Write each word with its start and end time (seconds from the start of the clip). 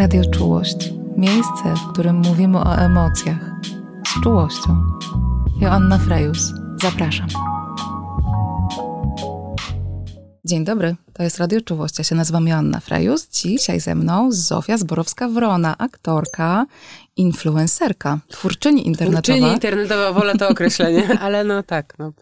Radio 0.00 0.22
Czułość. 0.24 0.92
Miejsce, 1.16 1.74
w 1.76 1.92
którym 1.92 2.16
mówimy 2.16 2.58
o 2.58 2.76
emocjach. 2.76 3.50
Z 4.06 4.22
czułością. 4.22 4.76
Joanna 5.60 5.98
Frejus. 5.98 6.52
Zapraszam. 6.82 7.49
Dzień 10.50 10.64
dobry, 10.64 10.96
to 11.12 11.22
jest 11.22 11.38
Radio 11.38 11.60
Czułość. 11.60 11.98
Ja 11.98 12.04
się 12.04 12.14
nazywam 12.14 12.48
Joanna 12.48 12.80
Frejus. 12.80 13.28
Dzisiaj 13.28 13.80
ze 13.80 13.94
mną 13.94 14.32
Zofia 14.32 14.76
Zborowska-Wrona, 14.76 15.74
aktorka, 15.78 16.66
influencerka, 17.16 18.18
twórczyni 18.28 18.86
internetowa. 18.86 19.22
Twórczyni 19.22 19.52
internetowa, 19.52 20.12
wolę 20.12 20.36
to 20.36 20.48
określenie, 20.48 21.08
ale 21.24 21.44
no 21.44 21.62
tak. 21.62 21.94
No. 21.98 22.12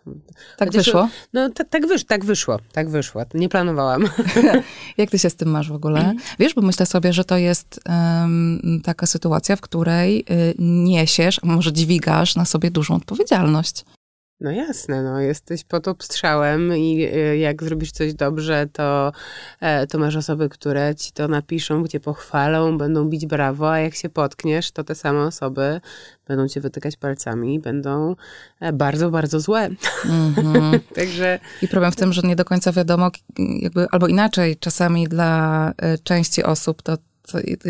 Tak 0.57 0.69
Chociaż, 0.69 0.85
wyszło? 0.85 1.09
No 1.33 1.51
tak, 1.51 1.69
tak, 1.69 1.87
wysz, 1.87 2.05
tak 2.05 2.25
wyszło, 2.25 2.59
tak 2.73 2.91
wyszło. 2.91 3.23
Nie 3.35 3.49
planowałam. 3.49 4.05
Jak 4.99 5.11
ty 5.11 5.19
się 5.19 5.31
z 5.31 5.37
tym 5.37 5.51
masz 5.51 5.69
w 5.69 5.75
ogóle? 5.75 6.15
Wiesz, 6.39 6.55
bo 6.55 6.63
myślę 6.63 6.87
sobie, 6.87 7.13
że 7.13 7.25
to 7.25 7.37
jest 7.37 7.81
um, 7.87 8.81
taka 8.85 9.07
sytuacja, 9.07 9.57
w 9.57 9.61
której 9.61 10.25
y, 10.31 10.55
niesiesz, 10.59 11.41
a 11.43 11.47
może 11.47 11.73
dźwigasz 11.73 12.37
na 12.37 12.45
sobie 12.45 12.71
dużą 12.71 12.95
odpowiedzialność. 12.95 13.85
No 14.41 14.51
jasne, 14.51 15.03
no 15.03 15.21
jesteś 15.21 15.65
pod 15.65 15.89
obstrzałem 15.89 16.77
i 16.77 17.05
y, 17.05 17.39
jak 17.39 17.63
zrobisz 17.63 17.91
coś 17.91 18.15
dobrze, 18.15 18.67
to, 18.73 19.13
e, 19.61 19.87
to 19.87 19.99
masz 19.99 20.17
osoby, 20.17 20.49
które 20.49 20.95
ci 20.95 21.13
to 21.13 21.29
napiszą, 21.29 21.83
gdzie 21.83 22.01
pochwalą, 22.01 22.79
będą 22.79 23.05
bić 23.05 23.27
brawo, 23.27 23.73
a 23.73 23.79
jak 23.79 23.95
się 23.95 24.09
potkniesz, 24.09 24.71
to 24.71 24.85
te 24.85 24.95
same 24.95 25.21
osoby 25.21 25.81
będą 26.29 26.49
cię 26.49 26.61
wytykać 26.61 26.97
palcami, 26.97 27.61
będą 27.61 28.17
e, 28.61 28.73
bardzo, 28.73 29.11
bardzo 29.11 29.41
złe. 29.41 29.71
Mm-hmm. 30.05 30.81
Także... 30.95 31.39
I 31.63 31.69
problem 31.69 31.93
w 31.93 31.97
tym, 31.97 32.13
że 32.13 32.23
nie 32.23 32.37
do 32.37 32.45
końca 32.45 32.73
wiadomo, 32.73 33.11
jakby, 33.39 33.87
albo 33.91 34.07
inaczej, 34.07 34.57
czasami 34.57 35.09
dla 35.09 35.73
e, 35.77 35.99
części 35.99 36.45
osób 36.45 36.83
to 36.83 36.97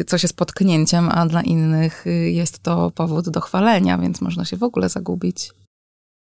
coś 0.07 0.23
jest 0.23 0.37
potknięciem, 0.37 1.09
a 1.09 1.27
dla 1.27 1.43
innych 1.43 2.07
y, 2.07 2.11
jest 2.11 2.59
to 2.59 2.91
powód 2.91 3.29
do 3.29 3.41
chwalenia, 3.41 3.99
więc 3.99 4.21
można 4.21 4.45
się 4.45 4.57
w 4.57 4.63
ogóle 4.63 4.89
zagubić. 4.89 5.53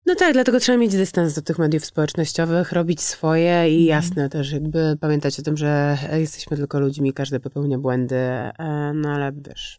No 0.06 0.14
tak, 0.14 0.32
dlatego 0.32 0.60
trzeba 0.60 0.78
mieć 0.78 0.92
dystans 0.92 1.34
do 1.34 1.42
tych 1.42 1.58
mediów 1.58 1.84
społecznościowych, 1.84 2.72
robić 2.72 3.00
swoje 3.00 3.70
i 3.70 3.82
mhm. 3.82 3.86
jasne 3.86 4.28
też 4.28 4.52
jakby 4.52 4.96
pamiętać 5.00 5.40
o 5.40 5.42
tym, 5.42 5.56
że 5.56 5.98
jesteśmy 6.12 6.56
tylko 6.56 6.80
ludźmi, 6.80 7.12
każdy 7.12 7.40
popełnia 7.40 7.78
błędy, 7.78 8.16
e, 8.16 8.92
no 8.94 9.08
ale 9.08 9.32
wiesz, 9.32 9.78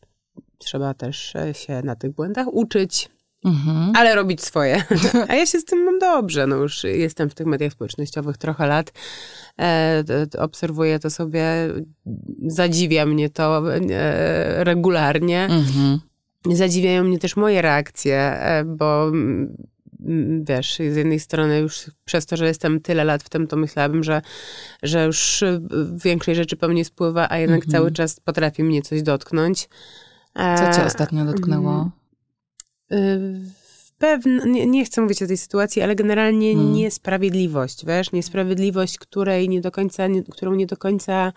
trzeba 0.58 0.94
też 0.94 1.34
się 1.54 1.82
na 1.84 1.96
tych 1.96 2.12
błędach 2.12 2.54
uczyć, 2.54 3.10
mhm. 3.46 3.92
ale 3.96 4.16
robić 4.16 4.44
swoje. 4.44 4.84
A 5.30 5.36
ja 5.36 5.46
się 5.46 5.60
z 5.60 5.66
tym 5.66 5.84
mam 5.84 6.00
dobrze, 6.00 6.48
no 6.48 6.56
już 6.56 6.84
jestem 6.84 7.30
w 7.30 7.36
tych 7.36 7.48
mediach 7.48 7.72
społecznościowych 7.72 8.38
trochę 8.38 8.68
lat, 8.68 8.92
e, 9.62 10.04
obserwuję 10.38 11.00
to 11.00 11.10
sobie, 11.10 11.46
zadziwia 12.48 13.06
mnie 13.06 13.30
to 13.30 13.76
e, 13.76 14.64
regularnie. 14.64 15.44
Mhm. 15.44 16.00
Zadziwiają 16.52 17.04
mnie 17.04 17.20
też 17.20 17.36
moje 17.36 17.62
reakcje, 17.62 18.18
e, 18.18 18.64
bo 18.66 19.12
wiesz, 20.42 20.76
z 20.76 20.96
jednej 20.96 21.20
strony 21.20 21.60
już 21.60 21.92
przez 22.06 22.26
to, 22.26 22.38
że 22.38 22.48
jestem 22.48 22.82
tyle 22.82 23.04
lat 23.04 23.24
w 23.24 23.30
tym, 23.30 23.48
to 23.48 23.56
myślałabym, 23.58 24.04
że, 24.04 24.22
że 24.84 25.06
już 25.06 25.44
większej 26.04 26.36
rzeczy 26.36 26.58
po 26.58 26.68
mnie 26.68 26.86
spływa, 26.86 27.28
a 27.30 27.38
jednak 27.38 27.60
mm 27.60 27.70
-hmm. 27.70 27.72
cały 27.72 27.92
czas 27.92 28.20
potrafi 28.20 28.64
mnie 28.64 28.82
coś 28.82 29.02
dotknąć. 29.02 29.70
Co 30.36 30.78
cię 30.78 30.86
ostatnio 30.86 31.26
dotknęło? 31.26 31.92
Mm, 32.90 33.52
pewne, 33.98 34.46
nie, 34.46 34.66
nie, 34.68 34.86
chcę 34.86 35.02
mówić 35.02 35.24
o 35.24 35.28
tej 35.28 35.38
sytuacji, 35.38 35.82
ale 35.82 35.96
generalnie 35.96 36.52
mm. 36.52 36.74
niesprawiedliwość, 36.74 37.86
wiesz, 37.86 38.12
niesprawiedliwość, 38.12 38.98
której 38.98 39.50
nie 39.50 39.62
do 39.62 39.72
końca, 39.72 40.08
nie, 40.08 40.24
którą 40.24 40.56
nie 40.56 40.66
do 40.66 40.78
końca 40.78 41.34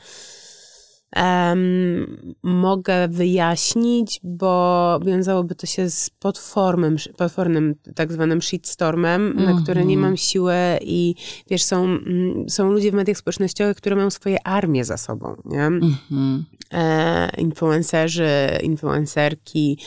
um, 1.17 2.35
mogę 2.43 3.09
wyjaśnić, 3.09 4.21
bo 4.25 5.01
wiązałoby 5.05 5.55
to 5.55 5.67
się 5.67 5.91
z 5.91 6.11
potwornym, 6.11 6.97
potwornym 7.17 7.75
tak 7.95 8.13
zwanym 8.13 8.43
shitstormem, 8.43 9.27
mm 9.27 9.37
-hmm. 9.37 9.55
na 9.55 9.63
które 9.63 9.85
nie 9.85 9.95
mhm. 9.95 10.01
mam 10.01 10.17
siły 10.17 10.55
i 10.81 11.15
wiesz, 11.51 11.63
są, 11.63 11.85
mm, 11.85 12.49
są 12.49 12.73
ludzie 12.73 12.91
w 12.91 12.95
mediach 12.95 13.17
społecznościowych, 13.17 13.77
które 13.77 13.97
mają 13.97 14.11
swoje 14.11 14.47
armie 14.47 14.85
za 14.85 14.97
sobą, 14.97 15.37
nie? 15.45 15.67
Mm 15.67 15.81
-hmm. 15.81 16.43
e, 16.73 17.31
influencerzy, 17.41 18.29
influencerki 18.63 19.79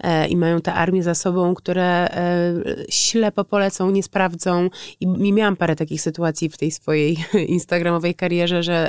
e, 0.00 0.28
i 0.28 0.36
mają 0.36 0.60
tę 0.60 0.74
armię 0.74 1.02
za 1.02 1.14
sobą, 1.14 1.54
które 1.54 2.08
e, 2.10 2.54
ślepo 2.88 3.44
polecą, 3.44 3.90
nie 3.90 4.02
sprawdzą 4.02 4.68
i, 5.00 5.04
i 5.04 5.32
miałam 5.32 5.56
parę 5.56 5.76
takich 5.76 6.00
sytuacji 6.00 6.48
w 6.48 6.58
tej 6.58 6.70
swojej 6.70 7.16
instagramowej 7.56 8.14
karierze, 8.14 8.62
że 8.62 8.88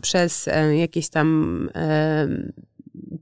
przez 0.00 0.48
e, 0.48 0.76
jakieś 0.76 1.08
tam 1.08 1.68
e, 1.74 2.28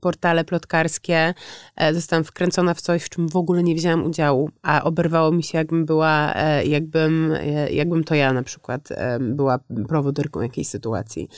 portale 0.01 0.45
plotkarskie 0.45 1.33
e, 1.75 1.93
zostałam 1.93 2.23
wkręcona 2.23 2.73
w 2.73 2.81
coś, 2.81 3.03
w 3.03 3.09
czym 3.09 3.29
w 3.29 3.35
ogóle 3.35 3.63
nie 3.63 3.75
wzięłam 3.75 4.05
udziału, 4.05 4.49
a 4.61 4.83
oberwało 4.83 5.31
mi 5.31 5.43
się, 5.43 5.57
jakbym 5.57 5.85
była, 5.85 6.33
jakbym, 6.65 7.33
jakbym 7.71 8.03
to 8.03 8.15
ja 8.15 8.33
na 8.33 8.43
przykład 8.43 8.89
była 9.19 9.59
prowodyrką 9.87 10.41
jakiejś 10.41 10.67
sytuacji. 10.67 11.29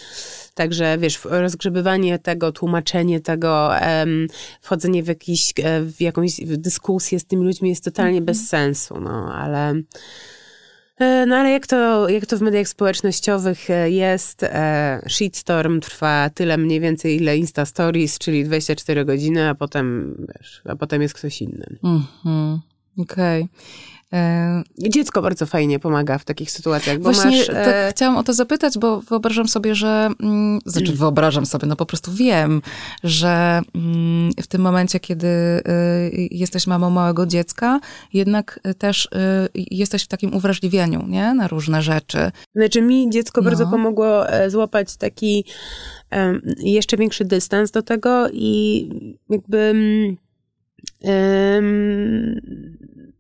Także 0.54 0.98
wiesz, 0.98 1.20
rozgrzebywanie 1.26 2.20
tego, 2.20 2.52
tłumaczenie 2.52 3.20
tego, 3.20 3.72
wchodzenie 4.62 5.04
w, 5.04 5.08
jakiś, 5.08 5.54
w 5.82 6.02
jakąś 6.02 6.42
dyskusję 6.46 7.20
z 7.20 7.26
tymi 7.26 7.46
ludźmi 7.46 7.70
jest 7.70 7.84
totalnie 7.84 8.18
mm 8.18 8.24
-hmm. 8.24 8.28
bez 8.28 8.50
sensu, 8.50 9.00
no 9.00 9.34
ale 9.36 9.74
no 11.00 11.36
ale 11.36 11.52
jak 11.52 11.68
to, 11.68 12.10
jak 12.10 12.26
to 12.26 12.38
w 12.38 12.42
mediach 12.42 12.68
społecznościowych 12.68 13.70
e, 13.70 13.92
jest, 13.92 14.44
e, 14.44 15.02
shitstorm 15.08 15.80
trwa 15.80 16.30
tyle 16.30 16.58
mniej 16.58 16.80
więcej 16.80 17.16
ile 17.16 17.38
Insta 17.38 17.66
Stories, 17.66 18.20
czyli 18.20 18.46
24 18.46 19.06
godziny, 19.06 19.50
a 19.50 19.56
potem, 19.56 20.16
wiesz, 20.38 20.62
a 20.66 20.76
potem 20.76 21.02
jest 21.02 21.14
ktoś 21.14 21.42
inny. 21.42 21.66
Mhm, 21.84 22.60
okej. 23.00 23.44
Okay. 23.44 23.50
E, 24.14 24.64
dziecko 24.78 25.22
bardzo 25.22 25.46
fajnie 25.46 25.80
pomaga 25.80 26.18
w 26.18 26.26
takich 26.26 26.52
sytuacjach. 26.52 26.98
Bo 26.98 27.04
Właśnie 27.04 27.38
masz, 27.38 27.50
e... 27.50 27.54
tak 27.54 27.96
chciałam 27.96 28.18
o 28.18 28.24
to 28.24 28.34
zapytać, 28.34 28.78
bo 28.78 29.02
wyobrażam 29.02 29.48
sobie, 29.48 29.76
że, 29.76 30.10
mm, 30.20 30.60
znaczy 30.66 30.88
mm. 30.88 30.98
wyobrażam 30.98 31.46
sobie, 31.46 31.68
no 31.68 31.76
po 31.76 31.86
prostu 31.86 32.12
wiem, 32.12 32.62
że 33.04 33.62
mm, 33.76 34.32
w 34.42 34.48
tym 34.48 34.62
momencie, 34.62 35.00
kiedy 35.00 35.28
y, 35.28 35.62
jesteś 36.32 36.68
mamą 36.68 36.90
małego 36.90 37.26
dziecka, 37.26 37.80
jednak 38.14 38.60
też 38.78 39.06
y, 39.06 39.10
jesteś 39.56 40.04
w 40.04 40.08
takim 40.08 40.36
uwrażliwieniu, 40.36 41.08
nie? 41.08 41.34
Na 41.34 41.48
różne 41.48 41.82
rzeczy. 41.82 42.32
Znaczy 42.56 42.82
mi 42.82 43.10
dziecko 43.10 43.42
no. 43.42 43.46
bardzo 43.46 43.68
pomogło 43.68 44.30
e, 44.30 44.50
złapać 44.50 44.98
taki 44.98 45.46
jeszcze 46.58 46.98
większy 46.98 47.26
dystans 47.26 47.72
do 47.72 47.82
tego 47.82 48.30
i 48.34 48.90
jakby... 49.30 49.74
Um, 51.02 52.79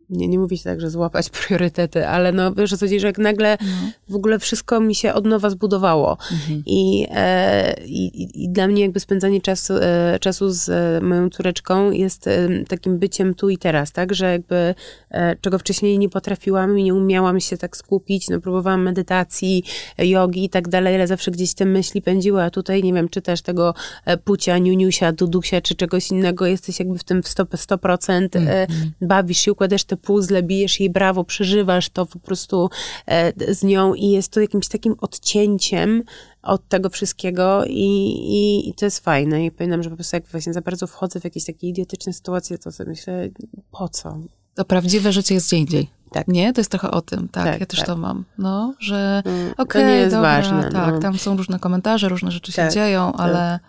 nie, 0.09 0.27
nie 0.27 0.39
mówi 0.39 0.57
się 0.57 0.63
tak, 0.63 0.81
że 0.81 0.89
złapać 0.89 1.29
priorytety, 1.47 2.07
ale 2.07 2.31
no 2.31 2.53
wiesz 2.53 2.73
o 2.73 2.77
co 2.77 2.85
chodzi, 2.85 2.99
że 2.99 3.07
jak 3.07 3.17
nagle 3.17 3.57
no. 3.61 3.67
w 4.09 4.15
ogóle 4.15 4.39
wszystko 4.39 4.79
mi 4.79 4.95
się 4.95 5.13
od 5.13 5.25
nowa 5.25 5.49
zbudowało. 5.49 6.17
Mhm. 6.31 6.63
I, 6.65 7.07
e, 7.11 7.75
i, 7.85 8.43
I 8.43 8.49
dla 8.49 8.67
mnie 8.67 8.81
jakby 8.81 8.99
spędzanie 8.99 9.41
czasu, 9.41 9.73
e, 9.81 10.17
czasu 10.21 10.49
z 10.49 10.69
e, 10.69 11.01
moją 11.01 11.29
córeczką 11.29 11.91
jest 11.91 12.27
e, 12.27 12.49
takim 12.67 12.99
byciem 12.99 13.33
tu 13.33 13.49
i 13.49 13.57
teraz, 13.57 13.91
tak? 13.91 14.15
Że 14.15 14.31
jakby 14.31 14.75
e, 15.11 15.35
czego 15.41 15.59
wcześniej 15.59 15.99
nie 15.99 16.09
potrafiłam 16.09 16.79
i 16.79 16.83
nie 16.83 16.93
umiałam 16.93 17.39
się 17.39 17.57
tak 17.57 17.77
skupić, 17.77 18.29
no 18.29 18.41
próbowałam 18.41 18.83
medytacji, 18.83 19.63
jogi 19.97 20.45
i 20.45 20.49
tak 20.49 20.67
dalej, 20.67 20.95
ale 20.95 21.07
zawsze 21.07 21.31
gdzieś 21.31 21.53
te 21.53 21.65
myśli 21.65 22.01
pędziły, 22.01 22.43
a 22.43 22.49
tutaj 22.49 22.83
nie 22.83 22.93
wiem, 22.93 23.09
czy 23.09 23.21
też 23.21 23.41
tego 23.41 23.73
pucia, 24.23 24.57
niuniusia, 24.57 25.11
dudusia, 25.11 25.61
czy 25.61 25.75
czegoś 25.75 26.11
innego, 26.11 26.45
jesteś 26.45 26.79
jakby 26.79 26.97
w 26.97 27.03
tym 27.03 27.23
w 27.23 27.27
100%, 27.27 27.45
100% 27.45 28.35
mhm. 28.35 28.67
bawisz 29.01 29.37
się, 29.37 29.51
układasz 29.51 29.83
te 29.83 29.97
puzzle, 29.99 30.43
bijesz 30.43 30.79
jej 30.79 30.89
brawo, 30.89 31.23
przeżywasz 31.23 31.89
to 31.89 32.05
po 32.05 32.19
prostu 32.19 32.69
e, 33.05 33.53
z 33.53 33.63
nią 33.63 33.93
i 33.93 34.09
jest 34.09 34.31
to 34.31 34.41
jakimś 34.41 34.67
takim 34.67 34.95
odcięciem 35.01 36.03
od 36.41 36.67
tego 36.67 36.89
wszystkiego 36.89 37.65
i, 37.65 38.09
i, 38.09 38.69
i, 38.69 38.73
to 38.73 38.85
jest 38.85 38.99
fajne. 38.99 39.45
I 39.45 39.51
pamiętam, 39.51 39.83
że 39.83 39.89
po 39.89 39.95
prostu 39.95 40.15
jak 40.15 40.27
właśnie 40.27 40.53
za 40.53 40.61
bardzo 40.61 40.87
wchodzę 40.87 41.19
w 41.19 41.23
jakieś 41.23 41.45
takie 41.45 41.67
idiotyczne 41.67 42.13
sytuacje, 42.13 42.57
to 42.57 42.71
sobie 42.71 42.89
myślę, 42.89 43.29
po 43.71 43.89
co? 43.89 44.17
To 44.55 44.65
prawdziwe 44.65 45.11
życie 45.11 45.33
jest 45.35 45.47
gdzie 45.47 45.57
indziej. 45.57 45.89
Tak. 46.11 46.27
Nie? 46.27 46.53
To 46.53 46.61
jest 46.61 46.71
trochę 46.71 46.91
o 46.91 47.01
tym, 47.01 47.29
tak, 47.29 47.45
tak 47.45 47.59
ja 47.59 47.65
też 47.65 47.79
tak. 47.79 47.87
to 47.87 47.97
mam, 47.97 48.25
no, 48.37 48.73
że 48.79 49.21
mm, 49.25 49.53
okej, 49.57 49.83
okay, 49.83 50.03
dobra, 50.03 50.21
ważne, 50.21 50.69
tak, 50.71 50.93
no. 50.93 50.99
tam 50.99 51.17
są 51.17 51.37
różne 51.37 51.59
komentarze, 51.59 52.09
różne 52.09 52.31
rzeczy 52.31 52.51
się 52.51 52.61
tak, 52.61 52.73
dzieją, 52.73 53.11
tak. 53.11 53.21
ale 53.21 53.59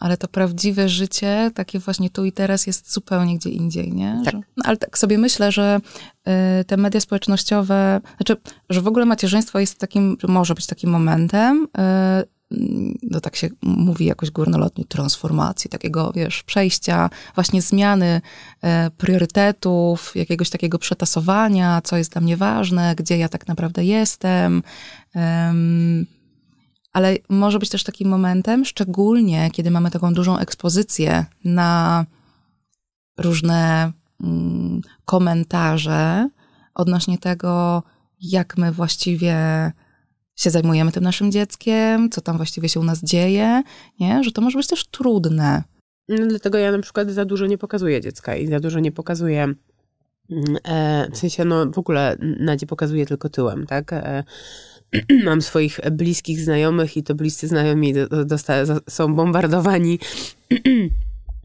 ale 0.00 0.16
to 0.16 0.28
prawdziwe 0.28 0.88
życie, 0.88 1.50
takie 1.54 1.78
właśnie 1.78 2.10
tu 2.10 2.24
i 2.24 2.32
teraz 2.32 2.66
jest 2.66 2.92
zupełnie 2.92 3.38
gdzie 3.38 3.50
indziej, 3.50 3.92
nie? 3.92 4.22
Tak. 4.24 4.34
Że, 4.34 4.40
no, 4.56 4.64
ale 4.64 4.76
tak 4.76 4.98
sobie 4.98 5.18
myślę, 5.18 5.52
że 5.52 5.80
y, 6.60 6.64
te 6.64 6.76
media 6.76 7.00
społecznościowe, 7.00 8.00
znaczy, 8.16 8.36
że 8.70 8.80
w 8.82 8.86
ogóle 8.86 9.04
macierzyństwo 9.04 9.58
jest 9.58 9.78
takim, 9.78 10.16
może 10.28 10.54
być 10.54 10.66
takim 10.66 10.90
momentem, 10.90 11.68
y, 12.22 12.38
no 13.02 13.20
tak 13.20 13.36
się 13.36 13.48
mówi 13.62 14.04
jakoś 14.04 14.30
górnolotnie, 14.30 14.84
transformacji, 14.84 15.70
takiego, 15.70 16.12
wiesz, 16.14 16.42
przejścia, 16.42 17.10
właśnie 17.34 17.62
zmiany 17.62 18.20
e, 18.62 18.90
priorytetów, 18.90 20.16
jakiegoś 20.16 20.50
takiego 20.50 20.78
przetasowania, 20.78 21.80
co 21.84 21.96
jest 21.96 22.12
dla 22.12 22.20
mnie 22.20 22.36
ważne, 22.36 22.94
gdzie 22.96 23.18
ja 23.18 23.28
tak 23.28 23.48
naprawdę 23.48 23.84
jestem. 23.84 24.62
Ale 26.98 27.16
może 27.28 27.58
być 27.58 27.68
też 27.68 27.84
takim 27.84 28.08
momentem, 28.08 28.64
szczególnie 28.64 29.50
kiedy 29.50 29.70
mamy 29.70 29.90
taką 29.90 30.14
dużą 30.14 30.38
ekspozycję 30.38 31.24
na 31.44 32.04
różne 33.18 33.92
mm, 34.24 34.80
komentarze 35.04 36.28
odnośnie 36.74 37.18
tego, 37.18 37.82
jak 38.20 38.56
my 38.56 38.72
właściwie 38.72 39.36
się 40.36 40.50
zajmujemy 40.50 40.92
tym 40.92 41.04
naszym 41.04 41.32
dzieckiem, 41.32 42.10
co 42.10 42.20
tam 42.20 42.36
właściwie 42.36 42.68
się 42.68 42.80
u 42.80 42.84
nas 42.84 43.04
dzieje, 43.04 43.62
nie? 44.00 44.24
że 44.24 44.32
to 44.32 44.42
może 44.42 44.58
być 44.58 44.66
też 44.66 44.86
trudne. 44.86 45.62
No, 46.08 46.26
dlatego 46.26 46.58
ja 46.58 46.72
na 46.72 46.82
przykład 46.82 47.10
za 47.10 47.24
dużo 47.24 47.46
nie 47.46 47.58
pokazuję 47.58 48.00
dziecka 48.00 48.36
i 48.36 48.46
za 48.46 48.60
dużo 48.60 48.80
nie 48.80 48.92
pokazuję 48.92 49.42
mm, 49.42 50.56
e, 50.64 51.08
w 51.10 51.18
sensie, 51.18 51.44
no 51.44 51.66
w 51.66 51.78
ogóle 51.78 52.16
Nadzie 52.20 52.66
pokazuje 52.66 53.06
tylko 53.06 53.28
tyłem, 53.28 53.66
tak? 53.66 53.92
Mam 55.24 55.42
swoich 55.42 55.80
bliskich 55.90 56.40
znajomych 56.40 56.96
i 56.96 57.02
to 57.02 57.14
bliscy 57.14 57.48
znajomi 57.48 57.94
są 58.88 59.14
bombardowani 59.14 59.98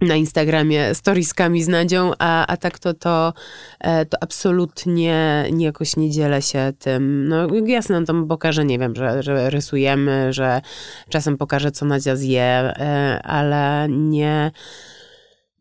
na 0.01 0.15
Instagramie 0.15 0.95
storieskami 0.95 1.63
z 1.63 1.67
Nadzią, 1.67 2.11
a, 2.19 2.47
a 2.47 2.57
tak 2.57 2.79
to, 2.79 2.93
to, 2.93 3.33
e, 3.79 4.05
to 4.05 4.17
absolutnie 4.21 5.45
nie, 5.51 5.65
jakoś 5.65 5.95
nie 5.95 6.11
dzielę 6.11 6.41
się 6.41 6.73
tym. 6.79 7.27
No 7.27 7.47
jasne, 7.67 7.99
no 7.99 8.05
tam 8.05 8.27
pokażę, 8.27 8.65
nie 8.65 8.79
wiem, 8.79 8.95
że, 8.95 9.23
że 9.23 9.49
rysujemy, 9.49 10.33
że 10.33 10.61
czasem 11.09 11.37
pokażę, 11.37 11.71
co 11.71 11.85
Nadzia 11.85 12.15
zje, 12.15 12.41
e, 12.41 13.21
ale 13.23 13.87
nie 13.89 14.51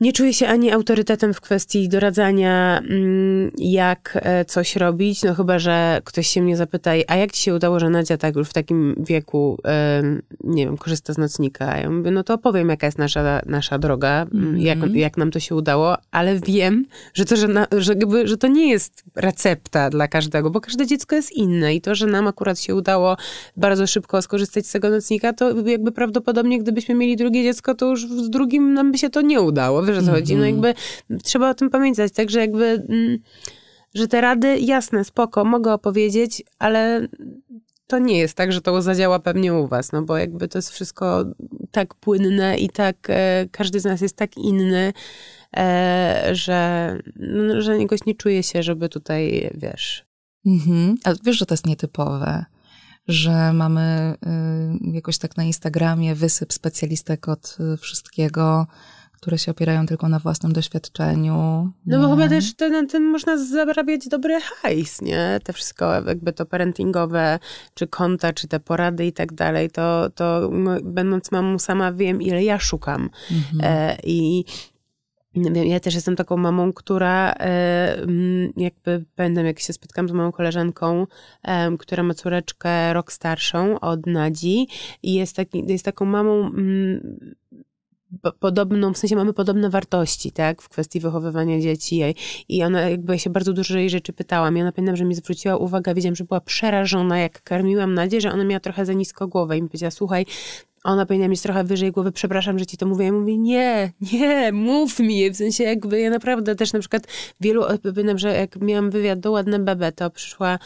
nie 0.02 0.12
czuję 0.12 0.34
się 0.34 0.48
ani 0.48 0.70
autorytetem 0.70 1.34
w 1.34 1.40
kwestii 1.40 1.88
doradzania, 1.88 2.78
mm, 2.78 3.50
jak 3.58 4.18
e, 4.22 4.44
coś 4.44 4.76
robić, 4.76 5.22
no 5.22 5.34
chyba, 5.34 5.58
że 5.58 6.00
ktoś 6.04 6.26
się 6.26 6.42
mnie 6.42 6.56
zapyta, 6.56 6.90
a 7.06 7.16
jak 7.16 7.32
ci 7.32 7.42
się 7.42 7.54
udało, 7.54 7.80
że 7.80 7.90
Nadia 7.90 8.16
tak 8.16 8.36
już 8.36 8.48
w 8.48 8.52
takim 8.52 8.94
wieku, 8.98 9.58
nie 10.44 10.66
wiem, 10.66 10.76
korzysta 10.76 11.12
z 11.12 11.18
nocnika? 11.18 11.78
Ja 11.78 11.90
mówię, 11.90 12.10
no 12.10 12.24
to 12.24 12.34
opowiem, 12.34 12.68
jaka 12.68 12.86
jest 12.86 12.98
nasza, 12.98 13.40
nasza 13.46 13.78
droga, 13.78 14.26
mm 14.34 14.54
-hmm. 14.54 14.60
jak, 14.60 14.94
jak 14.94 15.16
nam 15.16 15.30
to 15.30 15.40
się 15.40 15.54
udało, 15.54 15.96
ale 16.10 16.40
wiem, 16.40 16.86
że 17.14 17.24
to, 17.24 17.36
że, 17.36 17.48
na, 17.48 17.66
że, 17.78 17.92
jakby, 17.92 18.28
że 18.28 18.36
to 18.36 18.46
nie 18.46 18.70
jest 18.70 19.04
recepta 19.16 19.90
dla 19.90 20.08
każdego, 20.08 20.50
bo 20.50 20.60
każde 20.60 20.86
dziecko 20.86 21.16
jest 21.16 21.32
inne 21.32 21.74
i 21.74 21.80
to, 21.80 21.94
że 21.94 22.06
nam 22.06 22.26
akurat 22.26 22.60
się 22.60 22.74
udało 22.74 23.16
bardzo 23.56 23.86
szybko 23.86 24.22
skorzystać 24.22 24.66
z 24.66 24.72
tego 24.72 24.90
nocnika, 24.90 25.32
to 25.32 25.60
jakby 25.60 25.92
prawdopodobnie, 25.92 26.58
gdybyśmy 26.58 26.94
mieli 26.94 27.16
drugie 27.16 27.42
dziecko, 27.42 27.74
to 27.74 27.86
już 27.86 28.06
z 28.06 28.30
drugim 28.30 28.74
nam 28.74 28.92
by 28.92 28.98
się 28.98 29.10
to 29.10 29.20
nie 29.20 29.40
udało 29.40 29.82
wiesz 29.94 30.02
o 30.02 30.06
co 30.06 30.12
chodzi. 30.12 30.36
No 30.36 30.46
mhm. 30.46 30.54
jakby 30.54 30.74
trzeba 31.22 31.50
o 31.50 31.54
tym 31.54 31.70
pamiętać, 31.70 32.12
także 32.12 32.40
jakby, 32.40 32.64
mm, 32.88 33.18
że 33.94 34.08
te 34.08 34.20
rady, 34.20 34.58
jasne, 34.58 35.04
spoko, 35.04 35.44
mogę 35.44 35.72
opowiedzieć, 35.72 36.42
ale 36.58 37.08
to 37.86 37.98
nie 37.98 38.18
jest 38.18 38.36
tak, 38.36 38.52
że 38.52 38.60
to 38.60 38.82
zadziała 38.82 39.18
pewnie 39.18 39.54
u 39.54 39.66
was, 39.66 39.92
no 39.92 40.02
bo 40.02 40.16
jakby 40.16 40.48
to 40.48 40.58
jest 40.58 40.70
wszystko 40.70 41.24
tak 41.70 41.94
płynne 41.94 42.56
i 42.58 42.70
tak, 42.70 42.96
e, 43.08 43.46
każdy 43.50 43.80
z 43.80 43.84
nas 43.84 44.00
jest 44.00 44.16
tak 44.16 44.36
inny, 44.36 44.92
e, 45.56 46.28
że, 46.32 46.98
no, 47.16 47.60
że 47.60 47.78
jakoś 47.78 48.04
nie 48.06 48.14
czuje 48.14 48.42
się, 48.42 48.62
żeby 48.62 48.88
tutaj, 48.88 49.50
wiesz... 49.54 50.04
Mhm. 50.46 50.96
Ale 51.04 51.16
wiesz, 51.24 51.38
że 51.38 51.46
to 51.46 51.54
jest 51.54 51.66
nietypowe 51.66 52.44
że 53.08 53.52
mamy 53.52 54.14
y, 54.86 54.92
jakoś 54.92 55.18
tak 55.18 55.36
na 55.36 55.44
Instagramie 55.44 56.14
wysyp 56.14 56.52
specjalistek 56.52 57.28
od 57.28 57.56
y, 57.74 57.76
wszystkiego, 57.76 58.66
które 59.22 59.38
się 59.38 59.50
opierają 59.50 59.86
tylko 59.86 60.08
na 60.08 60.18
własnym 60.18 60.52
doświadczeniu. 60.52 61.34
No 61.86 62.00
bo 62.00 62.10
chyba 62.14 62.28
też 62.28 62.54
to, 62.54 62.68
na 62.68 62.86
tym 62.86 63.02
można 63.02 63.36
zarabiać 63.36 64.08
dobry 64.08 64.40
hajs, 64.40 65.02
nie? 65.02 65.40
Te 65.44 65.52
wszystko 65.52 65.92
jakby 65.92 66.32
to 66.32 66.46
parentingowe, 66.46 67.38
czy 67.74 67.86
konta, 67.86 68.32
czy 68.32 68.48
te 68.48 68.60
porady 68.60 69.06
i 69.06 69.12
tak 69.12 69.32
dalej, 69.32 69.70
to, 69.70 70.10
to 70.10 70.50
będąc 70.82 71.32
mamą 71.32 71.58
sama 71.58 71.92
wiem, 71.92 72.22
ile 72.22 72.44
ja 72.44 72.58
szukam. 72.58 73.10
Mhm. 73.30 73.60
E, 73.62 73.96
I 74.04 74.44
ja 75.64 75.80
też 75.80 75.94
jestem 75.94 76.16
taką 76.16 76.36
mamą, 76.36 76.72
która 76.72 77.34
e, 77.40 77.96
jakby 78.56 79.04
pamiętam, 79.16 79.46
jak 79.46 79.60
się 79.60 79.72
spotkałam 79.72 80.08
z 80.08 80.12
moją 80.12 80.32
koleżanką, 80.32 81.06
która 81.78 82.02
ma 82.02 82.14
córeczkę 82.14 82.92
rok 82.92 83.12
starszą 83.12 83.80
od 83.80 84.06
Nadzi 84.06 84.68
i 85.02 85.14
jest, 85.14 85.36
taki, 85.36 85.64
jest 85.68 85.84
taką 85.84 86.04
mamą 86.04 86.50
podobną, 88.38 88.92
w 88.92 88.98
sensie 88.98 89.16
mamy 89.16 89.32
podobne 89.32 89.70
wartości, 89.70 90.32
tak, 90.32 90.62
w 90.62 90.68
kwestii 90.68 91.00
wychowywania 91.00 91.60
dzieci 91.60 92.02
i 92.48 92.62
ona 92.62 92.80
jakby 92.80 93.12
ja 93.12 93.18
się 93.18 93.30
bardzo 93.30 93.52
dużo 93.52 93.78
jej 93.78 93.90
rzeczy 93.90 94.12
pytałam 94.12 94.56
i 94.56 94.60
ona 94.60 94.72
pamiętam, 94.72 94.96
że 94.96 95.04
mi 95.04 95.14
zwróciła 95.14 95.56
uwagę, 95.56 95.94
wiedziałam, 95.94 96.16
że 96.16 96.24
była 96.24 96.40
przerażona, 96.40 97.18
jak 97.18 97.42
karmiłam 97.42 97.94
Nadzieję, 97.94 98.20
że 98.20 98.32
ona 98.32 98.44
miała 98.44 98.60
trochę 98.60 98.86
za 98.86 98.92
nisko 98.92 99.28
głowę 99.28 99.58
i 99.58 99.62
mi 99.62 99.68
powiedziała, 99.68 99.90
słuchaj, 99.90 100.26
ona 100.84 101.06
powinna 101.06 101.28
mieć 101.28 101.42
trochę 101.42 101.64
wyżej 101.64 101.92
głowy, 101.92 102.12
przepraszam, 102.12 102.58
że 102.58 102.66
ci 102.66 102.76
to 102.76 102.86
mówię. 102.86 103.04
Ja 103.04 103.12
mówię, 103.12 103.38
nie, 103.38 103.92
nie, 104.12 104.52
mów 104.52 104.98
mi. 105.00 105.30
W 105.30 105.36
sensie 105.36 105.64
jakby 105.64 106.00
ja 106.00 106.10
naprawdę 106.10 106.54
też 106.54 106.72
na 106.72 106.78
przykład 106.78 107.06
wielu, 107.40 107.62
pamiętam, 107.94 108.18
że 108.18 108.34
jak 108.34 108.56
miałam 108.56 108.90
wywiad 108.90 109.20
do 109.20 109.30
Ładne 109.30 109.58
Bebe, 109.58 109.92
to 109.92 110.10
przyszła 110.10 110.58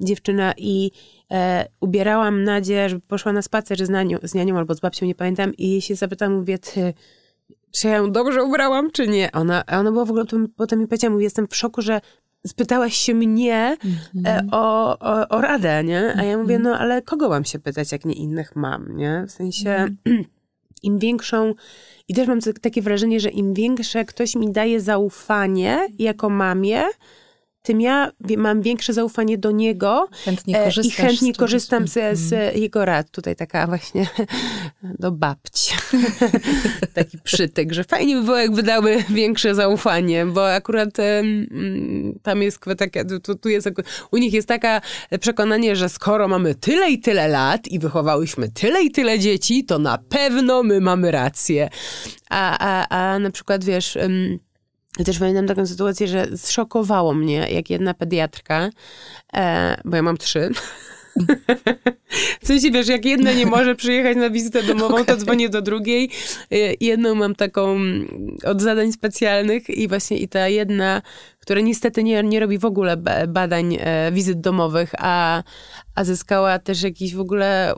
dziewczyna 0.00 0.54
i 0.56 0.90
e, 1.30 1.66
ubierałam 1.80 2.44
Nadzie, 2.44 2.88
żeby 2.88 3.02
poszła 3.08 3.32
na 3.32 3.42
spacer 3.42 3.86
z, 3.86 3.88
nanią, 3.88 4.18
z 4.22 4.34
nianią 4.34 4.58
albo 4.58 4.74
z 4.74 4.80
babcią, 4.80 5.06
nie 5.06 5.14
pamiętam, 5.14 5.54
i 5.54 5.70
jej 5.70 5.80
się 5.80 5.94
zapytałam, 5.94 6.34
mówię, 6.34 6.58
ty, 6.58 6.94
czy 7.70 7.88
ja 7.88 7.96
ją 7.96 8.12
dobrze 8.12 8.44
ubrałam, 8.44 8.90
czy 8.90 9.08
nie? 9.08 9.32
Ona, 9.32 9.64
a 9.66 9.78
ona 9.78 9.92
była 9.92 10.04
w 10.04 10.10
ogóle, 10.10 10.24
potem 10.56 10.78
mi 10.78 10.86
powiedziała, 10.86 11.12
mówię, 11.12 11.24
jestem 11.24 11.46
w 11.46 11.56
szoku, 11.56 11.82
że 11.82 12.00
spytałaś 12.46 12.94
się 12.94 13.14
mnie 13.14 13.76
mm-hmm. 13.84 14.48
o, 14.52 14.98
o, 14.98 15.28
o, 15.28 15.40
radę, 15.40 15.84
nie? 15.84 16.14
A 16.16 16.24
ja 16.24 16.38
mówię, 16.38 16.56
mhm. 16.56 16.62
no 16.62 16.78
ale 16.78 17.02
kogo 17.02 17.28
mam 17.28 17.44
się 17.44 17.58
pytać, 17.58 17.92
jak 17.92 18.04
nie 18.04 18.14
innych 18.14 18.56
mam, 18.56 18.96
nie? 18.96 19.24
W 19.28 19.30
sensie 19.30 19.70
mm. 19.70 19.98
im 20.82 20.98
większą, 20.98 21.54
i 22.08 22.14
też 22.14 22.28
mam 22.28 22.40
takie 22.60 22.82
wrażenie, 22.82 23.20
że 23.20 23.28
im 23.28 23.54
większe 23.54 24.04
ktoś 24.04 24.36
mi 24.36 24.52
daje 24.52 24.80
zaufanie 24.80 25.88
jako 25.98 26.30
mamie, 26.30 26.84
tym 27.62 27.80
ja 27.80 28.12
mam 28.36 28.62
większe 28.62 28.92
zaufanie 28.92 29.38
do 29.38 29.50
niego 29.50 30.08
chętnie 30.24 30.64
e, 30.64 30.70
i 30.84 30.90
chętnie 30.90 31.34
korzystam 31.34 31.88
z, 31.88 31.92
z, 32.18 32.32
mhm. 32.32 32.58
jego 32.58 32.84
rad. 32.84 33.10
Tutaj 33.10 33.36
taka 33.36 33.66
właśnie 33.66 34.06
do 34.82 35.12
babci. 35.12 35.74
Taki 36.94 37.18
przytyk, 37.18 37.72
że 37.72 37.84
fajnie 37.84 38.16
by 38.16 38.22
było, 38.22 38.36
jakby 38.36 38.62
dały 38.62 39.04
większe 39.08 39.54
zaufanie, 39.54 40.26
bo 40.26 40.52
akurat 40.52 40.88
tam 42.22 42.42
jest 42.42 42.60
taka, 42.78 43.00
tu, 43.22 43.34
tu 43.34 43.48
jest, 43.48 43.68
u 44.10 44.16
nich 44.16 44.32
jest 44.32 44.48
taka 44.48 44.80
przekonanie, 45.20 45.76
że 45.76 45.88
skoro 45.88 46.28
mamy 46.28 46.54
tyle 46.54 46.90
i 46.90 47.00
tyle 47.00 47.28
lat 47.28 47.68
i 47.68 47.78
wychowałyśmy 47.78 48.48
tyle 48.48 48.82
i 48.82 48.90
tyle 48.90 49.18
dzieci, 49.18 49.64
to 49.64 49.78
na 49.78 49.98
pewno 49.98 50.62
my 50.62 50.80
mamy 50.80 51.10
rację. 51.10 51.68
A, 52.30 52.58
a, 52.58 52.88
a 52.88 53.18
na 53.18 53.30
przykład, 53.30 53.64
wiesz... 53.64 53.96
Um, 53.96 54.49
ja 55.00 55.04
też 55.04 55.18
pamiętam 55.18 55.46
taką 55.46 55.66
sytuację, 55.66 56.08
że 56.08 56.36
zszokowało 56.36 57.14
mnie, 57.14 57.46
jak 57.50 57.70
jedna 57.70 57.94
pediatrka, 57.94 58.70
e, 59.32 59.80
bo 59.84 59.96
ja 59.96 60.02
mam 60.02 60.16
trzy. 60.16 60.50
w 62.42 62.46
sensie, 62.46 62.70
wiesz, 62.70 62.88
jak 62.88 63.04
jedna 63.04 63.32
nie 63.32 63.46
może 63.46 63.74
przyjechać 63.74 64.16
na 64.16 64.30
wizytę 64.30 64.62
domową, 64.62 64.94
okay. 64.94 65.04
to 65.04 65.16
dzwonię 65.16 65.48
do 65.48 65.62
drugiej. 65.62 66.10
E, 66.50 66.56
jedną 66.80 67.14
mam 67.14 67.34
taką 67.34 67.78
od 68.44 68.62
zadań 68.62 68.92
specjalnych 68.92 69.70
i 69.70 69.88
właśnie 69.88 70.18
i 70.18 70.28
ta 70.28 70.48
jedna, 70.48 71.02
która 71.38 71.60
niestety 71.60 72.04
nie, 72.04 72.22
nie 72.22 72.40
robi 72.40 72.58
w 72.58 72.64
ogóle 72.64 72.96
badań, 73.28 73.76
e, 73.80 74.12
wizyt 74.12 74.40
domowych, 74.40 74.92
a, 74.98 75.42
a 75.94 76.04
zyskała 76.04 76.58
też 76.58 76.82
jakiś 76.82 77.14
w 77.14 77.20
ogóle, 77.20 77.74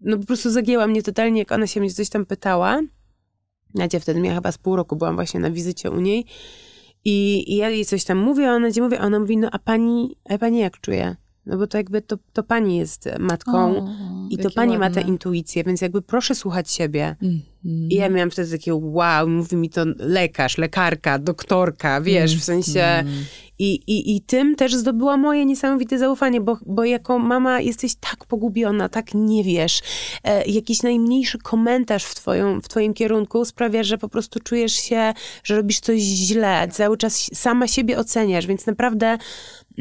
no 0.00 0.18
po 0.18 0.26
prostu 0.26 0.50
zagięła 0.50 0.86
mnie 0.86 1.02
totalnie, 1.02 1.38
jak 1.38 1.52
ona 1.52 1.66
się 1.66 1.80
mnie 1.80 1.90
coś 1.90 2.08
tam 2.08 2.26
pytała. 2.26 2.80
Nadzie 3.74 4.00
wtedy 4.00 4.20
miała 4.20 4.34
chyba 4.34 4.52
z 4.52 4.58
pół 4.58 4.76
roku, 4.76 4.96
byłam 4.96 5.14
właśnie 5.14 5.40
na 5.40 5.50
wizycie 5.50 5.90
u 5.90 6.00
niej 6.00 6.26
i, 7.04 7.44
i 7.52 7.56
ja 7.56 7.70
jej 7.70 7.84
coś 7.84 8.04
tam 8.04 8.18
mówię, 8.18 8.50
a 8.50 8.54
ona 8.54 8.68
gdzie 8.68 8.82
mówię, 8.82 9.00
a 9.00 9.04
ona 9.04 9.18
mówi, 9.18 9.36
no 9.36 9.48
a 9.52 9.58
pani, 9.58 10.16
a 10.28 10.38
pani 10.38 10.58
jak 10.58 10.80
czuje? 10.80 11.16
No 11.46 11.58
bo 11.58 11.66
to 11.66 11.78
jakby 11.78 12.02
to, 12.02 12.16
to 12.32 12.42
pani 12.42 12.76
jest 12.76 13.08
matką 13.18 13.76
o, 13.76 13.88
i 14.30 14.38
to 14.38 14.50
pani 14.50 14.70
ładne. 14.70 14.88
ma 14.88 14.94
tę 14.94 15.00
intuicję, 15.00 15.64
więc 15.64 15.80
jakby 15.80 16.02
proszę 16.02 16.34
słuchać 16.34 16.70
siebie. 16.70 17.16
Mm, 17.22 17.40
mm. 17.64 17.90
I 17.90 17.94
ja 17.94 18.08
miałam 18.08 18.30
wtedy 18.30 18.50
takie 18.50 18.74
wow, 18.74 19.28
mówi 19.28 19.56
mi 19.56 19.70
to 19.70 19.84
lekarz, 19.98 20.58
lekarka, 20.58 21.18
doktorka, 21.18 22.00
wiesz, 22.00 22.30
mm, 22.30 22.40
w 22.40 22.44
sensie 22.44 22.82
mm. 22.82 23.24
I, 23.62 23.74
i, 23.86 24.16
I 24.16 24.20
tym 24.20 24.56
też 24.56 24.74
zdobyła 24.74 25.16
moje 25.16 25.44
niesamowite 25.44 25.98
zaufanie, 25.98 26.40
bo, 26.40 26.58
bo 26.66 26.84
jako 26.84 27.18
mama 27.18 27.60
jesteś 27.60 27.94
tak 27.94 28.24
pogubiona, 28.24 28.88
tak 28.88 29.14
nie 29.14 29.44
wiesz. 29.44 29.80
E, 30.24 30.44
jakiś 30.44 30.82
najmniejszy 30.82 31.38
komentarz 31.38 32.04
w, 32.04 32.14
twoją, 32.14 32.60
w 32.60 32.68
twoim 32.68 32.94
kierunku 32.94 33.44
sprawia, 33.44 33.82
że 33.82 33.98
po 33.98 34.08
prostu 34.08 34.40
czujesz 34.40 34.72
się, 34.72 35.14
że 35.44 35.56
robisz 35.56 35.80
coś 35.80 36.00
źle. 36.00 36.68
Cały 36.70 36.96
czas 36.96 37.30
sama 37.34 37.68
siebie 37.68 37.98
oceniasz, 37.98 38.46
więc 38.46 38.66
naprawdę 38.66 39.18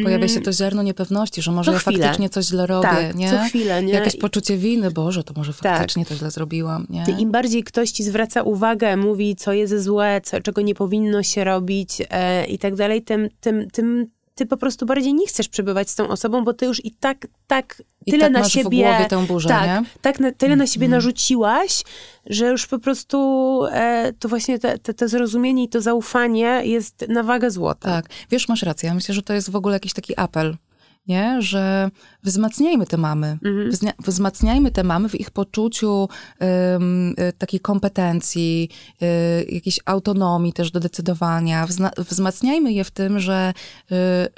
Pojawia 0.03 0.27
się 0.27 0.33
mm. 0.33 0.43
to 0.43 0.53
ziarno 0.53 0.83
niepewności, 0.83 1.41
że 1.41 1.51
może 1.51 1.71
ja 1.71 1.79
faktycznie 1.79 2.29
coś 2.29 2.45
źle 2.45 2.67
robię, 2.67 2.89
tak, 2.89 3.15
nie? 3.15 3.29
co 3.31 3.37
chwilę, 3.37 3.83
nie? 3.83 3.93
Jakieś 3.93 4.17
poczucie 4.17 4.57
winy, 4.57 4.91
Boże, 4.91 5.23
to 5.23 5.33
może 5.37 5.53
tak. 5.53 5.61
faktycznie 5.61 6.05
tak. 6.05 6.09
to 6.09 6.15
źle 6.15 6.31
zrobiłam, 6.31 6.87
nie? 6.89 7.05
Im 7.19 7.31
bardziej 7.31 7.63
ktoś 7.63 7.91
ci 7.91 8.03
zwraca 8.03 8.41
uwagę, 8.41 8.97
mówi, 8.97 9.35
co 9.35 9.53
jest 9.53 9.83
złe, 9.83 10.21
co, 10.23 10.41
czego 10.41 10.61
nie 10.61 10.75
powinno 10.75 11.23
się 11.23 11.43
robić 11.43 12.01
e, 12.09 12.45
i 12.45 12.59
tak 12.59 12.75
dalej, 12.75 13.01
tym, 13.01 13.29
tym, 13.41 13.67
tym 13.71 14.07
ty 14.41 14.45
po 14.45 14.57
prostu 14.57 14.85
bardziej 14.85 15.13
nie 15.13 15.27
chcesz 15.27 15.49
przebywać 15.49 15.89
z 15.89 15.95
tą 15.95 16.07
osobą, 16.07 16.43
bo 16.43 16.53
ty 16.53 16.65
już 16.65 16.85
i 16.85 16.91
tak, 16.91 17.27
tak 17.47 17.83
I 18.05 18.11
tyle 18.11 18.23
tak 18.23 18.33
na 18.33 18.49
siebie. 18.49 18.63
W 18.63 18.89
głowie 18.89 19.05
tę 19.09 19.25
burzę, 19.25 19.49
tak, 19.49 19.67
nie? 19.67 19.89
tak 20.01 20.19
na, 20.19 20.31
tyle 20.31 20.55
na 20.55 20.67
siebie 20.67 20.85
mm. 20.85 20.97
narzuciłaś, 20.97 21.83
że 22.25 22.47
już 22.47 22.67
po 22.67 22.79
prostu 22.79 23.17
e, 23.71 24.13
to 24.19 24.29
właśnie 24.29 24.59
te, 24.59 24.79
te, 24.79 24.93
te, 24.93 25.07
zrozumienie 25.07 25.63
i 25.63 25.69
to 25.69 25.81
zaufanie 25.81 26.61
jest 26.63 27.05
na 27.09 27.23
wagę 27.23 27.51
złota. 27.51 27.89
Tak, 27.89 28.09
wiesz, 28.31 28.47
masz 28.47 28.63
rację. 28.63 28.87
Ja 28.87 28.95
myślę, 28.95 29.15
że 29.15 29.21
to 29.21 29.33
jest 29.33 29.49
w 29.49 29.55
ogóle 29.55 29.75
jakiś 29.75 29.93
taki 29.93 30.13
apel 30.17 30.57
nie? 31.07 31.41
że 31.41 31.89
wzmacniajmy 32.23 32.85
te 32.85 32.97
mamy. 32.97 33.37
Mhm. 33.45 33.93
Wzmacniajmy 33.99 34.71
te 34.71 34.83
mamy 34.83 35.09
w 35.09 35.19
ich 35.19 35.31
poczuciu 35.31 36.09
um, 36.39 37.15
takiej 37.37 37.59
kompetencji, 37.59 38.69
y, 39.01 39.05
jakiejś 39.49 39.79
autonomii 39.85 40.53
też 40.53 40.71
do 40.71 40.79
decydowania. 40.79 41.67
Wzmacniajmy 41.97 42.73
je 42.73 42.83
w 42.83 42.91
tym, 42.91 43.19
że, 43.19 43.53
y, 43.91 43.95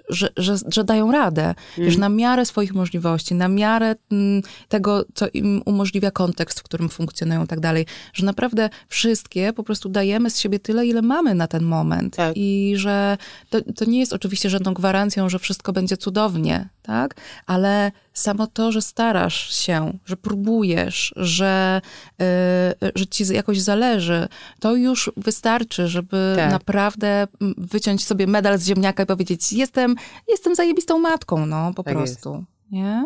że, 0.10 0.30
że, 0.38 0.56
że, 0.68 0.84
dają 0.84 1.12
radę. 1.12 1.46
Mhm. 1.48 1.88
Wiesz, 1.88 1.98
na 1.98 2.10
miarę 2.10 2.46
swoich 2.46 2.74
możliwości, 2.74 3.36
na 3.36 3.48
miarę 3.48 3.96
m, 4.12 4.42
tego, 4.68 5.06
co 5.13 5.28
im 5.34 5.62
umożliwia 5.66 6.12
kontekst, 6.12 6.60
w 6.60 6.63
którym 6.63 6.90
funkcjonują 6.90 7.44
i 7.44 7.48
tak 7.48 7.60
dalej. 7.60 7.86
Że 8.13 8.25
naprawdę 8.25 8.70
wszystkie 8.88 9.54
po 9.54 9.63
prostu 9.63 9.90
dajemy 9.90 10.30
z 10.30 10.40
siebie 10.40 10.60
tyle, 10.60 10.86
ile 10.88 11.02
mamy 11.02 11.36
na 11.36 11.48
ten 11.48 11.63
moment. 11.63 12.16
Tak. 12.16 12.34
I 12.38 12.74
że 12.78 13.18
to, 13.50 13.62
to 13.75 13.86
nie 13.86 14.00
jest 14.00 14.13
oczywiście 14.13 14.50
żadną 14.50 14.74
gwarancją, 14.74 15.30
że 15.30 15.40
wszystko 15.40 15.74
będzie 15.74 15.98
cudownie, 15.98 16.70
tak? 16.82 17.16
Ale 17.46 17.73
samo 18.13 18.48
to, 18.48 18.72
że 18.72 18.82
starasz 18.82 19.56
się, 19.56 19.98
że 20.06 20.18
próbujesz, 20.18 21.13
że, 21.18 21.82
yy, 22.20 22.92
że 22.96 23.08
ci 23.08 23.34
jakoś 23.34 23.62
zależy, 23.62 24.27
to 24.60 24.75
już 24.75 25.12
wystarczy, 25.18 25.88
żeby 25.88 26.34
tak. 26.36 26.51
naprawdę 26.51 27.27
wyciąć 27.58 28.06
sobie 28.06 28.27
medal 28.27 28.58
z 28.58 28.68
ziemniaka 28.68 29.03
i 29.03 29.06
powiedzieć, 29.06 29.53
jestem, 29.53 29.96
jestem 30.27 30.56
zajebistą 30.56 31.00
matką, 31.00 31.46
no, 31.46 31.74
po 31.74 31.84
tak 31.84 31.94
prostu. 31.94 32.34
Jest. 32.34 32.72
Nie? 32.72 33.06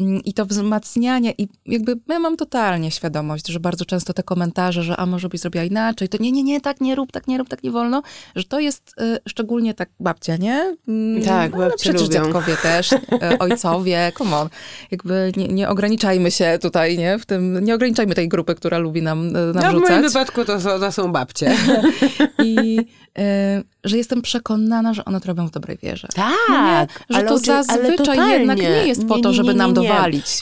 Mm, 0.00 0.20
I 0.24 0.34
to 0.34 0.46
wzmacnianie, 0.46 1.34
i 1.38 1.48
jakby 1.66 1.98
ja 2.08 2.18
mam 2.18 2.36
totalnie 2.36 2.90
świadomość, 2.90 3.48
że 3.48 3.60
bardzo 3.60 3.84
często 3.84 4.12
te 4.12 4.22
komentarze, 4.22 4.82
że 4.82 4.96
a 4.96 5.06
może 5.06 5.28
byś 5.28 5.40
zrobiła 5.40 5.64
inaczej, 5.64 6.08
to 6.08 6.18
nie, 6.20 6.32
nie, 6.32 6.42
nie, 6.42 6.60
tak 6.60 6.80
nie 6.80 6.94
rób, 6.94 7.12
tak 7.12 7.26
nie 7.26 7.38
rób, 7.38 7.48
tak 7.48 7.62
nie 7.62 7.70
wolno, 7.70 8.02
że 8.36 8.44
to 8.44 8.60
jest 8.60 8.94
y, 9.00 9.18
szczególnie 9.28 9.74
tak 9.74 9.90
babcia, 10.00 10.36
nie? 10.36 10.76
Mm, 10.88 11.22
tak, 11.22 11.56
babcie 11.56 11.76
przecież 11.78 12.02
lubią. 12.02 12.12
dziadkowie 12.12 12.56
też, 12.56 12.92
y, 12.92 12.98
ojcowie, 13.38 14.12
come 14.18 14.36
on. 14.36 14.48
Jakby 14.90 15.32
nie, 15.36 15.48
nie, 15.48 15.68
ograniczajmy 15.68 16.30
się 16.30 16.58
tutaj, 16.62 16.98
nie? 16.98 17.18
W 17.18 17.26
tym, 17.26 17.64
nie 17.64 17.74
ograniczajmy 17.74 18.14
tej 18.14 18.28
grupy, 18.28 18.54
która 18.54 18.78
lubi 18.78 19.02
nam 19.02 19.28
y, 19.28 19.32
narzucać. 19.32 19.72
No 19.72 19.80
w 19.80 19.90
moim 19.90 20.02
wypadku 20.02 20.44
to 20.44 20.60
są, 20.60 20.80
to 20.80 20.92
są 20.92 21.12
babcie. 21.12 21.56
I 22.44 22.78
y, 23.18 23.64
że 23.84 23.96
jestem 23.96 24.22
przekonana, 24.22 24.94
że 24.94 25.04
one 25.04 25.20
to 25.20 25.28
robią 25.28 25.46
w 25.46 25.50
dobrej 25.50 25.78
wierze. 25.82 26.08
Tak. 26.14 26.38
No 26.48 27.16
nie, 27.16 27.22
że 27.22 27.22
to 27.22 27.38
zazwyczaj 27.38 28.30
jednak 28.30 28.58
nie 28.58 28.86
jest 28.86 29.06
po 29.06 29.16
nie, 29.16 29.22
to, 29.22 29.32
żeby 29.32 29.48
nie, 29.48 29.54
nie, 29.54 29.58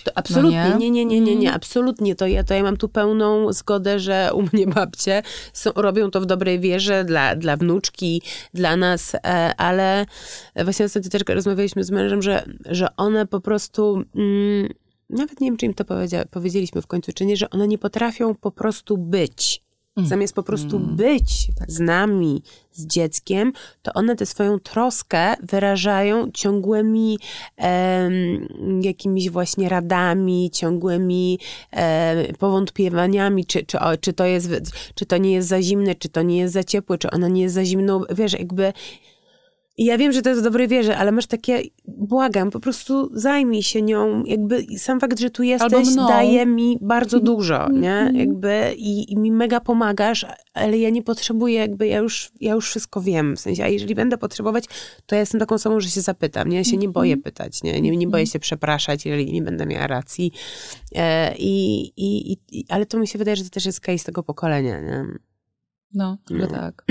To 0.04 0.10
absolutnie, 0.14 0.68
no 0.70 0.78
nie? 0.78 0.90
nie, 0.90 1.04
nie, 1.04 1.20
nie, 1.20 1.36
nie, 1.36 1.52
absolutnie. 1.52 2.14
To 2.14 2.26
ja, 2.26 2.44
to 2.44 2.54
ja 2.54 2.62
mam 2.62 2.76
tu 2.76 2.88
pełną 2.88 3.52
zgodę, 3.52 3.98
że 4.00 4.30
u 4.34 4.42
mnie 4.42 4.66
babcie 4.66 5.22
są, 5.52 5.70
robią 5.76 6.10
to 6.10 6.20
w 6.20 6.26
dobrej 6.26 6.60
wierze 6.60 7.04
dla, 7.04 7.36
dla 7.36 7.56
wnuczki, 7.56 8.22
dla 8.54 8.76
nas, 8.76 9.14
e, 9.14 9.20
ale 9.56 10.06
właśnie 10.64 10.84
ostatnio 10.84 11.10
też 11.10 11.22
rozmawialiśmy 11.28 11.84
z 11.84 11.90
mężem, 11.90 12.22
że, 12.22 12.44
że 12.66 12.96
one 12.96 13.26
po 13.26 13.40
prostu... 13.40 14.02
Mm, 14.14 14.68
nawet 15.10 15.40
nie 15.40 15.50
wiem, 15.50 15.56
czy 15.56 15.66
im 15.66 15.74
to 15.74 15.84
powiedzieliśmy 16.30 16.82
w 16.82 16.86
końcu, 16.86 17.12
czy 17.12 17.26
nie, 17.26 17.36
że 17.36 17.50
one 17.50 17.68
nie 17.68 17.78
potrafią 17.78 18.34
po 18.34 18.50
prostu 18.50 18.98
być. 18.98 19.67
Mm. 19.98 20.08
Zamiast 20.08 20.34
po 20.34 20.42
prostu 20.42 20.76
mm. 20.76 20.96
być 20.96 21.48
tak. 21.58 21.70
z 21.70 21.80
nami, 21.80 22.42
z 22.72 22.86
dzieckiem, 22.86 23.52
to 23.82 23.92
one 23.92 24.16
tę 24.16 24.26
swoją 24.26 24.58
troskę 24.58 25.34
wyrażają 25.42 26.30
ciągłymi 26.30 27.18
jakimiś 28.80 29.30
właśnie 29.30 29.68
radami, 29.68 30.50
ciągłymi 30.52 31.38
e, 31.70 32.32
powątpiewaniami, 32.38 33.46
czy, 33.46 33.64
czy, 33.64 33.80
o, 33.80 33.96
czy, 33.96 34.12
to 34.12 34.24
jest, 34.24 34.50
czy 34.94 35.06
to 35.06 35.16
nie 35.16 35.32
jest 35.32 35.48
za 35.48 35.62
zimne, 35.62 35.94
czy 35.94 36.08
to 36.08 36.22
nie 36.22 36.38
jest 36.38 36.54
za 36.54 36.64
ciepłe, 36.64 36.98
czy 36.98 37.10
ona 37.10 37.28
nie 37.28 37.42
jest 37.42 37.54
za 37.54 37.64
zimną. 37.64 38.02
Wiesz, 38.10 38.32
jakby 38.32 38.72
i 39.78 39.84
ja 39.84 39.98
wiem, 39.98 40.12
że 40.12 40.22
to 40.22 40.30
jest 40.30 40.42
dobrej 40.42 40.68
wierze, 40.68 40.96
ale 40.96 41.12
masz 41.12 41.26
takie, 41.26 41.62
błagam, 41.84 42.50
po 42.50 42.60
prostu 42.60 43.10
zajmij 43.12 43.62
się 43.62 43.82
nią. 43.82 44.24
Jakby 44.24 44.66
sam 44.78 45.00
fakt, 45.00 45.18
że 45.18 45.30
tu 45.30 45.42
jesteś, 45.42 45.94
daje 45.94 46.46
mi 46.46 46.78
bardzo 46.80 47.16
mhm. 47.16 47.36
dużo, 47.36 47.68
nie? 47.68 47.92
Mhm. 47.92 48.16
Jakby 48.16 48.74
i, 48.76 49.12
i, 49.12 49.16
mi 49.16 49.32
mega 49.32 49.60
pomagasz, 49.60 50.26
ale 50.54 50.78
ja 50.78 50.90
nie 50.90 51.02
potrzebuję, 51.02 51.54
jakby 51.54 51.86
ja 51.86 51.98
już, 51.98 52.30
ja 52.40 52.54
już 52.54 52.68
wszystko 52.68 53.00
wiem. 53.00 53.36
W 53.36 53.40
sensie, 53.40 53.64
a 53.64 53.68
jeżeli 53.68 53.94
będę 53.94 54.18
potrzebować, 54.18 54.64
to 55.06 55.14
ja 55.14 55.20
jestem 55.20 55.40
taką 55.40 55.54
osobą, 55.54 55.80
że 55.80 55.90
się 55.90 56.00
zapytam, 56.00 56.48
nie? 56.48 56.56
Ja 56.56 56.64
się 56.64 56.76
nie 56.76 56.88
boję 56.88 57.12
mhm. 57.12 57.22
pytać, 57.22 57.62
nie? 57.62 57.80
Nie, 57.80 57.96
nie 57.96 58.08
boję 58.08 58.26
się 58.26 58.38
przepraszać, 58.38 59.06
jeżeli 59.06 59.32
nie 59.32 59.42
będę 59.42 59.66
miała 59.66 59.86
racji. 59.86 60.32
E, 60.94 61.34
i, 61.36 61.80
i, 61.96 62.36
i, 62.52 62.64
ale 62.68 62.86
to 62.86 62.98
mi 62.98 63.08
się 63.08 63.18
wydaje, 63.18 63.36
że 63.36 63.44
to 63.44 63.50
też 63.50 63.66
jest 63.66 63.80
case 63.80 64.04
tego 64.04 64.22
pokolenia, 64.22 64.80
nie? 64.80 65.04
No, 65.94 66.18
no. 66.30 66.46
tak. 66.46 66.84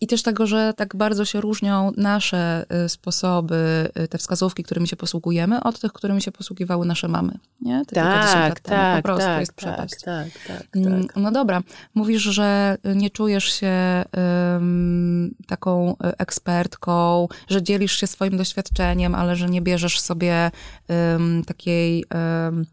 I 0.00 0.06
też 0.06 0.22
tego, 0.22 0.46
że 0.46 0.74
tak 0.76 0.96
bardzo 0.96 1.24
się 1.24 1.40
różnią 1.40 1.92
nasze 1.96 2.64
y, 2.84 2.88
sposoby, 2.88 3.88
y, 3.98 4.08
te 4.08 4.18
wskazówki, 4.18 4.62
którymi 4.62 4.88
się 4.88 4.96
posługujemy, 4.96 5.62
od 5.62 5.80
tych, 5.80 5.92
którymi 5.92 6.22
się 6.22 6.32
posługiwały 6.32 6.86
nasze 6.86 7.08
mamy. 7.08 7.38
Nie? 7.60 7.84
Te 7.86 7.94
tak, 7.94 8.60
tak, 8.60 8.96
Po 8.96 9.02
prostu 9.02 9.26
tak, 9.26 9.40
jest 9.40 9.52
przepaść. 9.52 9.94
Tak, 10.04 10.28
tak, 10.46 10.66
mm, 10.76 11.06
tak, 11.06 11.16
No 11.16 11.30
dobra. 11.30 11.62
Mówisz, 11.94 12.22
że 12.22 12.76
nie 12.94 13.10
czujesz 13.10 13.44
się 13.44 14.04
um, 14.52 15.34
taką 15.46 15.96
ekspertką, 15.98 17.28
że 17.48 17.62
dzielisz 17.62 17.96
się 17.96 18.06
swoim 18.06 18.36
doświadczeniem, 18.36 19.14
ale 19.14 19.36
że 19.36 19.48
nie 19.48 19.62
bierzesz 19.62 20.00
sobie 20.00 20.50
um, 20.88 21.44
takiej... 21.44 22.04
Um, 22.14 22.66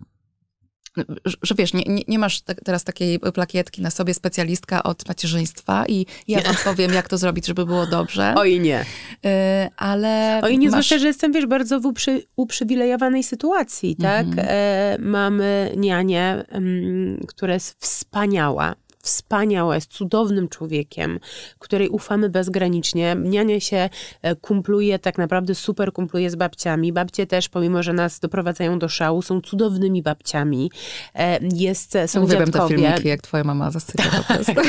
że 1.44 1.56
wiesz, 1.56 1.74
nie, 1.74 1.84
nie, 1.84 2.04
nie 2.08 2.20
masz 2.20 2.42
teraz 2.42 2.84
takiej 2.84 3.20
plakietki 3.20 3.82
na 3.82 3.90
sobie 3.90 4.14
specjalistka 4.14 4.84
od 4.84 5.08
macierzyństwa 5.08 5.86
i 5.88 6.06
ja 6.28 6.42
wam 6.42 6.56
powiem, 6.64 6.94
jak 6.94 7.10
to 7.10 7.18
zrobić, 7.18 7.46
żeby 7.46 7.66
było 7.66 7.86
dobrze. 7.86 8.34
Oj 8.38 8.60
nie. 8.60 8.82
Y, 8.82 9.30
ale 9.78 10.42
Oj 10.44 10.58
nie, 10.58 10.68
masz... 10.68 10.72
zwłaszcza, 10.72 11.00
że 11.00 11.08
jestem, 11.08 11.32
wiesz, 11.32 11.46
bardzo 11.46 11.80
w 11.80 11.86
uprzy, 11.86 12.24
uprzywilejowanej 12.36 13.24
sytuacji, 13.24 13.96
tak? 13.96 14.26
Mhm. 14.26 14.48
E, 14.50 14.98
mamy 15.00 15.74
nianię, 15.78 16.46
m, 16.50 17.26
która 17.28 17.54
jest 17.54 17.76
wspaniała 17.80 18.76
wspaniała, 19.10 19.76
jest 19.76 19.92
cudownym 19.92 20.50
człowiekiem, 20.50 21.20
której 21.60 21.90
ufamy 21.90 22.30
bezgranicznie. 22.30 23.16
Niania 23.24 23.60
się 23.60 23.90
e, 24.22 24.36
kumpluje, 24.36 25.00
tak 25.00 25.18
naprawdę 25.18 25.56
super 25.56 25.94
kumpluje 25.94 26.30
z 26.30 26.36
babciami. 26.36 26.94
Babcie 26.94 27.28
też, 27.28 27.50
pomimo, 27.50 27.84
że 27.84 27.94
nas 27.94 28.20
doprowadzają 28.20 28.80
do 28.80 28.90
szału, 28.90 29.22
są 29.22 29.42
cudownymi 29.42 30.02
babciami. 30.04 30.72
E, 31.16 31.40
jest, 31.54 31.96
e, 31.96 32.08
są 32.08 32.24
Uwielbiam 32.24 32.46
dziadkowie. 32.46 32.76
te 32.76 32.82
filmiki, 32.82 33.08
jak 33.08 33.22
twoja 33.22 33.44
mama 33.44 33.72
zasypia 33.72 34.04
po 34.04 34.24
prostu. 34.34 34.62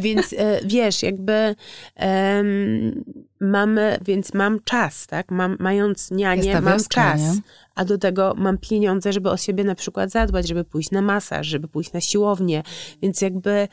Więc 0.00 0.34
wiesz, 0.64 1.02
jakby 1.02 1.54
um, 1.96 3.04
mamy, 3.40 3.98
więc 4.04 4.34
mam 4.34 4.60
czas, 4.64 5.06
tak? 5.06 5.30
Mam, 5.30 5.56
mając 5.60 6.10
nianię, 6.10 6.60
mam 6.60 6.84
czas. 6.84 7.20
Nie? 7.20 7.34
A 7.74 7.84
do 7.84 7.98
tego 7.98 8.34
mam 8.36 8.58
pieniądze, 8.58 9.12
żeby 9.12 9.30
o 9.30 9.36
siebie 9.36 9.64
na 9.64 9.74
przykład 9.74 10.10
zadbać, 10.10 10.48
żeby 10.48 10.64
pójść 10.64 10.90
na 10.90 11.02
masaż, 11.02 11.46
żeby 11.46 11.68
pójść 11.68 11.92
na 11.92 12.00
siłownię. 12.00 12.62
Więc 13.02 13.20
jakby, 13.20 13.68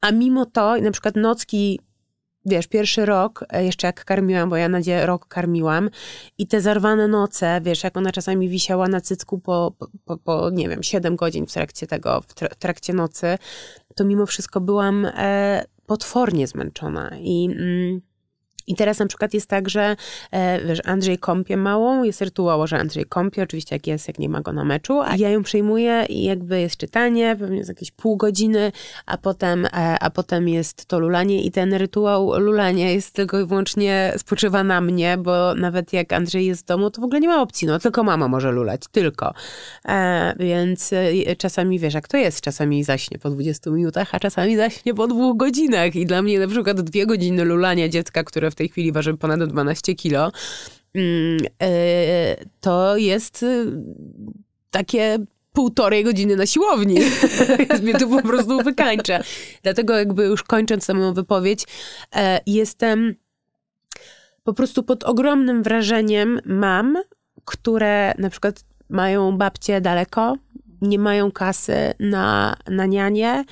a 0.00 0.10
mimo 0.10 0.46
to, 0.46 0.76
na 0.76 0.90
przykład 0.90 1.16
nocki 1.16 1.80
wiesz, 2.46 2.66
pierwszy 2.66 3.06
rok, 3.06 3.44
e, 3.50 3.64
jeszcze 3.64 3.86
jak 3.86 4.04
karmiłam, 4.04 4.50
bo 4.50 4.56
ja 4.56 4.68
Nadzie 4.68 5.06
rok 5.06 5.28
karmiłam 5.28 5.90
i 6.38 6.46
te 6.46 6.60
zarwane 6.60 7.08
noce, 7.08 7.60
wiesz, 7.62 7.84
jak 7.84 7.96
ona 7.96 8.12
czasami 8.12 8.48
wisiała 8.48 8.88
na 8.88 9.00
cycku 9.00 9.38
po, 9.38 9.72
po, 10.04 10.16
po 10.16 10.50
nie 10.50 10.68
wiem, 10.68 10.82
7 10.82 11.16
godzin 11.16 11.46
w 11.46 11.52
trakcie 11.52 11.86
tego, 11.86 12.20
w 12.20 12.54
trakcie 12.58 12.92
nocy, 12.92 13.38
to 13.94 14.04
mimo 14.04 14.26
wszystko 14.26 14.60
byłam 14.60 15.06
e, 15.06 15.64
potwornie 15.86 16.46
zmęczona 16.46 17.10
i... 17.20 17.48
Mm, 17.52 18.00
i 18.66 18.74
teraz 18.74 18.98
na 18.98 19.06
przykład 19.06 19.34
jest 19.34 19.46
tak, 19.46 19.68
że 19.68 19.96
e, 20.30 20.66
wiesz, 20.66 20.80
Andrzej 20.84 21.18
kąpie 21.18 21.56
małą, 21.56 22.02
jest 22.02 22.22
rytuał, 22.22 22.66
że 22.66 22.78
Andrzej 22.78 23.04
kąpie, 23.04 23.42
oczywiście 23.42 23.74
jak 23.74 23.86
jest, 23.86 24.08
jak 24.08 24.18
nie 24.18 24.28
ma 24.28 24.40
go 24.40 24.52
na 24.52 24.64
meczu, 24.64 25.00
a 25.00 25.16
ja 25.16 25.30
ją 25.30 25.42
przejmuję 25.42 26.06
i 26.08 26.24
jakby 26.24 26.60
jest 26.60 26.76
czytanie, 26.76 27.36
pewnie 27.38 27.56
jest 27.56 27.68
jakieś 27.68 27.90
pół 27.90 28.16
godziny, 28.16 28.72
a 29.06 29.18
potem, 29.18 29.66
e, 29.66 29.70
a 30.00 30.10
potem 30.10 30.48
jest 30.48 30.86
to 30.86 30.98
lulanie 30.98 31.42
i 31.42 31.50
ten 31.50 31.74
rytuał 31.74 32.40
lulania 32.40 32.90
jest 32.90 33.14
tylko 33.14 33.40
i 33.40 33.46
wyłącznie 33.46 34.12
spoczywa 34.16 34.64
na 34.64 34.80
mnie, 34.80 35.16
bo 35.18 35.54
nawet 35.54 35.92
jak 35.92 36.12
Andrzej 36.12 36.46
jest 36.46 36.62
w 36.62 36.66
domu, 36.66 36.90
to 36.90 37.00
w 37.00 37.04
ogóle 37.04 37.20
nie 37.20 37.28
ma 37.28 37.42
opcji, 37.42 37.68
no 37.68 37.78
tylko 37.78 38.04
mama 38.04 38.28
może 38.28 38.50
lulać, 38.50 38.82
tylko. 38.92 39.34
E, 39.88 40.34
więc 40.38 40.92
e, 40.92 41.36
czasami, 41.36 41.78
wiesz, 41.78 41.94
jak 41.94 42.08
to 42.08 42.16
jest, 42.16 42.40
czasami 42.40 42.84
zaśnie 42.84 43.18
po 43.18 43.30
20 43.30 43.70
minutach, 43.70 44.14
a 44.14 44.20
czasami 44.20 44.56
zaśnie 44.56 44.94
po 44.94 45.06
dwóch 45.06 45.36
godzinach 45.36 45.96
i 45.96 46.06
dla 46.06 46.22
mnie 46.22 46.38
na 46.38 46.48
przykład 46.48 46.80
dwie 46.80 47.06
godziny 47.06 47.44
lulania 47.44 47.88
dziecka, 47.88 48.24
które 48.24 48.50
w 48.54 48.56
tej 48.56 48.68
chwili 48.68 48.92
waży 48.92 49.16
ponad 49.16 49.44
12 49.44 49.94
kilo, 49.94 50.32
mm, 50.94 51.38
e, 51.62 52.36
to 52.60 52.96
jest 52.96 53.42
y, 53.42 53.66
takie 54.70 55.18
półtorej 55.52 56.04
godziny 56.04 56.36
na 56.36 56.46
siłowni. 56.46 56.98
mnie 57.82 57.94
tu 57.94 58.08
po 58.08 58.22
prostu 58.22 58.62
wykańcza. 58.62 59.20
Dlatego 59.62 59.98
jakby 59.98 60.24
już 60.24 60.42
kończąc 60.42 60.84
samą 60.84 61.14
wypowiedź, 61.14 61.64
e, 62.16 62.40
jestem 62.46 63.14
po 64.44 64.52
prostu 64.52 64.82
pod 64.82 65.04
ogromnym 65.04 65.62
wrażeniem 65.62 66.40
mam, 66.44 66.96
które 67.44 68.14
na 68.18 68.30
przykład 68.30 68.64
mają 68.88 69.36
babcie 69.36 69.80
daleko, 69.80 70.36
nie 70.84 70.98
mają 70.98 71.32
kasy 71.32 71.94
na, 72.00 72.56
na 72.70 72.86
nianie, 72.86 73.44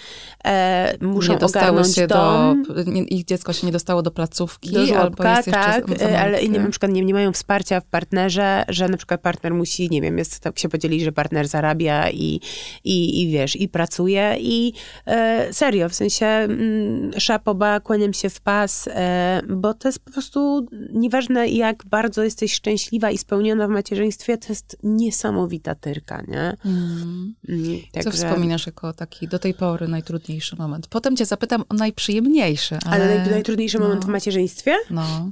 e, 0.44 0.94
muszą 1.00 1.32
nie 1.32 1.40
ogarnąć 1.40 1.94
się 1.94 2.06
dom. 2.06 2.62
Do, 2.62 2.82
nie, 2.82 3.02
ich 3.02 3.24
dziecko 3.24 3.52
się 3.52 3.66
nie 3.66 3.72
dostało 3.72 4.02
do 4.02 4.10
placówki, 4.10 4.70
do 4.70 4.86
żłobka, 4.86 5.02
albo 5.02 5.24
jest 5.24 5.50
tak, 5.50 6.02
e, 6.02 6.20
ale 6.20 6.48
nie, 6.48 6.58
na 6.58 6.70
przykład 6.70 6.92
nie, 6.92 7.04
nie 7.04 7.14
mają 7.14 7.32
wsparcia 7.32 7.80
w 7.80 7.84
partnerze, 7.84 8.64
że 8.68 8.88
na 8.88 8.96
przykład 8.96 9.20
partner 9.20 9.54
musi, 9.54 9.90
nie 9.90 10.00
wiem, 10.00 10.18
jest, 10.18 10.40
tak 10.40 10.58
się 10.58 10.68
podzieli, 10.68 11.04
że 11.04 11.12
partner 11.12 11.48
zarabia 11.48 12.10
i, 12.10 12.40
i, 12.84 13.22
i 13.22 13.30
wiesz, 13.30 13.56
i 13.56 13.68
pracuje 13.68 14.36
i 14.40 14.72
e, 15.06 15.52
serio, 15.52 15.88
w 15.88 15.94
sensie 15.94 16.26
mm, 16.26 17.20
szapoba, 17.20 17.80
kłaniam 17.80 18.12
się 18.12 18.30
w 18.30 18.40
pas, 18.40 18.88
e, 18.92 19.42
bo 19.48 19.74
to 19.74 19.88
jest 19.88 19.98
po 19.98 20.10
prostu 20.12 20.66
nieważne 20.92 21.48
jak 21.48 21.84
bardzo 21.86 22.24
jesteś 22.24 22.52
szczęśliwa 22.52 23.10
i 23.10 23.18
spełniona 23.18 23.66
w 23.66 23.70
macierzyństwie, 23.70 24.38
to 24.38 24.46
jest 24.48 24.76
niesamowita 24.82 25.74
tyrka, 25.74 26.22
nie? 26.28 26.56
Mm. 26.64 27.21
Mhm. 27.48 28.04
Co 28.04 28.10
wspominasz 28.10 28.66
jako 28.66 28.92
taki 28.92 29.28
do 29.28 29.38
tej 29.38 29.54
pory 29.54 29.88
najtrudniejszy 29.88 30.56
moment? 30.56 30.86
Potem 30.86 31.16
cię 31.16 31.24
zapytam 31.24 31.64
o 31.68 31.74
najprzyjemniejszy. 31.74 32.78
Ale, 32.84 33.04
ale 33.04 33.18
naj, 33.18 33.30
najtrudniejszy 33.30 33.78
no. 33.78 33.84
moment 33.84 34.04
w 34.04 34.08
macierzyństwie? 34.08 34.74
No. 34.90 35.30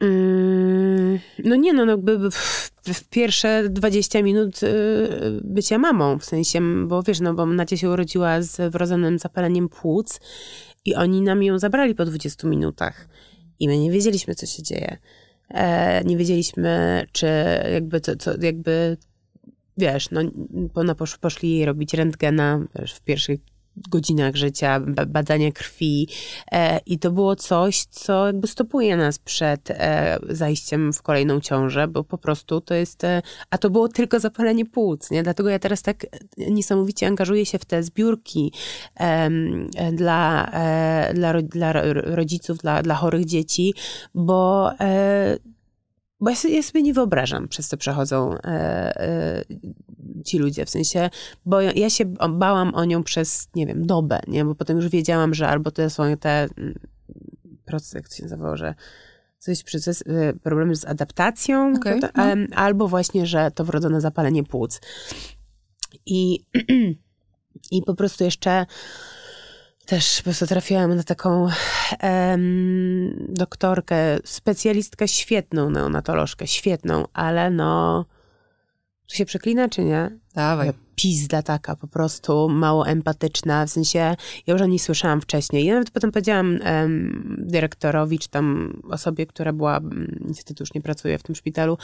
Mm, 0.00 1.18
no 1.44 1.56
nie, 1.56 1.72
no, 1.72 1.84
no 1.84 1.92
jakby 1.92 2.30
w, 2.30 2.70
w, 2.84 3.08
pierwsze 3.08 3.68
20 3.68 4.22
minut 4.22 4.62
y, 4.62 5.40
bycia 5.44 5.78
mamą, 5.78 6.18
w 6.18 6.24
sensie, 6.24 6.60
bo 6.86 7.02
wiesz, 7.02 7.20
no 7.20 7.34
bo 7.34 7.46
Nacia 7.46 7.76
się 7.76 7.90
urodziła 7.90 8.42
z 8.42 8.72
wrodzonym 8.72 9.18
zapaleniem 9.18 9.68
płuc 9.68 10.20
i 10.84 10.94
oni 10.94 11.22
nam 11.22 11.42
ją 11.42 11.58
zabrali 11.58 11.94
po 11.94 12.04
20 12.04 12.48
minutach 12.48 13.08
i 13.58 13.68
my 13.68 13.78
nie 13.78 13.90
wiedzieliśmy, 13.90 14.34
co 14.34 14.46
się 14.46 14.62
dzieje. 14.62 14.98
E, 15.50 16.04
nie 16.04 16.16
wiedzieliśmy, 16.16 17.04
czy 17.12 17.26
jakby, 17.72 18.00
to, 18.00 18.16
co, 18.16 18.30
jakby 18.40 18.96
wiesz, 19.78 20.10
no, 20.10 20.20
ona 20.74 20.94
posz, 20.94 21.18
poszli 21.18 21.64
robić 21.64 21.94
rentgena 21.94 22.64
wiesz, 22.74 22.94
w 22.94 23.00
pierwszych 23.00 23.40
godzinach 23.90 24.36
życia, 24.36 24.80
badania 25.06 25.52
krwi 25.52 26.08
e, 26.52 26.80
i 26.86 26.98
to 26.98 27.10
było 27.10 27.36
coś, 27.36 27.84
co 27.84 28.26
jakby 28.26 28.46
stopuje 28.46 28.96
nas 28.96 29.18
przed 29.18 29.70
e, 29.70 30.18
zajściem 30.28 30.92
w 30.92 31.02
kolejną 31.02 31.40
ciążę, 31.40 31.88
bo 31.88 32.04
po 32.04 32.18
prostu 32.18 32.60
to 32.60 32.74
jest, 32.74 33.04
e, 33.04 33.22
a 33.50 33.58
to 33.58 33.70
było 33.70 33.88
tylko 33.88 34.20
zapalenie 34.20 34.66
płuc, 34.66 35.10
nie? 35.10 35.22
Dlatego 35.22 35.48
ja 35.48 35.58
teraz 35.58 35.82
tak 35.82 36.06
niesamowicie 36.38 37.06
angażuję 37.06 37.46
się 37.46 37.58
w 37.58 37.64
te 37.64 37.82
zbiórki 37.82 38.52
dla, 39.92 40.50
e, 40.52 41.14
dla, 41.14 41.42
dla 41.42 41.72
rodziców, 41.92 42.58
dla, 42.58 42.82
dla 42.82 42.94
chorych 42.94 43.24
dzieci, 43.24 43.74
bo 44.14 44.70
e, 44.80 45.38
bo 46.20 46.30
ja 46.30 46.36
sobie, 46.36 46.56
ja 46.56 46.62
sobie, 46.62 46.82
nie 46.82 46.94
wyobrażam, 46.94 47.48
przez 47.48 47.68
co 47.68 47.76
przechodzą 47.76 48.34
e, 48.34 48.40
e, 48.44 49.44
ci 50.24 50.38
ludzie. 50.38 50.66
W 50.66 50.70
sensie, 50.70 51.10
bo 51.46 51.60
ja 51.60 51.90
się 51.90 52.04
bałam 52.30 52.74
o 52.74 52.84
nią 52.84 53.02
przez, 53.02 53.48
nie 53.54 53.66
wiem, 53.66 53.86
dobę, 53.86 54.20
nie? 54.26 54.44
Bo 54.44 54.54
potem 54.54 54.76
już 54.76 54.88
wiedziałam, 54.88 55.34
że 55.34 55.48
albo 55.48 55.70
to 55.70 55.90
są 55.90 56.16
te 56.16 56.30
mm, 56.30 56.74
procesy, 57.64 57.96
jak 57.96 58.08
to 58.08 58.14
się 58.14 58.22
nazywało, 58.22 58.56
że 58.56 58.74
coś 59.38 59.62
proces, 59.64 60.04
problemy 60.42 60.76
z 60.76 60.84
adaptacją, 60.84 61.72
okay, 61.76 62.00
to, 62.00 62.08
no. 62.16 62.56
albo 62.56 62.88
właśnie, 62.88 63.26
że 63.26 63.50
to 63.50 63.64
wrodzone 63.64 64.00
zapalenie 64.00 64.44
płuc. 64.44 64.80
I, 66.06 66.44
i 67.76 67.82
po 67.82 67.94
prostu 67.94 68.24
jeszcze 68.24 68.66
też 69.88 70.16
po 70.16 70.22
prostu 70.24 70.46
trafiłam 70.46 70.94
na 70.94 71.02
taką 71.02 71.48
em, 71.98 73.26
doktorkę, 73.28 73.96
specjalistkę 74.24 75.08
świetną, 75.08 75.70
neonatolożkę, 75.70 76.46
świetną, 76.46 77.04
ale 77.12 77.50
no, 77.50 78.04
tu 79.06 79.16
się 79.16 79.24
przeklina, 79.24 79.68
czy 79.68 79.84
nie? 79.84 80.10
Dawaj. 80.34 80.70
Pizda 80.94 81.42
taka, 81.42 81.76
po 81.76 81.86
prostu 81.86 82.48
mało 82.48 82.86
empatyczna, 82.86 83.66
w 83.66 83.70
sensie, 83.70 83.98
ja 84.46 84.52
już 84.52 84.62
o 84.62 84.66
niej 84.66 84.78
słyszałam 84.78 85.20
wcześniej. 85.20 85.64
Ja 85.64 85.74
nawet 85.74 85.90
potem 85.90 86.12
powiedziałam 86.12 86.58
em, 86.62 87.36
dyrektorowi, 87.46 88.18
czy 88.18 88.28
tam 88.28 88.76
osobie, 88.90 89.26
która 89.26 89.52
była, 89.52 89.80
niestety 90.20 90.62
już 90.62 90.74
nie 90.74 90.80
pracuje 90.80 91.18
w 91.18 91.22
tym 91.22 91.34
szpitalu, 91.34 91.78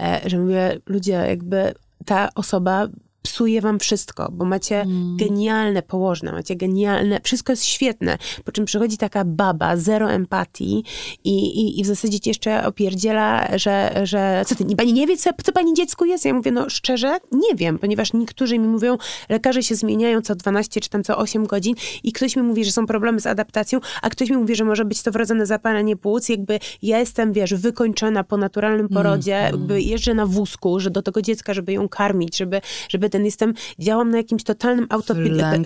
e, 0.00 0.20
że 0.26 0.38
mówię, 0.38 0.78
ludzie, 0.86 1.12
jakby 1.12 1.74
ta 2.04 2.28
osoba 2.34 2.88
psuje 3.22 3.60
wam 3.60 3.78
wszystko, 3.78 4.28
bo 4.32 4.44
macie 4.44 4.80
mm. 4.80 5.16
genialne 5.16 5.82
położne, 5.82 6.32
macie 6.32 6.56
genialne, 6.56 7.20
wszystko 7.22 7.52
jest 7.52 7.64
świetne, 7.64 8.18
po 8.44 8.52
czym 8.52 8.64
przychodzi 8.64 8.96
taka 8.96 9.24
baba, 9.24 9.76
zero 9.76 10.10
empatii 10.10 10.84
i, 11.24 11.60
i, 11.60 11.80
i 11.80 11.84
w 11.84 11.86
zasadzie 11.86 12.20
ci 12.20 12.30
jeszcze 12.30 12.66
opierdziela, 12.66 13.48
że, 13.58 14.00
że 14.04 14.42
co 14.46 14.54
ty, 14.54 14.76
pani 14.76 14.92
nie 14.92 15.06
wie, 15.06 15.16
co, 15.16 15.30
co 15.44 15.52
pani 15.52 15.74
dziecku 15.74 16.04
jest? 16.04 16.24
Ja 16.24 16.34
mówię, 16.34 16.50
no 16.50 16.70
szczerze, 16.70 17.18
nie 17.32 17.54
wiem, 17.54 17.78
ponieważ 17.78 18.12
niektórzy 18.12 18.58
mi 18.58 18.68
mówią, 18.68 18.96
lekarze 19.28 19.62
się 19.62 19.74
zmieniają 19.74 20.22
co 20.22 20.34
12 20.34 20.80
czy 20.80 20.90
tam 20.90 21.04
co 21.04 21.18
8 21.18 21.46
godzin 21.46 21.74
i 22.04 22.12
ktoś 22.12 22.36
mi 22.36 22.42
mówi, 22.42 22.64
że 22.64 22.72
są 22.72 22.86
problemy 22.86 23.20
z 23.20 23.26
adaptacją, 23.26 23.80
a 24.02 24.10
ktoś 24.10 24.30
mi 24.30 24.36
mówi, 24.36 24.54
że 24.54 24.64
może 24.64 24.84
być 24.84 25.02
to 25.02 25.10
wrodzone 25.10 25.46
zapalenie 25.46 25.96
płuc, 25.96 26.28
jakby 26.28 26.58
ja 26.82 26.98
jestem, 26.98 27.32
wiesz, 27.32 27.54
wykończona 27.54 28.24
po 28.24 28.36
naturalnym 28.36 28.88
porodzie, 28.88 29.36
mm. 29.36 29.52
jakby 29.52 29.82
jeżdżę 29.82 30.14
na 30.14 30.26
wózku, 30.26 30.80
że 30.80 30.90
do 30.90 31.02
tego 31.02 31.22
dziecka, 31.22 31.54
żeby 31.54 31.72
ją 31.72 31.88
karmić, 31.88 32.36
żeby, 32.36 32.60
żeby 32.88 33.09
ten 33.10 33.24
jestem, 33.24 33.54
działam 33.78 34.10
na 34.10 34.16
jakimś 34.16 34.44
totalnym 34.44 34.86
autopilocie. 34.90 35.62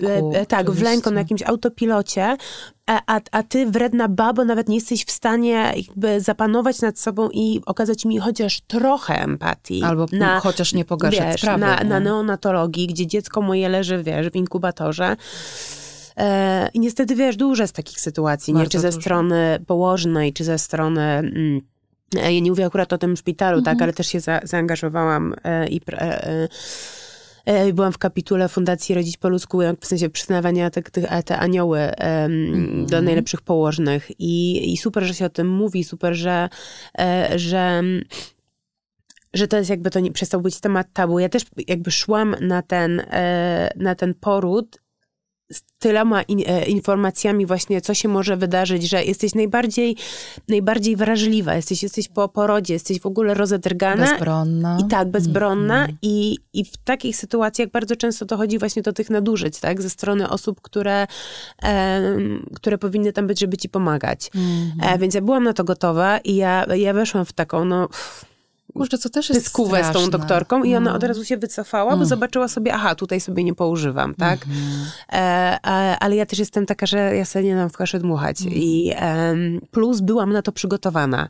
Tak, 0.47 0.71
w 0.71 0.81
lęku, 0.81 1.11
na 1.11 1.19
jakimś 1.19 1.43
autopilocie. 1.43 2.37
A, 2.85 3.01
a, 3.15 3.19
a 3.31 3.43
ty, 3.43 3.65
wredna 3.65 4.07
babo, 4.07 4.45
nawet 4.45 4.69
nie 4.69 4.75
jesteś 4.75 5.05
w 5.05 5.11
stanie 5.11 5.73
jakby 5.75 6.21
zapanować 6.21 6.81
nad 6.81 6.99
sobą 6.99 7.29
i 7.33 7.61
okazać 7.65 8.05
mi 8.05 8.19
chociaż 8.19 8.61
trochę 8.61 9.23
empatii. 9.23 9.83
Albo 9.83 10.05
na, 10.11 10.39
chociaż 10.39 10.73
nie 10.73 10.85
pogarszać 10.85 11.31
wiesz, 11.31 11.41
sprawy. 11.41 11.59
Na, 11.59 11.83
na 11.83 11.99
neonatologii, 11.99 12.87
gdzie 12.87 13.07
dziecko 13.07 13.41
moje 13.41 13.69
leży, 13.69 14.03
wiesz, 14.03 14.29
w 14.29 14.35
inkubatorze. 14.35 15.15
E, 16.17 16.69
I 16.73 16.79
niestety, 16.79 17.15
wiesz, 17.15 17.37
dużo 17.37 17.63
jest 17.63 17.75
takich 17.75 17.99
sytuacji, 17.99 18.53
nie? 18.53 18.67
czy 18.67 18.79
ze 18.79 18.89
dużo. 18.89 19.01
strony 19.01 19.59
położnej, 19.67 20.33
czy 20.33 20.43
ze 20.43 20.57
strony... 20.57 21.01
Mm, 21.01 21.61
e, 22.15 22.33
ja 22.33 22.39
nie 22.39 22.51
mówię 22.51 22.65
akurat 22.65 22.93
o 22.93 22.97
tym 22.97 23.17
szpitalu, 23.17 23.57
tak, 23.57 23.61
mhm. 23.61 23.77
tak, 23.77 23.83
ale 23.83 23.93
też 23.93 24.07
się 24.07 24.19
za, 24.19 24.39
zaangażowałam 24.43 25.35
e, 25.43 25.67
i... 25.67 25.81
E, 25.87 26.27
E, 26.27 26.47
byłam 27.73 27.91
w 27.91 27.97
kapitule 27.97 28.49
Fundacji 28.49 28.95
Rodzić 28.95 29.17
po 29.17 29.29
ludzku, 29.29 29.59
w 29.81 29.85
sensie 29.85 30.09
przyznawania 30.09 30.69
te, 30.69 30.81
te, 30.81 31.23
te 31.23 31.37
anioły 31.37 31.79
mm. 31.79 32.85
do 32.85 33.01
najlepszych 33.01 33.41
położnych 33.41 34.11
I, 34.19 34.73
i 34.73 34.77
super, 34.77 35.03
że 35.03 35.13
się 35.13 35.25
o 35.25 35.29
tym 35.29 35.49
mówi, 35.49 35.83
super, 35.83 36.13
że, 36.13 36.49
e, 36.99 37.39
że 37.39 37.83
że 39.33 39.47
to 39.47 39.57
jest 39.57 39.69
jakby 39.69 39.89
to 39.89 39.99
nie 39.99 40.11
przestał 40.11 40.41
być 40.41 40.59
temat 40.59 40.87
tabu. 40.93 41.19
Ja 41.19 41.29
też 41.29 41.43
jakby 41.67 41.91
szłam 41.91 42.35
na 42.41 42.61
ten, 42.61 42.99
e, 42.99 43.71
na 43.75 43.95
ten 43.95 44.13
poród 44.13 44.81
z 45.51 45.61
tyloma 45.79 46.21
in, 46.21 46.43
e, 46.45 46.65
informacjami 46.65 47.45
właśnie, 47.45 47.81
co 47.81 47.93
się 47.93 48.09
może 48.09 48.37
wydarzyć, 48.37 48.89
że 48.89 49.03
jesteś 49.03 49.35
najbardziej, 49.35 49.95
najbardziej 50.47 50.95
wrażliwa, 50.95 51.55
jesteś, 51.55 51.83
jesteś 51.83 52.07
po 52.07 52.29
porodzie, 52.29 52.73
jesteś 52.73 52.99
w 52.99 53.05
ogóle 53.05 53.33
rozedrgana. 53.33 54.05
Bezbronna. 54.05 54.77
I 54.85 54.87
tak, 54.87 55.07
bezbronna. 55.07 55.83
Mm. 55.83 55.97
I, 56.01 56.37
I 56.53 56.65
w 56.65 56.77
takich 56.77 57.17
sytuacjach 57.17 57.69
bardzo 57.69 57.95
często 57.95 58.25
dochodzi 58.25 58.59
właśnie 58.59 58.81
do 58.81 58.93
tych 58.93 59.09
nadużyć, 59.09 59.59
tak, 59.59 59.81
ze 59.81 59.89
strony 59.89 60.29
osób, 60.29 60.61
które, 60.61 61.07
e, 61.63 62.01
które 62.55 62.77
powinny 62.77 63.13
tam 63.13 63.27
być, 63.27 63.39
żeby 63.39 63.57
ci 63.57 63.69
pomagać. 63.69 64.31
Mm. 64.35 64.71
E, 64.81 64.99
więc 64.99 65.13
ja 65.13 65.21
byłam 65.21 65.43
na 65.43 65.53
to 65.53 65.63
gotowa 65.63 66.17
i 66.17 66.35
ja, 66.35 66.65
ja 66.75 66.93
weszłam 66.93 67.25
w 67.25 67.33
taką, 67.33 67.65
no... 67.65 67.87
Pff, 67.87 68.34
Kurczę, 68.75 68.97
co 68.97 69.09
też 69.09 69.29
jest 69.29 69.45
skówę 69.45 69.83
z 69.83 69.91
tą 69.91 70.09
doktorką 70.09 70.63
i 70.63 70.75
ona 70.75 70.89
mm. 70.89 70.95
od 70.95 71.03
razu 71.03 71.25
się 71.25 71.37
wycofała, 71.37 71.89
bo 71.89 71.95
mm. 71.95 72.07
zobaczyła 72.07 72.47
sobie, 72.47 72.73
aha, 72.73 72.95
tutaj 72.95 73.21
sobie 73.21 73.43
nie 73.43 73.55
poużywam, 73.55 74.15
tak? 74.15 74.45
Mm. 74.45 74.57
E, 75.11 75.97
ale 75.99 76.15
ja 76.15 76.25
też 76.25 76.39
jestem 76.39 76.65
taka, 76.65 76.85
że 76.85 77.15
ja 77.15 77.25
sobie 77.25 77.45
nie 77.45 77.55
dam 77.55 77.69
w 77.69 77.77
kaszę 77.77 77.99
dmuchać. 77.99 78.41
Mm. 78.41 78.53
I 78.53 78.91
e, 78.95 79.35
plus 79.71 80.01
byłam 80.01 80.33
na 80.33 80.41
to 80.41 80.51
przygotowana. 80.51 81.29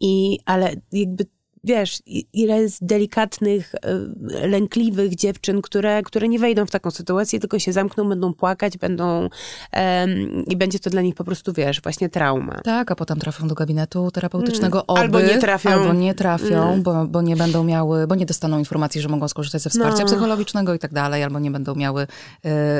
I, 0.00 0.38
ale 0.44 0.74
jakby 0.92 1.26
wiesz, 1.66 2.02
ile 2.32 2.60
jest 2.60 2.86
delikatnych, 2.86 3.74
e, 3.74 4.46
lękliwych 4.48 5.14
dziewczyn, 5.14 5.62
które, 5.62 6.02
które 6.02 6.28
nie 6.28 6.38
wejdą 6.38 6.66
w 6.66 6.70
taką 6.70 6.90
sytuację, 6.90 7.40
tylko 7.40 7.58
się 7.58 7.72
zamkną, 7.72 8.08
będą 8.08 8.34
płakać, 8.34 8.78
będą 8.78 9.20
um, 9.20 10.44
i 10.46 10.56
będzie 10.56 10.78
to 10.78 10.90
dla 10.90 11.02
nich 11.02 11.14
po 11.14 11.24
prostu, 11.24 11.52
wiesz, 11.52 11.82
właśnie 11.82 12.08
trauma. 12.08 12.60
Tak, 12.64 12.90
a 12.90 12.94
potem 12.94 13.18
trafią 13.18 13.48
do 13.48 13.54
gabinetu 13.54 14.10
terapeutycznego 14.10 14.78
mm. 14.78 14.84
oby, 14.88 15.00
Albo 15.00 15.20
nie 15.20 15.38
trafią. 15.38 15.70
Albo 15.70 15.92
nie 15.92 16.14
trafią, 16.14 16.68
mm. 16.68 16.82
bo, 16.82 17.06
bo 17.06 17.22
nie 17.22 17.36
będą 17.36 17.64
miały, 17.64 18.06
bo 18.06 18.14
nie 18.14 18.26
dostaną 18.26 18.58
informacji, 18.58 19.00
że 19.00 19.08
mogą 19.08 19.28
skorzystać 19.28 19.62
ze 19.62 19.70
wsparcia 19.70 20.00
no. 20.00 20.06
psychologicznego 20.06 20.74
i 20.74 20.78
tak 20.78 20.92
dalej, 20.92 21.22
albo 21.22 21.38
nie 21.38 21.50
będą 21.50 21.74
miały 21.74 22.06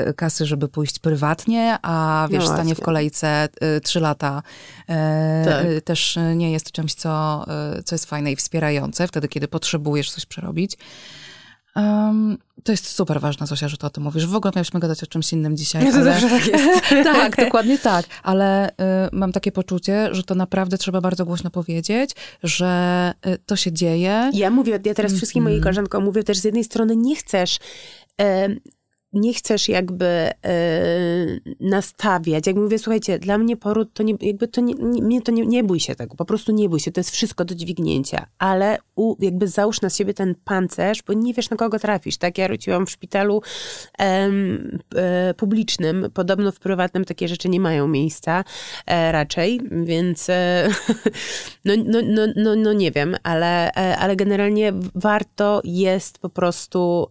y, 0.09 0.13
kasy, 0.13 0.45
żeby 0.45 0.67
pójść 0.67 0.99
prywatnie, 0.99 1.77
a 1.81 2.27
wiesz, 2.31 2.45
no 2.45 2.53
stanie 2.53 2.75
w 2.75 2.81
kolejce 2.81 3.47
y, 3.77 3.81
trzy 3.81 3.99
lata 3.99 4.43
y, 4.81 5.45
tak. 5.45 5.65
też 5.83 6.19
nie 6.35 6.51
jest 6.51 6.71
czymś, 6.71 6.93
co, 6.93 7.45
co 7.85 7.95
jest 7.95 8.05
fajne 8.05 8.31
i 8.31 8.35
wspierające 8.77 9.07
wtedy, 9.07 9.27
kiedy 9.27 9.47
potrzebujesz 9.47 10.11
coś 10.11 10.25
przerobić. 10.25 10.77
Um, 11.75 12.37
to 12.63 12.71
jest 12.71 12.87
super 12.87 13.21
ważne, 13.21 13.47
Zosia, 13.47 13.67
że 13.67 13.77
to 13.77 13.87
o 13.87 13.89
tym 13.89 14.03
mówisz. 14.03 14.25
W 14.25 14.35
ogóle 14.35 14.51
mieliśmy 14.55 14.79
gadać 14.79 15.03
o 15.03 15.07
czymś 15.07 15.33
innym 15.33 15.57
dzisiaj. 15.57 15.85
Ja 15.85 15.91
to 15.91 15.97
ale... 15.97 16.05
zawsze 16.05 16.29
tak 16.29 16.47
jest. 16.47 16.81
tak, 17.13 17.35
dokładnie 17.45 17.79
tak. 17.79 18.05
Ale 18.23 18.69
y, 18.69 18.73
mam 19.11 19.31
takie 19.31 19.51
poczucie, 19.51 20.09
że 20.11 20.23
to 20.23 20.35
naprawdę 20.35 20.77
trzeba 20.77 21.01
bardzo 21.01 21.25
głośno 21.25 21.49
powiedzieć, 21.49 22.11
że 22.43 23.13
y, 23.27 23.37
to 23.45 23.55
się 23.55 23.71
dzieje. 23.71 24.31
Ja 24.33 24.49
mówię, 24.49 24.79
ja 24.85 24.93
teraz 24.93 25.13
wszystkim 25.13 25.43
mm. 25.43 25.53
moim 25.53 25.63
koleżankom 25.63 26.03
mówię 26.03 26.23
też 26.23 26.37
z 26.37 26.43
jednej 26.43 26.63
strony 26.63 26.95
nie 26.95 27.15
chcesz 27.15 27.59
nie 29.17 29.33
chcesz 29.33 29.69
jakby 29.69 30.05
e, 30.05 30.33
nastawiać. 31.59 32.47
Jak 32.47 32.55
mówię, 32.55 32.79
słuchajcie, 32.79 33.19
dla 33.19 33.37
mnie 33.37 33.57
poród 33.57 33.93
to 33.93 34.03
nie, 34.03 34.13
jakby 34.21 34.47
to 34.47 34.61
nie, 34.61 34.73
nie, 34.79 35.21
to 35.21 35.31
nie, 35.31 35.45
nie 35.45 35.63
bój 35.63 35.79
się 35.79 35.95
tego, 35.95 36.15
po 36.15 36.25
prostu 36.25 36.51
nie 36.51 36.69
bój 36.69 36.79
się, 36.79 36.91
to 36.91 36.99
jest 36.99 37.11
wszystko 37.11 37.45
do 37.45 37.55
dźwignięcia, 37.55 38.25
ale 38.39 38.77
u, 38.95 39.15
jakby 39.19 39.47
załóż 39.47 39.81
na 39.81 39.89
siebie 39.89 40.13
ten 40.13 40.35
pancerz, 40.45 41.03
bo 41.03 41.13
nie 41.13 41.33
wiesz 41.33 41.49
na 41.49 41.57
kogo 41.57 41.79
trafisz, 41.79 42.17
tak? 42.17 42.37
Ja 42.37 42.47
rodziłam 42.47 42.85
w 42.85 42.91
szpitalu 42.91 43.41
e, 43.99 45.33
publicznym, 45.37 46.07
podobno 46.13 46.51
w 46.51 46.59
prywatnym 46.59 47.05
takie 47.05 47.27
rzeczy 47.27 47.49
nie 47.49 47.59
mają 47.59 47.87
miejsca 47.87 48.43
e, 48.85 49.11
raczej, 49.11 49.61
więc 49.71 50.27
no, 51.65 51.73
no, 51.85 51.99
no, 52.03 52.21
no, 52.35 52.55
no 52.55 52.73
nie 52.73 52.91
wiem, 52.91 53.15
ale, 53.23 53.71
ale 53.73 54.15
generalnie 54.15 54.73
warto 54.95 55.61
jest 55.63 56.19
po 56.19 56.29
prostu 56.29 57.07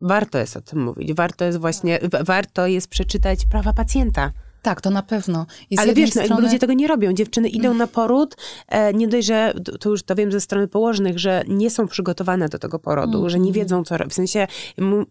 warto 0.00 0.38
jest 0.38 0.56
o 0.56 0.60
tym 0.60 0.84
mówić. 0.84 1.14
Warto 1.14 1.44
jest 1.44 1.58
właśnie, 1.58 1.98
warto 2.24 2.66
jest 2.66 2.88
przeczytać 2.88 3.46
prawa 3.46 3.72
pacjenta. 3.72 4.32
Tak, 4.62 4.80
to 4.80 4.90
na 4.90 5.02
pewno. 5.02 5.46
I 5.70 5.78
Ale 5.78 5.94
wiesz, 5.94 6.14
no, 6.14 6.24
strony... 6.24 6.42
ludzie 6.42 6.58
tego 6.58 6.72
nie 6.72 6.88
robią. 6.88 7.12
Dziewczyny 7.12 7.48
idą 7.48 7.66
mm. 7.66 7.78
na 7.78 7.86
poród, 7.86 8.36
e, 8.68 8.94
nie 8.94 9.08
dość, 9.08 9.26
że, 9.26 9.54
to 9.80 9.90
już 9.90 10.02
to 10.02 10.14
wiem 10.14 10.32
ze 10.32 10.40
strony 10.40 10.68
położnych, 10.68 11.18
że 11.18 11.42
nie 11.48 11.70
są 11.70 11.88
przygotowane 11.88 12.48
do 12.48 12.58
tego 12.58 12.78
porodu, 12.78 13.18
mm. 13.18 13.30
że 13.30 13.38
nie 13.38 13.52
wiedzą, 13.52 13.84
co 13.84 13.96
robić. 13.96 14.12
W 14.12 14.16
sensie, 14.16 14.46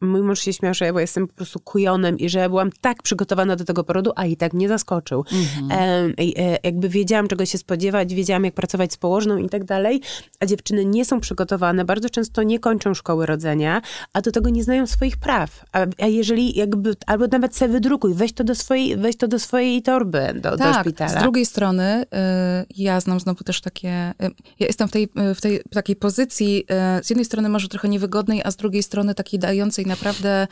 mój, 0.02 0.22
mąż 0.22 0.40
się 0.40 0.54
śmiał, 0.54 0.74
że 0.74 0.86
ja 0.86 1.02
jestem 1.02 1.28
po 1.28 1.34
prostu 1.34 1.60
kujonem 1.60 2.20
i 2.20 2.30
że 2.30 2.50
byłam 2.50 2.70
tak 2.82 3.04
przygotowana 3.04 3.56
do 3.56 3.66
tego 3.66 3.84
porodu, 3.84 4.12
a 4.16 4.26
i 4.26 4.38
tak 4.38 4.54
mnie 4.54 4.68
zaskoczył. 4.68 5.26
Mm. 5.32 5.72
E, 5.72 6.14
e, 6.18 6.58
jakby 6.64 6.90
wiedziałam, 6.90 7.28
czego 7.28 7.46
się 7.46 7.58
spodziewać, 7.58 8.14
wiedziałam, 8.14 8.46
jak 8.46 8.54
pracować 8.54 8.94
z 8.94 8.98
położną 8.98 9.38
i 9.38 9.50
tak 9.50 9.64
dalej, 9.64 10.02
a 10.40 10.46
dziewczyny 10.46 10.86
nie 10.86 11.06
są 11.06 11.20
przygotowane, 11.20 11.86
bardzo 11.86 12.10
często 12.10 12.44
nie 12.44 12.60
kończą 12.60 12.94
szkoły 12.94 13.26
rodzenia, 13.26 13.82
a 14.14 14.22
do 14.22 14.32
tego 14.32 14.50
nie 14.50 14.64
znają 14.64 14.88
swoich 14.88 15.18
praw. 15.18 15.66
A, 15.72 15.86
a 16.00 16.08
jeżeli 16.08 16.58
jakby, 16.58 16.96
albo 17.08 17.28
nawet 17.28 17.56
sobie 17.56 17.74
wydrukuj, 17.74 18.14
weź 18.14 18.34
to 18.34 18.44
do 18.44 18.56
swojej, 18.56 18.98
weź 18.98 19.18
to 19.18 19.28
do 19.28 19.39
swojej 19.40 19.82
torby 19.82 20.34
do, 20.36 20.58
tak, 20.58 20.76
do 20.76 20.82
szpitala. 20.82 21.10
z 21.10 21.22
drugiej 21.22 21.46
strony 21.46 22.04
y, 22.04 22.08
ja 22.78 23.00
znam 23.00 23.20
znowu 23.20 23.44
też 23.44 23.62
takie, 23.62 24.14
y, 24.24 24.32
ja 24.60 24.68
jestem 24.68 24.88
w 24.88 24.92
tej, 24.92 25.04
y, 25.32 25.36
w 25.36 25.42
tej 25.42 25.62
takiej 25.72 25.96
pozycji, 25.96 26.66
z 27.04 27.10
jednej 27.10 27.26
strony 27.26 27.50
może 27.50 27.68
trochę 27.68 27.90
niewygodnej, 27.90 28.42
a 28.44 28.52
z 28.52 28.56
drugiej 28.56 28.84
strony 28.84 29.16
takiej 29.16 29.40
dającej 29.40 29.86
naprawdę, 29.86 30.48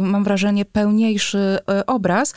mam 0.00 0.24
wrażenie, 0.24 0.64
pełniejszy 0.64 1.58
obraz, 1.86 2.34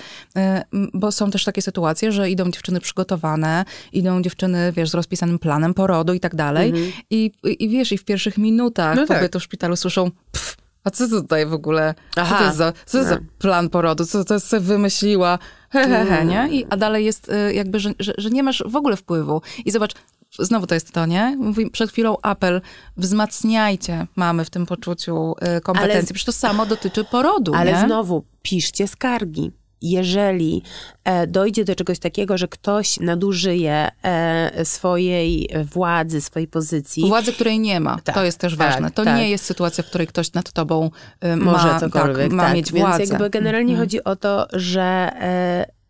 bo 0.93 1.11
są 1.11 1.31
też 1.31 1.43
takie 1.43 1.61
sytuacje, 1.61 2.11
że 2.11 2.29
idą 2.29 2.51
dziewczyny 2.51 2.79
przygotowane, 2.79 3.65
idą 3.93 4.21
dziewczyny, 4.21 4.73
wiesz, 4.75 4.89
z 4.89 4.93
rozpisanym 4.93 5.39
planem 5.39 5.73
porodu 5.73 6.13
i 6.13 6.19
tak 6.19 6.35
dalej 6.35 6.69
mhm. 6.69 6.91
I, 7.09 7.31
i 7.43 7.69
wiesz, 7.69 7.91
i 7.91 7.97
w 7.97 8.05
pierwszych 8.05 8.37
minutach 8.37 8.95
no 8.95 9.07
tak. 9.07 9.17
kobiety 9.17 9.39
w 9.39 9.43
szpitalu 9.43 9.75
słyszą 9.75 10.11
pff, 10.31 10.58
a 10.83 10.89
co 10.89 11.07
tutaj 11.07 11.45
w 11.45 11.53
ogóle? 11.53 11.95
Aha, 12.15 12.35
co 12.35 12.39
to 12.39 12.45
jest 12.45 12.57
za, 12.57 12.71
co 12.71 12.91
to 12.91 12.97
jest 12.97 13.09
za 13.09 13.15
no. 13.15 13.21
plan 13.37 13.69
porodu? 13.69 14.05
Co 14.05 14.23
to 14.23 14.33
jest 14.33 14.47
sobie 14.47 14.61
wymyśliła? 14.61 15.39
He, 15.69 15.87
he, 15.87 16.05
he, 16.05 16.25
nie? 16.25 16.47
I, 16.51 16.65
a 16.69 16.77
dalej 16.77 17.05
jest 17.05 17.29
y, 17.29 17.53
jakby, 17.53 17.79
że, 17.79 17.91
że, 17.99 18.13
że 18.17 18.29
nie 18.29 18.43
masz 18.43 18.63
w 18.65 18.75
ogóle 18.75 18.95
wpływu. 18.95 19.41
I 19.65 19.71
zobacz, 19.71 19.93
znowu 20.39 20.67
to 20.67 20.73
jest 20.73 20.91
to, 20.91 21.05
nie? 21.05 21.37
Mówi 21.37 21.71
przed 21.71 21.91
chwilą 21.91 22.17
apel, 22.21 22.61
wzmacniajcie 22.97 24.07
mamy 24.15 24.45
w 24.45 24.49
tym 24.49 24.65
poczuciu 24.65 25.35
y, 25.57 25.61
kompetencji. 25.61 25.97
Ale, 25.97 26.03
Przecież 26.03 26.25
to 26.25 26.31
samo 26.31 26.65
dotyczy 26.65 27.03
porodu, 27.03 27.53
Ale 27.55 27.73
nie? 27.73 27.79
znowu, 27.79 28.23
piszcie 28.41 28.87
skargi 28.87 29.51
jeżeli 29.81 30.63
e, 31.03 31.27
dojdzie 31.27 31.65
do 31.65 31.75
czegoś 31.75 31.99
takiego, 31.99 32.37
że 32.37 32.47
ktoś 32.47 32.99
nadużyje 32.99 33.87
e, 34.03 34.65
swojej 34.65 35.49
władzy, 35.73 36.21
swojej 36.21 36.47
pozycji. 36.47 37.07
Władzy, 37.07 37.33
której 37.33 37.59
nie 37.59 37.79
ma. 37.79 37.99
Tak, 38.03 38.15
to 38.15 38.23
jest 38.23 38.37
też 38.37 38.55
ważne. 38.55 38.87
Tak, 38.87 38.93
to 38.93 39.03
tak. 39.03 39.17
nie 39.17 39.29
jest 39.29 39.45
sytuacja, 39.45 39.83
w 39.83 39.87
której 39.87 40.07
ktoś 40.07 40.33
nad 40.33 40.51
tobą 40.51 40.91
e, 41.21 41.35
Może 41.35 41.67
ma, 41.67 41.79
cokolwiek, 41.79 42.27
tak, 42.27 42.31
ma 42.31 42.43
tak. 42.43 42.53
mieć 42.53 42.71
władzę. 42.71 42.97
Więc 42.97 43.09
jakby 43.09 43.29
generalnie 43.29 43.73
mhm. 43.73 43.87
chodzi 43.87 44.03
o 44.03 44.15
to, 44.15 44.47
że 44.53 45.11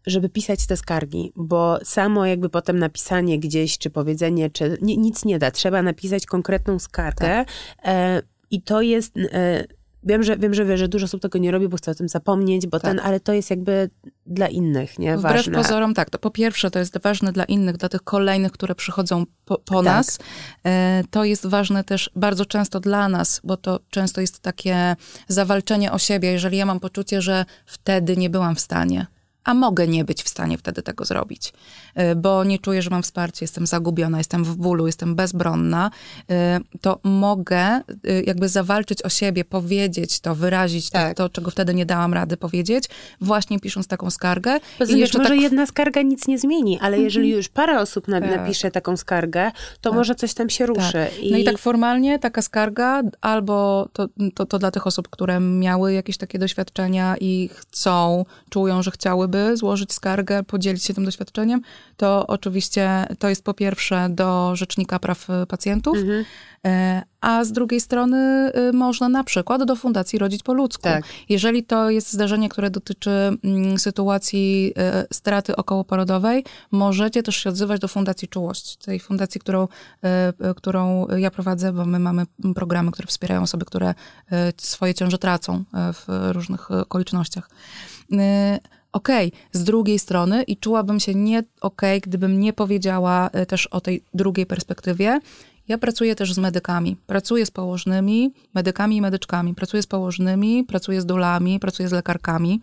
żeby 0.08 0.30
pisać 0.30 0.67
te 0.67 0.78
skargi, 0.78 1.32
bo 1.36 1.80
samo 1.84 2.25
jakby 2.25 2.49
potem 2.49 2.80
napisanie 2.80 3.39
gdzieś, 3.39 3.78
czy 3.78 3.89
powiedzenie, 3.89 4.49
czy 4.49 4.78
nic 4.82 5.25
nie 5.25 5.39
da. 5.39 5.52
Trzeba 5.52 5.82
napisać 5.82 6.25
konkretną 6.25 6.80
skargę 6.80 7.45
i 8.52 8.62
to 8.62 8.82
jest 8.82 9.13
Wiem, 10.04 10.24
że, 10.24 10.38
wiem, 10.38 10.54
że, 10.54 10.66
wie, 10.66 10.78
że 10.78 10.88
dużo 10.88 11.06
osób 11.06 11.22
tego 11.22 11.40
nie 11.40 11.52
robi, 11.52 11.68
bo 11.68 11.78
chce 11.78 11.92
o 11.92 11.96
tym 11.96 12.10
zapomnieć, 12.10 12.68
bo 12.68 12.80
tak. 12.80 12.92
ten, 12.92 13.00
ale 13.00 13.20
to 13.20 13.34
jest 13.34 13.50
jakby 13.50 13.90
dla 14.26 14.48
innych, 14.48 15.00
nie? 15.00 15.18
Wbrew 15.18 15.34
ważne. 15.34 15.54
pozorom, 15.54 15.94
tak. 15.94 16.10
To 16.10 16.20
po 16.20 16.32
pierwsze, 16.32 16.72
to 16.72 16.80
jest 16.80 16.98
ważne 17.04 17.32
dla 17.32 17.44
innych, 17.44 17.78
dla 17.78 17.90
tych 17.90 18.02
kolejnych, 18.02 18.52
które 18.52 18.76
przychodzą 18.76 19.26
po, 19.46 19.58
po 19.58 19.76
tak. 19.76 19.84
nas. 19.84 20.20
E, 20.66 21.04
to 21.12 21.24
jest 21.24 21.48
ważne 21.48 21.84
też 21.84 22.12
bardzo 22.16 22.46
często 22.46 22.80
dla 22.80 23.10
nas, 23.10 23.42
bo 23.44 23.58
to 23.58 23.80
często 23.90 24.22
jest 24.22 24.40
takie 24.40 24.96
zawalczenie 25.28 25.92
o 25.92 26.00
siebie. 26.00 26.32
Jeżeli 26.32 26.58
ja 26.58 26.66
mam 26.66 26.80
poczucie, 26.80 27.22
że 27.22 27.46
wtedy 27.66 28.18
nie 28.18 28.30
byłam 28.30 28.56
w 28.56 28.60
stanie, 28.60 29.06
a 29.43 29.54
mogę 29.54 29.88
nie 29.88 30.06
być 30.06 30.23
w 30.23 30.30
stanie 30.30 30.58
wtedy 30.58 30.82
tego 30.82 31.06
zrobić, 31.06 31.54
y, 31.99 32.15
bo 32.15 32.43
nie 32.43 32.60
czuję, 32.60 32.82
że 32.82 32.89
mam 32.89 33.04
wsparcie, 33.04 33.38
jestem 33.41 33.67
zagubiona, 33.67 34.17
jestem 34.17 34.43
w 34.43 34.56
bólu, 34.56 34.88
jestem 34.88 35.15
bezbronna, 35.15 35.91
y, 36.21 36.36
to 36.82 36.99
mogę 37.04 37.78
y, 37.78 38.23
jakby 38.28 38.49
zawalczyć 38.49 39.04
o 39.04 39.10
siebie, 39.10 39.45
powiedzieć 39.45 40.19
to, 40.19 40.36
wyrazić 40.36 40.89
tak. 40.89 41.17
to, 41.17 41.23
to, 41.23 41.30
czego 41.30 41.52
wtedy 41.52 41.73
nie 41.73 41.86
dałam 41.86 42.13
rady 42.13 42.38
powiedzieć, 42.38 42.86
właśnie 43.21 43.60
pisząc 43.60 43.88
taką 43.88 44.10
skargę. 44.10 44.60
Poza 44.80 44.93
I 44.93 44.99
jeszcze 44.99 45.17
może 45.17 45.30
tak... 45.30 45.41
jedna 45.41 45.65
skarga 45.65 46.02
nic 46.02 46.28
nie 46.28 46.39
zmieni, 46.39 46.80
ale 46.82 46.99
jeżeli 46.99 47.28
mhm. 47.28 47.38
już 47.38 47.49
parę 47.49 47.80
osób 47.80 48.08
na, 48.08 48.21
tak. 48.21 48.30
napisze 48.30 48.71
taką 48.71 48.97
skargę, 48.97 49.52
to 49.82 49.89
tak. 49.89 49.97
może 49.97 50.15
coś 50.15 50.34
tam 50.34 50.49
się 50.49 50.65
ruszy. 50.65 50.91
Tak. 50.91 51.19
I... 51.19 51.32
No 51.32 51.38
i 51.38 51.43
tak 51.43 51.58
formalnie 51.58 52.19
taka 52.19 52.41
skarga 52.41 53.02
albo 53.21 53.89
to, 53.93 54.08
to, 54.34 54.45
to 54.45 54.60
dla 54.60 54.71
tych 54.71 54.88
osób, 54.88 55.10
które 55.10 55.39
miały 55.39 55.93
jakieś 55.93 56.17
takie 56.17 56.39
doświadczenia 56.39 57.15
i 57.19 57.49
chcą, 57.54 58.25
czują, 58.49 58.84
że 58.84 58.91
chciałyby 58.91 59.29
żeby 59.30 59.58
złożyć 59.58 59.94
skargę, 59.94 60.44
podzielić 60.44 60.84
się 60.84 60.94
tym 60.94 61.06
doświadczeniem, 61.06 61.62
to 61.98 62.28
oczywiście 62.28 63.08
to 63.20 63.30
jest 63.30 63.44
po 63.44 63.54
pierwsze 63.54 64.08
do 64.10 64.56
Rzecznika 64.56 65.00
Praw 65.00 65.28
Pacjentów, 65.48 65.98
mhm. 65.98 66.26
E, 66.65 67.02
a 67.22 67.44
z 67.44 67.52
drugiej 67.52 67.82
strony 67.82 68.52
y, 68.70 68.74
można 68.74 69.10
na 69.10 69.24
przykład 69.24 69.63
do 69.63 69.76
Fundacji 69.76 70.20
Rodzić 70.20 70.44
po 70.44 70.54
ludzku. 70.54 70.84
Tak. 70.84 71.04
Jeżeli 71.30 71.63
to 71.63 71.89
jest 71.89 72.13
zdarzenie, 72.13 72.50
które 72.50 72.70
dotyczy 72.70 73.12
mm, 73.44 73.80
sytuacji 73.80 74.74
y, 75.04 75.13
straty 75.13 75.56
okołoporodowej, 75.56 76.44
możecie 76.72 77.24
też 77.24 77.36
się 77.36 77.50
odzywać 77.50 77.82
do 77.82 77.88
Fundacji 77.88 78.28
Czułość, 78.28 78.78
tej 78.78 79.00
fundacji, 79.00 79.42
którą, 79.42 79.63
y, 79.63 80.56
którą 80.56 81.08
ja 81.08 81.32
prowadzę, 81.32 81.74
bo 81.74 81.86
my 81.86 82.00
mamy 82.00 82.24
programy, 82.56 82.92
które 82.92 83.08
wspierają 83.08 83.42
osoby, 83.42 83.65
które 83.65 83.94
swoje 84.58 84.94
ciąże 84.94 85.18
tracą 85.18 85.63
w 85.74 86.32
różnych 86.32 86.72
okolicznościach 86.72 87.50
okej, 88.91 89.28
okay. 89.28 89.39
z 89.52 89.63
drugiej 89.63 89.99
strony 89.99 90.43
i 90.43 90.58
czułabym 90.58 90.99
się 90.99 91.15
nie 91.15 91.39
okej, 91.39 91.97
okay, 91.97 91.99
gdybym 91.99 92.39
nie 92.39 92.54
powiedziała 92.54 93.30
e, 93.30 93.45
też 93.45 93.67
o 93.67 93.82
tej 93.82 94.04
drugiej 94.13 94.45
perspektywie. 94.45 95.19
Ja 95.67 95.78
pracuję 95.78 96.15
też 96.15 96.34
z 96.34 96.38
medykami. 96.38 96.97
Pracuję 97.08 97.45
z 97.45 97.52
położnymi, 97.52 98.34
medykami 98.54 98.95
i 98.97 99.02
medyczkami. 99.02 99.56
Pracuję 99.56 99.84
z 99.84 99.88
położnymi, 99.88 100.63
pracuję 100.63 101.02
z 101.02 101.06
dolami, 101.06 101.60
pracuję 101.60 101.89
z 101.89 101.91
lekarkami, 101.91 102.62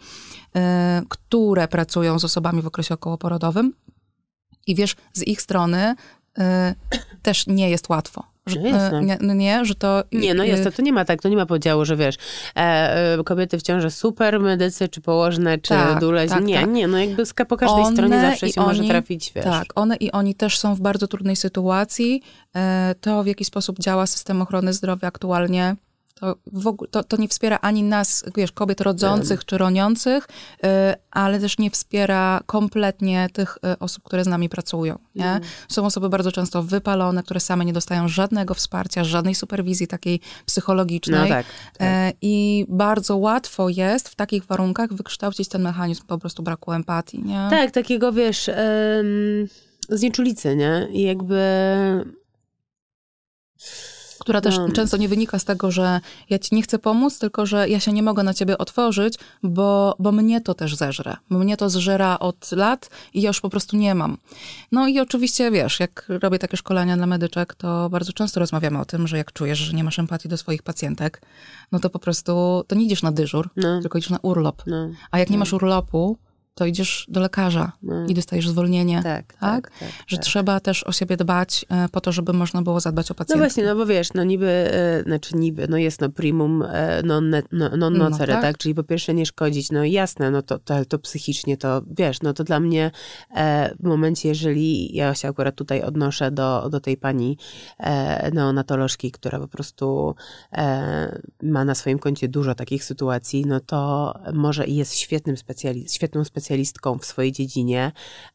yy, 0.55 0.61
które 1.09 1.69
pracują 1.69 2.19
z 2.19 2.25
osobami 2.25 2.63
w 2.63 2.67
okresie 2.67 2.95
okołoporodowym. 2.95 3.73
I 4.67 4.75
wiesz, 4.75 4.97
z 5.13 5.23
ich 5.23 5.43
strony 5.43 5.95
yy, 6.39 6.45
też 7.23 7.47
nie 7.47 7.71
jest 7.71 7.89
łatwo 7.89 8.36
że, 8.47 8.59
no 8.93 9.01
nie, 9.01 9.19
no 9.21 9.35
nie, 9.35 9.65
że 9.65 9.75
to... 9.75 10.03
Nie, 10.13 10.35
no 10.35 10.45
jest, 10.45 10.65
to, 10.65 10.73
to 10.73 10.83
nie 10.83 10.93
ma 10.93 11.05
tak, 11.05 11.23
to 11.23 11.29
nie 11.29 11.37
ma 11.37 11.47
podziału, 11.47 11.85
że 11.85 11.97
wiesz, 11.97 12.17
e, 12.57 12.61
e, 13.19 13.25
kobiety 13.25 13.59
w 13.59 13.63
ciąży 13.63 13.91
super, 13.91 14.41
medycy, 14.41 14.89
czy 14.89 15.01
położne, 15.01 15.59
czy 15.59 15.69
tak, 15.69 16.01
dule. 16.01 16.29
Tak, 16.29 16.45
nie, 16.45 16.61
tak. 16.61 16.71
nie, 16.71 16.89
no 16.89 16.99
jakby 16.99 17.23
po 17.49 17.57
każdej 17.57 17.85
one 17.85 17.97
stronie 17.97 18.21
zawsze 18.21 18.49
się 18.49 18.61
oni, 18.61 18.69
może 18.69 18.85
trafić, 18.85 19.33
wiesz. 19.35 19.45
Tak, 19.45 19.67
one 19.75 19.97
i 19.97 20.13
oni 20.13 20.35
też 20.35 20.59
są 20.59 20.75
w 20.75 20.81
bardzo 20.81 21.09
trudnej 21.09 21.37
sytuacji. 21.37 22.23
E, 22.57 22.95
to, 23.01 23.23
w 23.23 23.27
jaki 23.27 23.45
sposób 23.45 23.79
działa 23.79 24.07
system 24.07 24.43
ochrony 24.43 24.73
zdrowia 24.73 25.09
aktualnie, 25.09 25.77
to, 26.21 26.37
ogóle, 26.67 26.89
to, 26.91 27.05
to, 27.05 27.17
nie 27.17 27.29
wspiera 27.29 27.59
ani 27.63 27.83
nas, 27.83 28.25
wiesz, 28.37 28.53
kobiet 28.53 28.81
rodzących 28.81 29.45
czy 29.45 29.59
roniących, 29.59 30.25
y, 30.25 30.69
ale 31.11 31.41
też 31.41 31.59
nie 31.59 31.71
wspiera 31.71 32.41
kompletnie 32.47 33.29
tych 33.33 33.59
y, 33.75 33.79
osób, 33.79 34.05
które 34.05 34.25
z 34.25 34.27
nami 34.27 34.49
pracują. 34.49 34.99
Nie? 35.15 35.31
Mm. 35.31 35.43
Są 35.69 35.87
osoby 35.87 36.09
bardzo 36.09 36.33
często 36.33 36.63
wypalone, 36.63 37.23
które 37.23 37.41
same 37.41 37.65
nie 37.65 37.73
dostają 37.73 38.09
żadnego 38.09 38.55
wsparcia, 38.55 39.05
żadnej 39.05 39.35
superwizji 39.35 39.87
takiej 39.87 40.21
psychologicznej. 40.47 41.21
No 41.21 41.29
tak, 41.29 41.47
tak. 41.79 42.13
Y, 42.13 42.17
I 42.23 42.67
bardzo 42.69 43.17
łatwo 43.17 43.69
jest 43.69 44.09
w 44.09 44.15
takich 44.15 44.45
warunkach 44.45 44.93
wykształcić 44.93 45.49
ten 45.49 45.63
mechanizm 45.63 46.07
po 46.07 46.19
prostu 46.19 46.43
braku 46.43 46.73
empatii. 46.73 47.23
Nie? 47.23 47.47
Tak, 47.51 47.71
takiego 47.71 48.13
wiesz, 48.13 48.51
znieczulicy, 49.89 50.57
nie? 50.57 50.89
I 50.93 51.03
jakby 51.03 51.37
która 54.27 54.41
też 54.41 54.59
no. 54.59 54.69
często 54.73 54.97
nie 54.97 55.09
wynika 55.09 55.39
z 55.39 55.45
tego, 55.45 55.71
że 55.71 56.01
ja 56.31 56.39
ci 56.39 56.55
nie 56.55 56.63
chcę 56.63 56.79
pomóc, 56.79 57.19
tylko 57.19 57.47
że 57.47 57.69
ja 57.69 57.81
się 57.81 57.93
nie 57.93 58.03
mogę 58.03 58.23
na 58.23 58.35
ciebie 58.35 58.59
otworzyć, 58.59 59.15
bo, 59.43 59.97
bo 59.99 60.13
mnie 60.13 60.41
to 60.41 60.55
też 60.55 60.77
zeżre. 60.77 61.17
Mnie 61.31 61.57
to 61.57 61.71
zżera 61.71 62.19
od 62.19 62.53
lat 62.53 62.91
i 63.15 63.23
ja 63.23 63.29
już 63.29 63.41
po 63.41 63.51
prostu 63.51 63.77
nie 63.77 63.95
mam. 63.95 64.17
No 64.73 64.89
i 64.89 65.01
oczywiście, 65.01 65.51
wiesz, 65.51 65.81
jak 65.81 66.07
robię 66.09 66.39
takie 66.39 66.57
szkolenia 66.57 66.97
dla 66.97 67.07
medyczek, 67.07 67.55
to 67.55 67.91
bardzo 67.91 68.13
często 68.13 68.41
rozmawiamy 68.41 68.81
o 68.81 68.85
tym, 68.85 69.07
że 69.07 69.17
jak 69.19 69.33
czujesz, 69.33 69.59
że 69.59 69.73
nie 69.73 69.85
masz 69.85 69.99
empatii 69.99 70.29
do 70.29 70.37
swoich 70.37 70.63
pacjentek, 70.63 71.23
no 71.73 71.79
to 71.79 71.91
po 71.91 71.99
prostu, 71.99 72.65
to 72.67 72.75
nie 72.75 72.85
idziesz 72.85 73.03
na 73.03 73.13
dyżur, 73.13 73.49
no. 73.57 73.81
tylko 73.81 73.99
idziesz 73.99 74.11
na 74.11 74.19
urlop. 74.23 74.63
No. 74.67 74.91
A 75.11 75.19
jak 75.19 75.31
nie 75.31 75.37
no. 75.37 75.41
masz 75.41 75.53
urlopu, 75.53 76.19
to 76.57 76.67
idziesz 76.67 77.07
do 77.09 77.21
lekarza 77.21 77.73
no. 77.83 78.07
i 78.07 78.15
dostajesz 78.15 78.49
zwolnienie. 78.49 79.03
Tak, 79.03 79.33
tak? 79.33 79.41
tak, 79.41 79.79
tak 79.81 79.89
Że 80.07 80.17
tak. 80.17 80.27
trzeba 80.27 80.61
też 80.61 80.85
o 80.85 80.93
siebie 80.93 81.17
dbać 81.17 81.67
e, 81.69 81.89
po 81.89 82.01
to, 82.01 82.13
żeby 82.13 82.33
można 82.33 82.63
było 82.63 82.81
zadbać 82.81 83.11
o 83.11 83.15
no 83.15 83.15
pacjenta. 83.15 83.39
No 83.39 83.45
właśnie, 83.45 83.65
no 83.65 83.77
bo 83.77 83.87
wiesz, 83.87 84.15
no 84.15 84.25
niby, 84.25 84.47
e, 84.47 85.03
znaczy 85.03 85.37
niby, 85.37 85.69
no 85.69 85.77
jest 85.77 86.01
no 86.01 86.09
primum 86.09 86.63
e, 86.63 87.03
non, 87.03 87.31
non, 87.53 87.79
non 87.79 87.97
nocere, 87.97 88.35
no, 88.35 88.41
tak? 88.41 88.59
Czyli 88.59 88.75
po 88.75 88.83
pierwsze 88.83 89.15
nie 89.15 89.27
szkodzić, 89.27 89.71
no 89.71 89.85
jasne, 89.85 90.31
no 90.31 90.43
to, 90.43 90.59
to, 90.59 90.85
to 90.85 90.99
psychicznie 90.99 91.57
to, 91.57 91.83
wiesz, 91.91 92.23
no 92.23 92.33
to 92.33 92.45
dla 92.45 92.61
mnie 92.61 92.91
w 93.81 93.87
momencie, 93.87 94.29
jeżeli 94.29 94.97
ja 94.97 95.15
się 95.15 95.29
akurat 95.29 95.55
tutaj 95.55 95.83
odnoszę 95.83 96.31
do, 96.31 96.69
do 96.71 96.81
tej 96.81 96.97
pani 96.97 97.39
neonatolożki, 98.33 99.11
która 99.11 99.39
po 99.39 99.49
prostu 99.49 100.15
ma 101.43 101.65
na 101.65 101.75
swoim 101.75 101.99
koncie 101.99 102.29
dużo 102.29 102.55
takich 102.55 102.85
sytuacji, 102.85 103.45
no 103.47 103.61
to 103.61 104.15
może 104.33 104.67
jest 104.67 104.95
świetnym 104.95 105.37
specjalistą, 105.37 105.95
świetną 105.95 106.25
specjalistą 106.25 106.46
specjalistką 106.47 106.99
w 106.99 107.05
swojej 107.05 107.33
dziedzinie, 107.33 107.93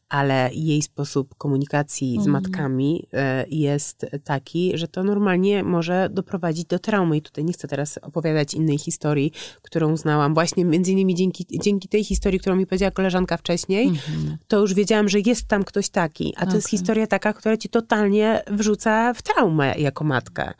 ale 0.08 0.50
jej 0.52 0.82
sposób 0.82 1.34
komunikacji 1.34 2.14
z 2.14 2.26
mhm. 2.26 2.32
matkami 2.32 3.06
e, 3.12 3.44
jest 3.48 4.06
taki, 4.24 4.78
że 4.78 4.88
to 4.88 5.04
normalnie 5.04 5.64
może 5.64 6.08
doprowadzić 6.10 6.64
do 6.64 6.78
traumy. 6.78 7.16
I 7.16 7.22
tutaj 7.22 7.44
nie 7.44 7.52
chcę 7.52 7.68
teraz 7.68 7.98
opowiadać 7.98 8.54
innej 8.54 8.78
historii, 8.78 9.32
którą 9.62 9.96
znałam 9.96 10.34
właśnie 10.34 10.64
między 10.64 10.92
innymi 10.92 11.14
dzięki, 11.14 11.46
dzięki 11.50 11.88
tej 11.88 12.04
historii, 12.04 12.40
którą 12.40 12.56
mi 12.56 12.66
powiedziała 12.66 12.90
koleżanka 12.90 13.36
wcześniej, 13.36 13.88
mhm. 13.88 14.36
to 14.48 14.60
już 14.60 14.74
wiedziałam, 14.74 15.08
że 15.08 15.18
jest 15.20 15.48
tam 15.48 15.64
ktoś 15.64 15.88
taki. 15.88 16.34
A 16.36 16.40
to 16.40 16.46
okay. 16.46 16.56
jest 16.56 16.68
historia 16.68 17.06
taka, 17.06 17.32
która 17.32 17.56
ci 17.56 17.68
totalnie 17.68 18.42
wrzuca 18.50 19.14
w 19.14 19.22
traumę 19.22 19.74
jako 19.78 20.04
matkę. 20.04 20.54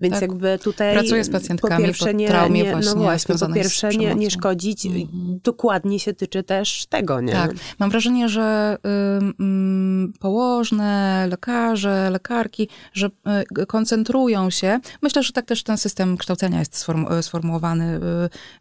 Więc 0.00 0.14
tak. 0.14 0.22
jakby 0.22 0.58
tutaj 0.58 0.94
Pracuję 0.94 1.24
z 1.24 1.30
pacjentkami 1.30 1.76
po 1.76 1.86
pierwsze 1.86 2.14
nie, 2.14 2.28
nie, 2.50 2.64
no 2.64 2.70
właśnie, 2.70 2.94
no 2.94 3.02
właśnie 3.02 3.34
po 3.34 3.52
pierwsze 3.54 3.88
nie, 3.88 4.14
nie 4.14 4.30
szkodzić, 4.30 4.86
mhm. 4.86 5.40
dokładnie 5.44 6.00
się 6.00 6.14
tyczy 6.14 6.42
też 6.42 6.86
tego, 6.86 7.20
nie? 7.20 7.32
Tak. 7.32 7.50
Mam 7.78 7.90
wrażenie, 7.90 8.28
że 8.28 8.76
y, 8.86 9.44
y, 9.44 10.18
położne, 10.18 11.26
lekarze, 11.30 12.10
lekarki, 12.10 12.68
że 12.92 13.10
y, 13.58 13.66
koncentrują 13.66 14.50
się, 14.50 14.80
myślę, 15.02 15.22
że 15.22 15.32
tak 15.32 15.46
też 15.46 15.62
ten 15.62 15.78
system 15.78 16.16
kształcenia 16.16 16.58
jest 16.58 16.76
sformu 16.76 17.12
y, 17.12 17.22
sformułowany, 17.22 18.00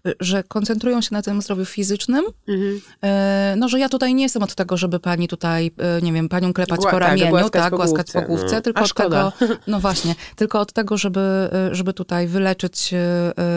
y, 0.06 0.10
y, 0.10 0.16
że 0.20 0.44
koncentrują 0.44 1.02
się 1.02 1.10
na 1.12 1.22
tym 1.22 1.42
zdrowiu 1.42 1.66
fizycznym, 1.66 2.26
mhm. 2.48 3.60
no, 3.60 3.70
że 3.70 3.80
ja 3.80 3.90
tutaj 3.90 4.16
nie 4.16 4.24
jestem 4.24 4.44
od 4.44 4.56
tego, 4.56 4.78
żeby 4.78 5.00
pani 5.00 5.28
tutaj, 5.28 5.72
nie 6.02 6.14
wiem, 6.14 6.30
panią 6.30 6.54
klepać 6.54 6.80
Gła, 6.80 6.92
po 6.92 7.00
tak, 7.00 7.08
ramieniu, 7.08 7.30
głaskać 7.30 7.62
tak, 7.62 7.70
po 7.72 7.78
głaskać 7.78 8.12
po 8.12 8.22
główce, 8.22 8.56
no. 8.56 8.62
tylko 8.62 8.82
od 8.82 8.94
tego, 8.94 9.32
no 9.68 9.80
właśnie, 9.80 10.16
tylko 10.36 10.60
od 10.60 10.74
tego, 10.74 10.98
żeby 10.98 11.29
Y, 11.72 11.76
żeby 11.76 11.94
tutaj 11.94 12.28
wyleczyć 12.28 12.94
y, 12.94 12.98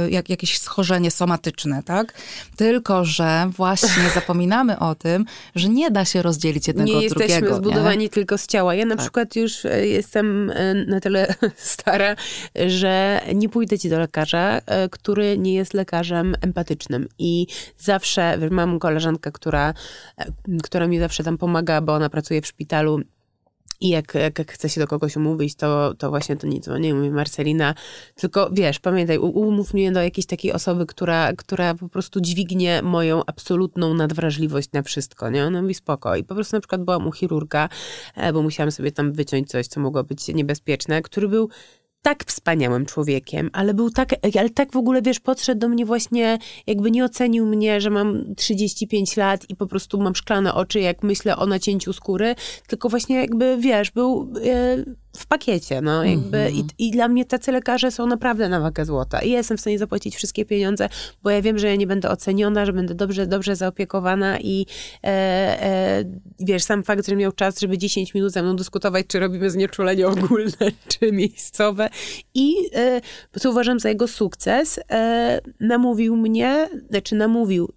y, 0.06 0.10
jak, 0.10 0.30
jakieś 0.30 0.58
schorzenie 0.58 1.10
somatyczne, 1.10 1.82
tak? 1.82 2.14
Tylko, 2.56 3.04
że 3.04 3.50
właśnie 3.56 4.10
zapominamy 4.14 4.78
o 4.78 4.94
tym, 4.94 5.24
że 5.54 5.68
nie 5.68 5.90
da 5.90 6.04
się 6.04 6.22
rozdzielić 6.22 6.68
jednego 6.68 6.90
nie 6.90 6.96
od 6.96 7.00
drugiego. 7.00 7.20
Nie 7.20 7.34
jesteśmy 7.34 7.56
zbudowani 7.56 8.08
tylko 8.08 8.38
z 8.38 8.46
ciała. 8.46 8.74
Ja 8.74 8.84
na 8.84 8.96
tak. 8.96 9.02
przykład 9.04 9.36
już 9.36 9.64
jestem 9.82 10.52
na 10.86 11.00
tyle 11.00 11.34
stara, 11.56 12.16
że 12.66 13.20
nie 13.34 13.48
pójdę 13.48 13.78
ci 13.78 13.88
do 13.88 13.98
lekarza, 13.98 14.60
który 14.90 15.38
nie 15.38 15.54
jest 15.54 15.74
lekarzem 15.74 16.34
empatycznym. 16.40 17.08
I 17.18 17.46
zawsze, 17.78 18.38
mam 18.50 18.78
koleżankę, 18.78 19.32
która, 19.32 19.74
która 20.62 20.86
mi 20.86 20.98
zawsze 20.98 21.24
tam 21.24 21.38
pomaga, 21.38 21.80
bo 21.80 21.94
ona 21.94 22.10
pracuje 22.10 22.42
w 22.42 22.46
szpitalu 22.46 23.00
i 23.82 23.88
jak, 23.88 24.14
jak, 24.14 24.38
jak 24.38 24.52
chce 24.52 24.68
się 24.68 24.80
do 24.80 24.86
kogoś 24.86 25.16
umówić, 25.16 25.54
to, 25.54 25.94
to 25.94 26.10
właśnie 26.10 26.36
to 26.36 26.46
nie 26.46 26.60
dzwonię, 26.60 26.94
mówię 26.94 27.10
Marcelina, 27.10 27.74
tylko 28.14 28.50
wiesz, 28.52 28.80
pamiętaj, 28.80 29.18
umów 29.18 29.74
mnie 29.74 29.92
do 29.92 30.02
jakiejś 30.02 30.26
takiej 30.26 30.52
osoby, 30.52 30.86
która, 30.86 31.32
która 31.32 31.74
po 31.74 31.88
prostu 31.88 32.20
dźwignie 32.20 32.82
moją 32.82 33.22
absolutną 33.26 33.94
nadwrażliwość 33.94 34.72
na 34.72 34.82
wszystko, 34.82 35.30
nie? 35.30 35.44
Ona 35.44 35.62
mówi 35.62 35.74
spoko. 35.74 36.16
I 36.16 36.24
po 36.24 36.34
prostu 36.34 36.56
na 36.56 36.60
przykład 36.60 36.84
byłam 36.84 37.06
u 37.06 37.12
chirurga, 37.12 37.68
e, 38.16 38.32
bo 38.32 38.42
musiałam 38.42 38.70
sobie 38.70 38.92
tam 38.92 39.12
wyciąć 39.12 39.48
coś, 39.48 39.66
co 39.66 39.80
mogło 39.80 40.04
być 40.04 40.28
niebezpieczne, 40.28 41.02
który 41.02 41.28
był 41.28 41.48
tak 42.02 42.24
wspaniałym 42.24 42.86
człowiekiem, 42.86 43.50
ale 43.52 43.74
był 43.74 43.90
tak, 43.90 44.14
ale 44.38 44.50
tak 44.50 44.72
w 44.72 44.76
ogóle, 44.76 45.02
wiesz, 45.02 45.20
podszedł 45.20 45.60
do 45.60 45.68
mnie 45.68 45.86
właśnie, 45.86 46.38
jakby 46.66 46.90
nie 46.90 47.04
ocenił 47.04 47.46
mnie, 47.46 47.80
że 47.80 47.90
mam 47.90 48.34
35 48.36 49.16
lat 49.16 49.50
i 49.50 49.56
po 49.56 49.66
prostu 49.66 50.00
mam 50.00 50.14
szklane 50.14 50.54
oczy, 50.54 50.80
jak 50.80 51.02
myślę 51.02 51.36
o 51.36 51.46
nacięciu 51.46 51.92
skóry, 51.92 52.34
tylko 52.66 52.88
właśnie 52.88 53.16
jakby, 53.16 53.56
wiesz, 53.60 53.90
był 53.90 54.32
e, 54.44 54.84
w 55.16 55.26
pakiecie, 55.26 55.80
no 55.80 56.04
jakby 56.04 56.38
mm 56.38 56.52
-hmm. 56.52 56.72
I, 56.78 56.88
i 56.88 56.90
dla 56.90 57.08
mnie 57.08 57.24
tacy 57.24 57.52
lekarze 57.52 57.90
są 57.90 58.06
naprawdę 58.06 58.48
na 58.48 58.60
wagę 58.60 58.84
złota 58.84 59.22
i 59.22 59.30
ja 59.30 59.36
jestem 59.36 59.56
w 59.56 59.60
stanie 59.60 59.78
zapłacić 59.78 60.16
wszystkie 60.16 60.44
pieniądze, 60.44 60.88
bo 61.22 61.30
ja 61.30 61.42
wiem, 61.42 61.58
że 61.58 61.66
ja 61.66 61.76
nie 61.76 61.86
będę 61.86 62.10
oceniona, 62.10 62.66
że 62.66 62.72
będę 62.72 62.94
dobrze, 62.94 63.26
dobrze 63.26 63.56
zaopiekowana 63.56 64.40
i 64.40 64.66
e, 65.04 65.08
e, 65.08 66.04
wiesz, 66.40 66.62
sam 66.62 66.82
fakt, 66.82 67.06
że 67.06 67.16
miał 67.16 67.32
czas, 67.32 67.60
żeby 67.60 67.78
10 67.78 68.14
minut 68.14 68.32
ze 68.32 68.42
mną 68.42 68.56
dyskutować, 68.56 69.06
czy 69.06 69.20
robimy 69.20 69.50
znieczulenie 69.50 70.08
ogólne, 70.08 70.72
czy 70.98 71.12
miejscowe 71.12 71.88
i 72.34 72.54
e, 72.74 73.00
co 73.40 73.50
uważam 73.50 73.80
za 73.80 73.88
jego 73.88 74.08
sukces, 74.08 74.80
e, 74.90 75.40
namówił 75.60 76.16
mnie, 76.16 76.68
znaczy 76.90 77.14
namówił, 77.14 77.72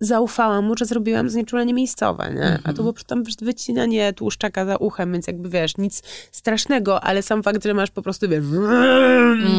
zaufałam 0.00 0.64
mu, 0.64 0.76
że 0.76 0.84
zrobiłam 0.84 1.30
znieczulenie 1.30 1.74
miejscowe, 1.74 2.32
nie? 2.34 2.44
A 2.44 2.58
to 2.58 2.68
mhm. 2.68 2.76
było 2.76 2.92
tam 3.06 3.24
wycinanie 3.42 4.12
tłuszczaka 4.12 4.66
za 4.66 4.76
uchem, 4.76 5.12
więc 5.12 5.26
jakby 5.26 5.48
wiesz, 5.48 5.76
nic 5.76 6.02
strasznego, 6.32 7.04
ale 7.04 7.22
sam 7.22 7.42
fakt, 7.42 7.64
że 7.64 7.74
masz 7.74 7.90
po 7.90 8.02
prostu 8.02 8.28
wiesz, 8.28 8.44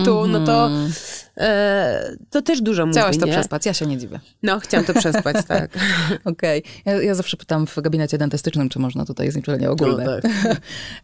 tu, 0.06 0.28
no 0.28 0.46
to 0.46 0.66
mhm. 0.68 0.92
e, 1.38 2.16
to 2.30 2.42
też 2.42 2.62
dużo 2.62 2.86
mówi, 2.86 3.00
Chciałaś 3.00 3.18
to 3.18 3.26
nie? 3.26 3.32
przespać, 3.32 3.66
ja 3.66 3.74
się 3.74 3.86
nie 3.86 3.98
dziwię. 3.98 4.20
No, 4.44 4.60
chciałam 4.60 4.86
to 4.86 4.94
przespać, 4.94 5.38
tak. 5.48 5.72
Okej. 6.26 6.64
Okay. 6.64 6.94
Ja, 6.94 7.02
ja, 7.02 7.16
zawsze 7.16 7.38
pytam 7.38 7.68
w 7.68 7.82
gabinecie 7.82 8.18
dentystycznym, 8.18 8.70
czy 8.70 8.80
można 8.80 9.06
tutaj 9.06 9.32
znieczulenie 9.32 9.70
ogólne. 9.70 10.06
No, 10.06 10.22
tak. 10.22 10.32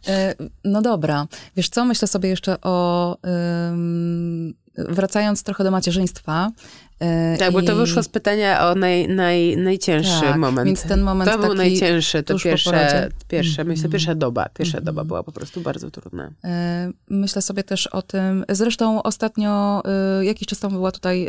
E, 0.08 0.34
no 0.64 0.82
dobra. 0.82 1.26
Wiesz 1.56 1.68
co, 1.68 1.84
myślę 1.84 2.08
sobie 2.08 2.28
jeszcze 2.28 2.60
o... 2.60 3.16
Um, 3.22 4.54
wracając 4.78 5.42
trochę 5.42 5.64
do 5.64 5.70
macierzyństwa. 5.70 6.50
E, 7.00 7.36
tak, 7.38 7.50
I... 7.50 7.52
bo 7.52 7.62
to 7.62 7.76
wyszło 7.76 8.02
z 8.02 8.08
pytania 8.08 8.68
o 8.68 8.74
naj, 8.74 9.08
naj, 9.08 9.56
najcięższy 9.56 10.20
tak, 10.20 10.36
moment. 10.36 10.66
Więc 10.66 10.82
ten 10.82 11.02
moment 11.02 11.30
To 11.30 11.38
był 11.38 11.54
najcięższy, 11.54 12.22
to 12.22 12.38
pierwsze, 12.38 13.08
pierwsze 13.28 13.62
mm. 13.62 13.72
myślę, 13.72 13.88
pierwsza 13.88 14.14
doba. 14.14 14.48
Pierwsza 14.54 14.78
mm. 14.78 14.84
doba 14.84 15.04
była 15.04 15.22
po 15.22 15.32
prostu 15.32 15.60
bardzo 15.60 15.90
trudna. 15.90 16.30
E, 16.44 16.90
myślę 17.08 17.42
sobie 17.42 17.64
też 17.64 17.86
o 17.86 18.02
tym, 18.02 18.44
zresztą 18.48 19.02
ostatnio, 19.02 19.82
e, 20.20 20.24
jakiś 20.24 20.48
czas 20.48 20.58
temu 20.58 20.74
była 20.74 20.92
tutaj 20.92 21.28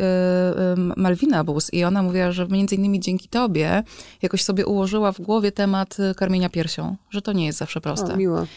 Malwina 0.97 1.43
Bus 1.43 1.73
i 1.73 1.84
ona 1.84 2.04
mówiła, 2.04 2.32
że 2.32 2.47
między 2.47 2.75
innymi 2.75 2.99
dzięki 2.99 3.28
tobie 3.28 3.84
jakoś 4.21 4.43
sobie 4.43 4.65
ułożyła 4.65 5.12
w 5.12 5.21
głowie 5.21 5.51
temat 5.51 5.97
karmienia 6.17 6.49
piersią, 6.49 6.95
że 7.10 7.21
to 7.21 7.34
nie 7.34 7.45
jest 7.45 7.58
zawsze 7.58 7.82
proste. 7.82 8.13
O, 8.13 8.17
miło. 8.17 8.47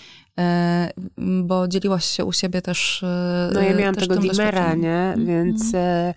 Bo 1.18 1.68
dzieliłaś 1.68 2.04
się 2.04 2.24
u 2.24 2.32
siebie 2.32 2.62
też. 2.62 3.04
No 3.54 3.60
ja 3.60 3.74
miałam 3.74 3.94
tego 3.94 4.16
dimera, 4.16 4.74
nie? 4.74 4.94
Mhm. 4.94 5.26
Więc, 5.26 5.74
mm. 5.74 6.14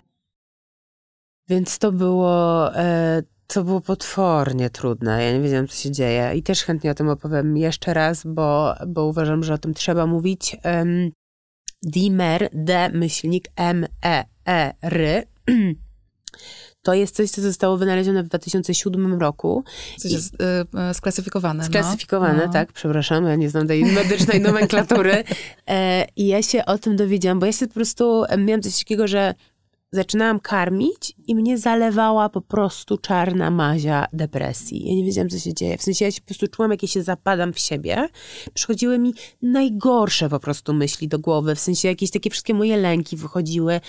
Więc 1.48 1.78
to 1.78 1.92
było. 1.92 2.70
To 3.46 3.64
było 3.64 3.80
potwornie 3.80 4.70
trudne. 4.70 5.24
Ja 5.24 5.32
nie 5.32 5.40
wiedziałam, 5.40 5.68
co 5.68 5.76
się 5.76 5.90
dzieje. 5.90 6.32
I 6.34 6.42
też 6.42 6.64
chętnie 6.64 6.90
o 6.90 6.94
tym 6.94 7.08
opowiem 7.08 7.56
jeszcze 7.56 7.94
raz, 7.94 8.22
bo, 8.26 8.74
bo 8.86 9.04
uważam, 9.04 9.42
że 9.42 9.54
o 9.54 9.58
tym 9.58 9.74
trzeba 9.74 10.06
mówić. 10.06 10.56
Dimer, 11.82 12.48
D 12.52 12.90
myślnik 12.92 13.48
M 13.56 13.86
E 14.04 14.24
E 14.48 14.74
R 14.82 15.26
To 16.82 16.94
jest 16.94 17.16
coś, 17.16 17.30
co 17.30 17.42
zostało 17.42 17.76
wynalezione 17.76 18.22
w 18.22 18.28
2007 18.28 19.20
roku. 19.20 19.64
Coś 19.96 20.12
jest 20.12 20.34
y, 20.34 20.94
sklasyfikowane. 20.94 21.64
Sklasyfikowane, 21.64 22.46
no. 22.46 22.52
tak, 22.52 22.72
przepraszam, 22.72 23.24
ja 23.24 23.36
nie 23.36 23.50
znam 23.50 23.68
tej 23.68 23.84
medycznej 23.84 24.40
nomenklatury. 24.50 25.24
E, 25.68 26.06
I 26.16 26.26
ja 26.26 26.42
się 26.42 26.64
o 26.64 26.78
tym 26.78 26.96
dowiedziałam, 26.96 27.38
bo 27.38 27.46
ja 27.46 27.52
się 27.52 27.66
po 27.66 27.74
prostu 27.74 28.24
miałam 28.38 28.62
coś 28.62 28.78
takiego, 28.78 29.06
że 29.06 29.34
zaczynałam 29.92 30.40
karmić 30.40 31.14
i 31.26 31.34
mnie 31.34 31.58
zalewała 31.58 32.28
po 32.28 32.40
prostu 32.40 32.98
czarna 32.98 33.50
mazia 33.50 34.06
depresji. 34.12 34.88
Ja 34.88 34.94
nie 34.94 35.04
wiedziałam, 35.04 35.28
co 35.28 35.38
się 35.38 35.54
dzieje. 35.54 35.78
W 35.78 35.82
sensie 35.82 36.04
ja 36.04 36.10
się 36.10 36.20
po 36.20 36.26
prostu 36.26 36.48
czułam, 36.48 36.70
jak 36.70 36.82
ja 36.82 36.88
się 36.88 37.02
zapadam 37.02 37.52
w 37.52 37.58
siebie. 37.58 38.08
Przychodziły 38.54 38.98
mi 38.98 39.14
najgorsze 39.42 40.28
po 40.28 40.40
prostu 40.40 40.74
myśli 40.74 41.08
do 41.08 41.18
głowy. 41.18 41.54
W 41.54 41.60
sensie 41.60 41.88
jakieś 41.88 42.10
takie 42.10 42.30
wszystkie 42.30 42.54
moje 42.54 42.76
lęki 42.76 43.16
wychodziły. 43.16 43.80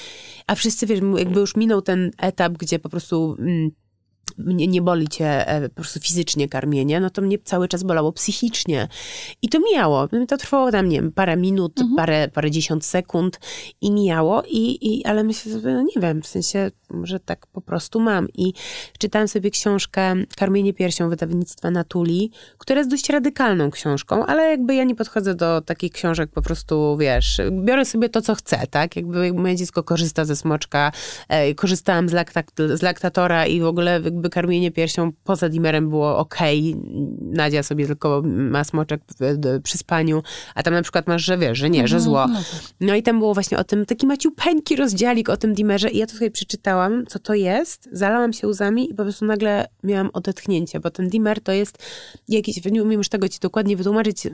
A 0.47 0.55
wszyscy, 0.55 0.85
wiesz, 0.85 0.99
jakby 1.17 1.39
już 1.39 1.55
minął 1.55 1.81
ten 1.81 2.11
etap, 2.17 2.53
gdzie 2.53 2.79
po 2.79 2.89
prostu... 2.89 3.35
Mm, 3.39 3.71
mnie 4.37 4.67
nie 4.67 4.81
boli 4.81 5.07
cię 5.07 5.47
e, 5.47 5.69
po 5.69 5.75
prostu 5.75 5.99
fizycznie 5.99 6.49
karmienie, 6.49 6.99
no 6.99 7.09
to 7.09 7.21
mnie 7.21 7.37
cały 7.39 7.67
czas 7.67 7.83
bolało 7.83 8.11
psychicznie. 8.11 8.87
I 9.41 9.49
to 9.49 9.59
mijało. 9.59 10.07
To 10.27 10.37
trwało 10.37 10.71
tam, 10.71 10.89
nie 10.89 11.01
wiem, 11.01 11.11
parę 11.11 11.37
minut, 11.37 11.79
mhm. 11.79 11.95
parę, 11.95 12.27
parę 12.33 12.51
dziesiąt 12.51 12.85
sekund 12.85 13.39
i 13.81 13.91
mijało, 13.91 14.43
i, 14.47 14.77
i, 14.81 15.05
ale 15.05 15.23
myślę 15.23 15.53
sobie, 15.53 15.73
no 15.73 15.81
nie 15.81 16.01
wiem, 16.01 16.21
w 16.21 16.27
sensie, 16.27 16.71
że 17.03 17.19
tak 17.19 17.47
po 17.47 17.61
prostu 17.61 17.99
mam. 17.99 18.27
I 18.33 18.53
czytałem 18.99 19.27
sobie 19.27 19.51
książkę 19.51 20.15
Karmienie 20.37 20.73
piersią 20.73 21.09
wydawnictwa 21.09 21.71
Natuli, 21.71 22.31
która 22.57 22.79
jest 22.79 22.89
dość 22.89 23.09
radykalną 23.09 23.71
książką, 23.71 24.25
ale 24.25 24.49
jakby 24.49 24.75
ja 24.75 24.83
nie 24.83 24.95
podchodzę 24.95 25.35
do 25.35 25.61
takich 25.61 25.91
książek 25.91 26.31
po 26.31 26.41
prostu, 26.41 26.97
wiesz, 26.97 27.41
biorę 27.51 27.85
sobie 27.85 28.09
to, 28.09 28.21
co 28.21 28.35
chcę, 28.35 28.67
tak? 28.69 28.95
Jakby 28.95 29.33
moje 29.33 29.55
dziecko 29.55 29.83
korzysta 29.83 30.25
ze 30.25 30.35
smoczka, 30.35 30.91
e, 31.29 31.55
korzystałam 31.55 32.09
z, 32.09 32.13
lakta, 32.13 32.43
z 32.73 32.81
laktatora 32.81 33.45
i 33.45 33.61
w 33.61 33.65
ogóle 33.65 34.01
jakby 34.03 34.29
karmienie 34.29 34.71
piersią 34.71 35.11
poza 35.23 35.49
dimerem 35.49 35.89
było 35.89 36.17
ok. 36.17 36.37
Nadia 37.21 37.63
sobie 37.63 37.87
tylko 37.87 38.21
ma 38.25 38.63
smoczek 38.63 39.01
przy 39.63 39.77
spaniu, 39.77 40.23
a 40.55 40.63
tam 40.63 40.73
na 40.73 40.81
przykład 40.81 41.07
masz, 41.07 41.25
że 41.25 41.37
wiesz, 41.37 41.57
że 41.57 41.69
nie, 41.69 41.87
że 41.87 41.95
mhm, 41.95 42.01
zło. 42.01 42.27
No, 42.27 42.35
tak. 42.35 42.61
no 42.79 42.95
i 42.95 43.03
tam 43.03 43.19
było 43.19 43.33
właśnie 43.33 43.57
o 43.57 43.63
tym 43.63 43.85
taki 43.85 44.07
maciupeńki 44.07 44.75
rozdziałik 44.75 45.29
o 45.29 45.37
tym 45.37 45.53
dimerze 45.53 45.89
i 45.89 45.97
ja 45.97 46.05
to 46.05 46.13
sobie 46.13 46.31
przeczytałam, 46.31 46.82
co 47.07 47.19
to 47.19 47.33
jest, 47.33 47.89
zalałam 47.91 48.33
się 48.33 48.47
łzami 48.47 48.91
i 48.91 48.93
po 48.93 49.03
prostu 49.03 49.25
nagle 49.25 49.67
miałam 49.83 50.09
odetchnięcie, 50.13 50.79
bo 50.79 50.91
ten 50.91 51.09
dimer 51.09 51.41
to 51.41 51.51
jest 51.51 51.85
jakiś, 52.27 52.65
nie 52.65 52.83
umiem 52.83 52.99
już 52.99 53.09
tego 53.09 53.29
ci 53.29 53.39
dokładnie 53.39 53.77
wytłumaczyć, 53.77 54.27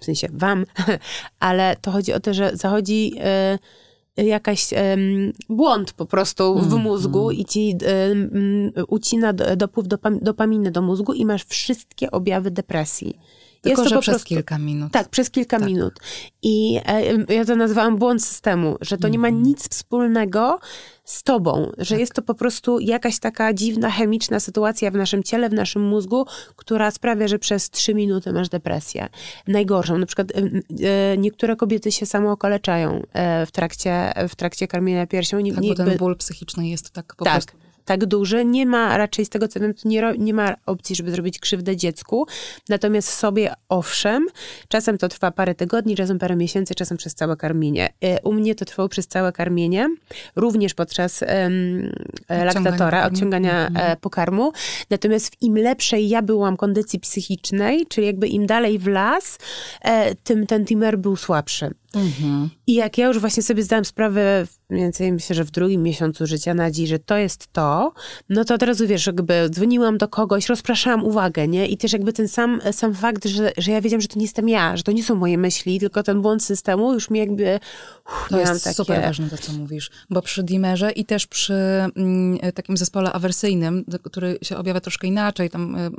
w 0.00 0.04
sensie 0.04 0.28
wam, 0.32 0.64
ale 1.40 1.76
to 1.80 1.90
chodzi 1.90 2.12
o 2.12 2.20
to, 2.20 2.34
że 2.34 2.50
zachodzi 2.54 3.12
e, 3.18 3.58
jakaś 4.24 4.72
um, 4.72 5.32
błąd 5.48 5.92
po 5.92 6.06
prostu 6.06 6.58
w 6.58 6.72
mm, 6.72 6.78
mózgu 6.78 7.30
mm. 7.30 7.40
i 7.40 7.44
ci 7.44 7.76
um, 8.08 8.72
ucina 8.88 9.32
dopływ 9.32 9.88
dopam 9.88 10.18
dopaminy 10.18 10.70
do 10.70 10.82
mózgu 10.82 11.12
i 11.12 11.26
masz 11.26 11.44
wszystkie 11.44 12.10
objawy 12.10 12.50
depresji. 12.50 13.18
Tylko, 13.62 13.82
Jest 13.82 13.90
to 13.90 13.96
że 13.96 14.00
przez 14.00 14.14
prostu, 14.14 14.28
kilka 14.28 14.58
minut. 14.58 14.92
Tak, 14.92 15.08
przez 15.08 15.30
kilka 15.30 15.58
tak. 15.58 15.68
minut. 15.68 15.94
I 16.42 16.80
e, 16.86 17.34
ja 17.34 17.44
to 17.44 17.56
nazwałam 17.56 17.96
błąd 17.96 18.24
systemu, 18.24 18.76
że 18.80 18.98
to 18.98 19.08
nie 19.08 19.18
ma 19.18 19.28
mhm. 19.28 19.44
nic 19.44 19.68
wspólnego 19.68 20.58
z 21.04 21.22
tobą, 21.22 21.72
że 21.78 21.94
tak. 21.94 22.00
jest 22.00 22.14
to 22.14 22.22
po 22.22 22.34
prostu 22.34 22.78
jakaś 22.78 23.18
taka 23.18 23.54
dziwna, 23.54 23.90
chemiczna 23.90 24.40
sytuacja 24.40 24.90
w 24.90 24.94
naszym 24.94 25.22
ciele, 25.22 25.48
w 25.48 25.52
naszym 25.52 25.82
mózgu, 25.82 26.26
która 26.56 26.90
sprawia, 26.90 27.28
że 27.28 27.38
przez 27.38 27.70
trzy 27.70 27.94
minuty 27.94 28.32
masz 28.32 28.48
depresję. 28.48 29.08
Najgorszą. 29.46 29.98
Na 29.98 30.06
przykład 30.06 30.28
e, 30.36 31.18
niektóre 31.18 31.56
kobiety 31.56 31.92
się 31.92 32.06
samookaleczają 32.06 33.02
e, 33.12 33.46
w 33.46 33.50
trakcie, 33.50 34.12
w 34.28 34.36
trakcie 34.36 34.68
karmienia 34.68 35.06
piersią. 35.06 35.40
Nie, 35.40 35.54
tak, 35.54 35.64
bo 35.64 35.74
ten 35.74 35.98
ból 35.98 36.16
psychiczny 36.16 36.68
jest 36.68 36.90
tak 36.90 37.14
po 37.16 37.24
tak. 37.24 37.34
prostu 37.34 37.67
tak 37.88 38.06
duży. 38.06 38.44
Nie 38.44 38.66
ma 38.66 38.98
raczej 38.98 39.24
z 39.24 39.28
tego 39.28 39.48
co 39.48 39.60
wiem, 39.60 39.74
nie, 39.84 40.12
nie 40.18 40.34
ma 40.34 40.54
opcji, 40.66 40.96
żeby 40.96 41.10
zrobić 41.10 41.38
krzywdę 41.38 41.76
dziecku. 41.76 42.26
Natomiast 42.68 43.08
sobie 43.08 43.54
owszem, 43.68 44.26
czasem 44.68 44.98
to 44.98 45.08
trwa 45.08 45.30
parę 45.30 45.54
tygodni, 45.54 45.96
czasem 45.96 46.18
parę 46.18 46.36
miesięcy, 46.36 46.74
czasem 46.74 46.96
przez 46.96 47.14
całe 47.14 47.36
karmienie. 47.36 47.88
E, 48.00 48.20
u 48.22 48.32
mnie 48.32 48.54
to 48.54 48.64
trwało 48.64 48.88
przez 48.88 49.06
całe 49.08 49.32
karmienie, 49.32 49.88
również 50.36 50.74
podczas 50.74 51.22
um, 51.22 51.92
laktatora, 52.28 53.06
odciągania 53.06 53.66
mhm. 53.66 53.96
pokarmu. 53.96 54.52
Natomiast 54.90 55.34
w 55.34 55.42
im 55.42 55.58
lepszej 55.58 56.08
ja 56.08 56.22
byłam 56.22 56.56
kondycji 56.56 57.00
psychicznej, 57.00 57.86
czyli 57.86 58.06
jakby 58.06 58.28
im 58.28 58.46
dalej 58.46 58.78
w 58.78 58.86
las, 58.86 59.38
e, 59.82 60.14
tym 60.14 60.46
ten 60.46 60.64
timer 60.64 60.98
był 60.98 61.16
słabszy. 61.16 61.70
Mhm. 61.94 62.50
I 62.66 62.74
jak 62.74 62.98
ja 62.98 63.06
już 63.06 63.18
właśnie 63.18 63.42
sobie 63.42 63.62
zdałam 63.62 63.84
sprawę, 63.84 64.46
mniej 64.70 64.82
więcej 64.82 65.12
myślę, 65.12 65.36
że 65.36 65.44
w 65.44 65.50
drugim 65.50 65.82
miesiącu 65.82 66.26
życia 66.26 66.54
Nadzi, 66.54 66.86
że 66.86 66.98
to 66.98 67.16
jest 67.16 67.52
to, 67.52 67.92
no 68.28 68.44
to 68.44 68.54
od 68.54 68.62
razu 68.62 68.86
wiesz, 68.86 69.06
jakby 69.06 69.50
dzwoniłam 69.50 69.98
do 69.98 70.08
kogoś, 70.08 70.48
rozpraszałam 70.48 71.04
uwagę, 71.04 71.48
nie? 71.48 71.66
I 71.66 71.76
też 71.76 71.92
jakby 71.92 72.12
ten 72.12 72.28
sam, 72.28 72.60
sam 72.72 72.94
fakt, 72.94 73.24
że, 73.24 73.52
że 73.58 73.72
ja 73.72 73.80
wiedziałam, 73.80 74.00
że 74.00 74.08
to 74.08 74.18
nie 74.18 74.24
jestem 74.24 74.48
ja, 74.48 74.76
że 74.76 74.82
to 74.82 74.92
nie 74.92 75.04
są 75.04 75.14
moje 75.14 75.38
myśli, 75.38 75.80
tylko 75.80 76.02
ten 76.02 76.22
błąd 76.22 76.44
systemu 76.44 76.94
już 76.94 77.10
mi 77.10 77.18
jakby 77.18 77.60
uff, 78.06 78.28
To 78.30 78.40
jest 78.40 78.64
takie... 78.64 78.74
super 78.74 79.02
ważne 79.02 79.30
to, 79.30 79.38
co 79.38 79.52
mówisz, 79.52 79.90
bo 80.10 80.22
przy 80.22 80.42
dimerze 80.42 80.90
i 80.90 81.04
też 81.04 81.26
przy 81.26 81.54
mm, 81.96 82.38
takim 82.54 82.76
zespole 82.76 83.12
awersyjnym, 83.12 83.84
który 84.02 84.38
się 84.42 84.56
objawia 84.56 84.80
troszkę 84.80 85.06
inaczej, 85.06 85.50
tam 85.50 85.76
y, 85.76 85.90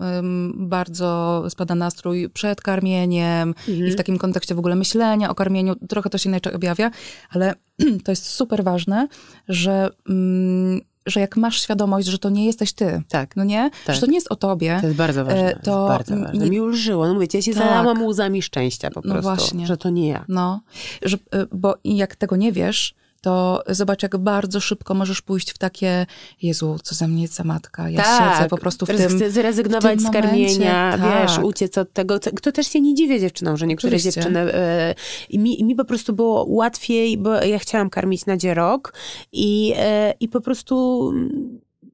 bardzo 0.53 1.43
spada 1.49 1.75
nastrój 1.75 2.29
przed 2.29 2.61
karmieniem 2.61 3.49
mhm. 3.67 3.87
i 3.87 3.91
w 3.91 3.95
takim 3.95 4.17
kontekście 4.17 4.55
w 4.55 4.59
ogóle 4.59 4.75
myślenia 4.75 5.29
o 5.29 5.35
karmieniu, 5.35 5.78
trochę 5.87 6.09
to 6.09 6.17
się 6.17 6.29
inaczej 6.29 6.53
objawia, 6.53 6.91
ale 7.29 7.53
to 8.03 8.11
jest 8.11 8.25
super 8.25 8.63
ważne, 8.63 9.07
że, 9.47 9.89
mm, 10.09 10.81
że 11.05 11.19
jak 11.19 11.37
masz 11.37 11.61
świadomość, 11.61 12.07
że 12.07 12.19
to 12.19 12.29
nie 12.29 12.45
jesteś 12.45 12.73
ty, 12.73 13.01
tak, 13.09 13.35
no 13.35 13.43
nie? 13.43 13.69
Tak. 13.85 13.95
Że 13.95 14.01
to 14.01 14.07
nie 14.07 14.15
jest 14.15 14.31
o 14.31 14.35
tobie. 14.35 14.77
To 14.81 14.87
jest 14.87 14.97
bardzo 14.97 15.25
ważne. 15.25 15.55
E, 15.55 15.59
to 15.59 15.87
bardzo 15.87 16.17
ważne. 16.17 16.49
Mi 16.49 16.61
ulżyło. 16.61 17.07
No 17.07 17.13
mówię, 17.13 17.27
ja 17.33 17.41
się 17.41 17.53
tak. 17.53 17.63
zalałam 17.63 18.03
łzami 18.03 18.41
szczęścia 18.41 18.91
po 18.91 19.01
no 19.05 19.13
prostu, 19.13 19.29
no 19.29 19.35
właśnie. 19.35 19.67
że 19.67 19.77
to 19.77 19.89
nie 19.89 20.07
ja. 20.07 20.25
No, 20.27 20.61
że, 21.01 21.17
e, 21.31 21.45
bo 21.51 21.75
jak 21.83 22.15
tego 22.15 22.35
nie 22.35 22.51
wiesz, 22.51 22.95
to 23.21 23.63
zobacz, 23.67 24.03
jak 24.03 24.17
bardzo 24.17 24.59
szybko 24.59 24.93
możesz 24.93 25.21
pójść 25.21 25.51
w 25.51 25.57
takie, 25.57 26.05
Jezu, 26.41 26.77
co 26.83 26.95
za 26.95 27.07
mnie 27.07 27.27
za 27.27 27.43
matka, 27.43 27.89
ja 27.89 28.03
tak, 28.03 28.33
siedzę 28.33 28.49
po 28.49 28.57
prostu 28.57 28.85
w 28.85 28.89
tym 28.89 29.31
Zrezygnować 29.31 29.99
w 29.99 30.01
tym 30.01 30.09
z 30.09 30.13
karmienia, 30.13 30.97
tak. 30.97 31.27
wiesz, 31.27 31.37
uciec 31.43 31.77
od 31.77 31.93
tego. 31.93 32.19
To 32.19 32.51
też 32.51 32.67
się 32.67 32.81
nie 32.81 32.95
dziwię 32.95 33.19
dziewczynom, 33.19 33.57
że 33.57 33.67
niektóre 33.67 33.95
Oczywiście. 33.95 34.21
dziewczyny... 34.21 34.53
I, 35.29 35.39
mi, 35.39 35.63
mi 35.63 35.75
po 35.75 35.85
prostu 35.85 36.13
było 36.13 36.45
łatwiej, 36.47 37.17
bo 37.17 37.43
ja 37.43 37.59
chciałam 37.59 37.89
karmić 37.89 38.25
na 38.25 38.37
dzierok 38.37 38.93
i, 39.31 39.73
e, 39.77 40.13
i 40.19 40.27
po 40.27 40.41
prostu 40.41 41.13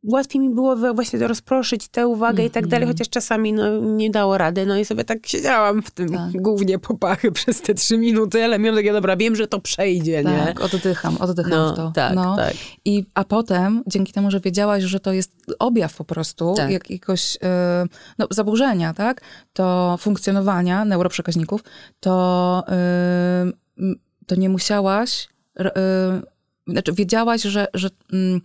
łatwiej 0.08 0.42
mi 0.42 0.50
było 0.50 0.94
właśnie 0.94 1.28
rozproszyć 1.28 1.88
tę 1.88 2.08
uwagę 2.08 2.34
mm 2.36 2.48
i 2.48 2.50
tak 2.50 2.68
dalej, 2.68 2.84
mhm. 2.84 2.94
chociaż 2.94 3.10
czasami 3.10 3.54
no, 3.54 3.80
nie 3.80 4.10
dało 4.10 4.38
rady. 4.38 4.66
No 4.66 4.78
i 4.78 4.86
sobie 4.86 5.04
tak 5.04 5.28
siedziałam 5.28 5.82
w 5.82 5.92
tym 5.92 6.10
tak. 6.10 6.32
głównie 6.42 6.80
popachy 6.80 7.32
przez 7.40 7.62
te 7.62 7.74
trzy 7.74 7.98
minuty, 7.98 8.44
ale 8.44 8.60
miałam 8.60 8.78
takie, 8.78 8.94
dobra, 8.94 9.18
wiem, 9.18 9.36
że 9.36 9.48
to 9.48 9.60
przejdzie, 9.60 10.24
tak, 10.24 10.34
nie? 10.34 10.46
Tak, 10.46 10.62
oddycham, 10.62 11.18
oddycham 11.18 11.52
no, 11.52 11.74
w 11.74 11.76
to. 11.76 11.92
Tak, 11.96 12.16
no. 12.16 12.36
tak. 12.36 12.54
I, 12.86 13.06
a 13.14 13.24
potem, 13.24 13.84
dzięki 13.88 14.14
temu, 14.14 14.32
że 14.32 14.40
wiedziałaś, 14.40 14.84
że 14.84 15.00
to 15.00 15.14
jest 15.14 15.32
objaw 15.60 15.96
po 15.96 16.04
prostu 16.04 16.54
tak. 16.58 16.72
jakiegoś 16.72 17.36
yy, 17.36 17.40
no, 18.18 18.28
zaburzenia, 18.32 18.94
tak? 18.94 19.22
To 19.54 19.96
funkcjonowania 20.00 20.86
neuroprzekaźników, 20.86 21.64
to, 22.00 22.64
yy, 23.78 23.96
to 24.28 24.36
nie 24.36 24.50
musiałaś, 24.50 25.28
yy, 25.60 25.66
znaczy 26.68 26.94
wiedziałaś, 26.94 27.42
że, 27.42 27.68
że 27.74 27.90
yy, 28.12 28.42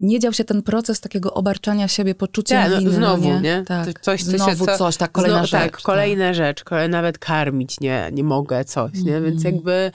nie 0.00 0.18
dział 0.18 0.32
się 0.32 0.44
ten 0.44 0.62
proces 0.62 1.00
takiego 1.00 1.34
obarczania 1.34 1.88
siebie 1.88 2.14
poczuciem 2.14 2.62
tak, 2.62 2.70
no, 2.70 2.78
winy. 2.78 2.90
Znowu, 2.90 3.24
nie? 3.24 3.40
nie? 3.40 3.62
Tak. 3.66 3.86
Coś, 3.86 4.22
coś 4.22 4.22
znowu 4.22 4.66
co, 4.66 4.78
coś, 4.78 4.96
tak, 4.96 5.12
kolejna 5.12 5.36
znowu, 5.36 5.46
rzecz. 5.46 5.72
Tak, 5.72 5.82
kolejna 5.82 6.26
tak. 6.26 6.34
rzecz, 6.34 6.64
nawet 6.88 7.18
karmić 7.18 7.80
nie, 7.80 8.10
nie 8.12 8.24
mogę, 8.24 8.64
coś, 8.64 8.92
nie? 8.94 9.16
Mm 9.16 9.22
-hmm. 9.22 9.30
Więc 9.30 9.44
jakby 9.44 9.90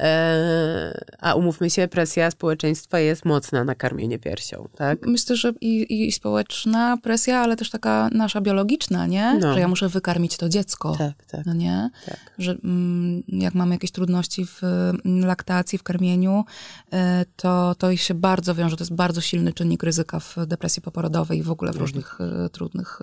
E, 0.00 1.00
a 1.18 1.34
umówmy 1.34 1.70
się, 1.70 1.88
presja 1.88 2.30
społeczeństwa 2.30 2.98
jest 2.98 3.24
mocna 3.24 3.64
na 3.64 3.74
karmienie 3.74 4.18
piersią, 4.18 4.68
tak? 4.76 5.06
Myślę, 5.06 5.36
że 5.36 5.52
i, 5.60 6.06
i 6.08 6.12
społeczna 6.12 6.96
presja, 6.96 7.38
ale 7.38 7.56
też 7.56 7.70
taka 7.70 8.08
nasza 8.12 8.40
biologiczna, 8.40 9.06
nie? 9.06 9.38
No. 9.40 9.54
Że 9.54 9.60
ja 9.60 9.68
muszę 9.68 9.88
wykarmić 9.88 10.36
to 10.36 10.48
dziecko. 10.48 10.96
Tak, 10.98 11.24
tak. 11.24 11.46
No 11.46 11.54
nie? 11.54 11.90
Tak. 12.06 12.16
Że 12.38 12.56
mm, 12.64 13.22
jak 13.28 13.54
mamy 13.54 13.74
jakieś 13.74 13.90
trudności 13.90 14.46
w 14.46 14.62
mm, 14.64 15.26
laktacji, 15.26 15.78
w 15.78 15.82
karmieniu, 15.82 16.44
e, 16.92 17.24
to, 17.36 17.74
to 17.74 17.96
się 17.96 18.14
bardzo 18.14 18.54
wiąże, 18.54 18.76
to 18.76 18.84
jest 18.84 18.94
bardzo 18.94 19.20
silny 19.30 19.52
czynnik 19.52 19.82
ryzyka 19.82 20.20
w 20.20 20.36
depresji 20.46 20.82
poporodowej 20.82 21.38
i 21.38 21.42
w 21.42 21.50
ogóle 21.50 21.72
w 21.72 21.76
różnych 21.76 22.18
e, 22.20 22.48
trudnych 22.48 23.00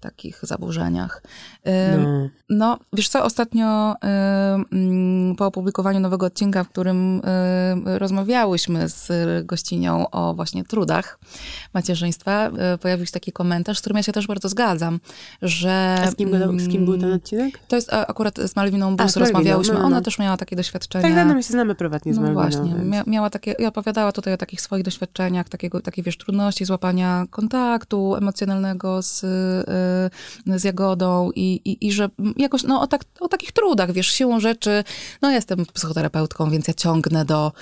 takich 0.00 0.40
zaburzeniach. 0.42 1.22
No. 1.98 2.28
no, 2.48 2.78
wiesz 2.92 3.08
co, 3.08 3.24
ostatnio 3.24 3.94
mm, 4.02 5.36
po 5.36 5.46
opublikowaniu 5.46 6.00
nowego 6.00 6.26
odcinka, 6.26 6.64
w 6.64 6.68
którym 6.68 7.22
rozmawiałyśmy 7.84 8.88
z 8.88 9.12
gościnią 9.46 10.10
o 10.10 10.34
właśnie 10.34 10.64
trudach 10.64 11.18
macierzyństwa, 11.74 12.50
y, 12.74 12.78
pojawił 12.78 13.06
się 13.06 13.12
taki 13.12 13.32
komentarz, 13.32 13.78
z 13.78 13.80
którym 13.80 13.96
ja 13.96 14.02
się 14.02 14.12
też 14.12 14.26
bardzo 14.26 14.48
zgadzam, 14.48 15.00
że... 15.42 15.96
A 16.02 16.10
z 16.10 16.16
kim, 16.16 16.60
z 16.60 16.68
kim 16.68 16.84
był 16.84 16.98
ten 16.98 17.12
odcinek? 17.12 17.58
To 17.68 17.76
jest 17.76 17.92
akurat 17.92 18.38
z 18.38 18.56
Malwiną 18.56 18.96
Bus 18.96 19.16
rozmawiałyśmy. 19.16 19.74
No, 19.74 19.80
no. 19.80 19.86
Ona 19.86 20.00
też 20.00 20.18
miała 20.18 20.36
takie 20.36 20.56
doświadczenia. 20.56 21.14
Tak, 21.14 21.26
no 21.26 21.34
my 21.34 21.42
się 21.42 21.52
znamy 21.52 21.74
prywatnie 21.74 22.14
z 22.14 22.16
no 22.16 22.22
Malwiną. 22.22 22.42
właśnie, 22.42 22.74
więc. 22.90 23.06
miała 23.06 23.30
takie, 23.30 23.52
i 23.58 23.66
opowiadała 23.66 24.12
tutaj 24.12 24.34
o 24.34 24.36
takich 24.36 24.60
swoich 24.60 24.84
doświadczeniach, 24.84 25.48
takiego, 25.48 25.80
takiej 25.80 26.04
wiesz, 26.04 26.18
trudności 26.18 26.64
złapania 26.64 27.26
kontaktu 27.30 28.16
emocjonalnego 28.16 29.02
z 29.02 29.24
y, 29.24 29.26
z 30.46 30.64
Jagodą 30.64 31.30
i, 31.34 31.60
i, 31.64 31.86
i 31.86 31.92
że 31.92 32.08
jakoś 32.36 32.62
no, 32.62 32.80
o, 32.80 32.86
tak, 32.86 33.04
o 33.20 33.28
takich 33.28 33.52
trudach, 33.52 33.92
wiesz, 33.92 34.08
siłą 34.08 34.40
rzeczy, 34.40 34.84
no 35.22 35.30
jestem 35.30 35.66
psychoterapeutką, 35.72 36.50
więc 36.50 36.68
ja 36.68 36.74
ciągnę 36.74 37.24
do, 37.24 37.52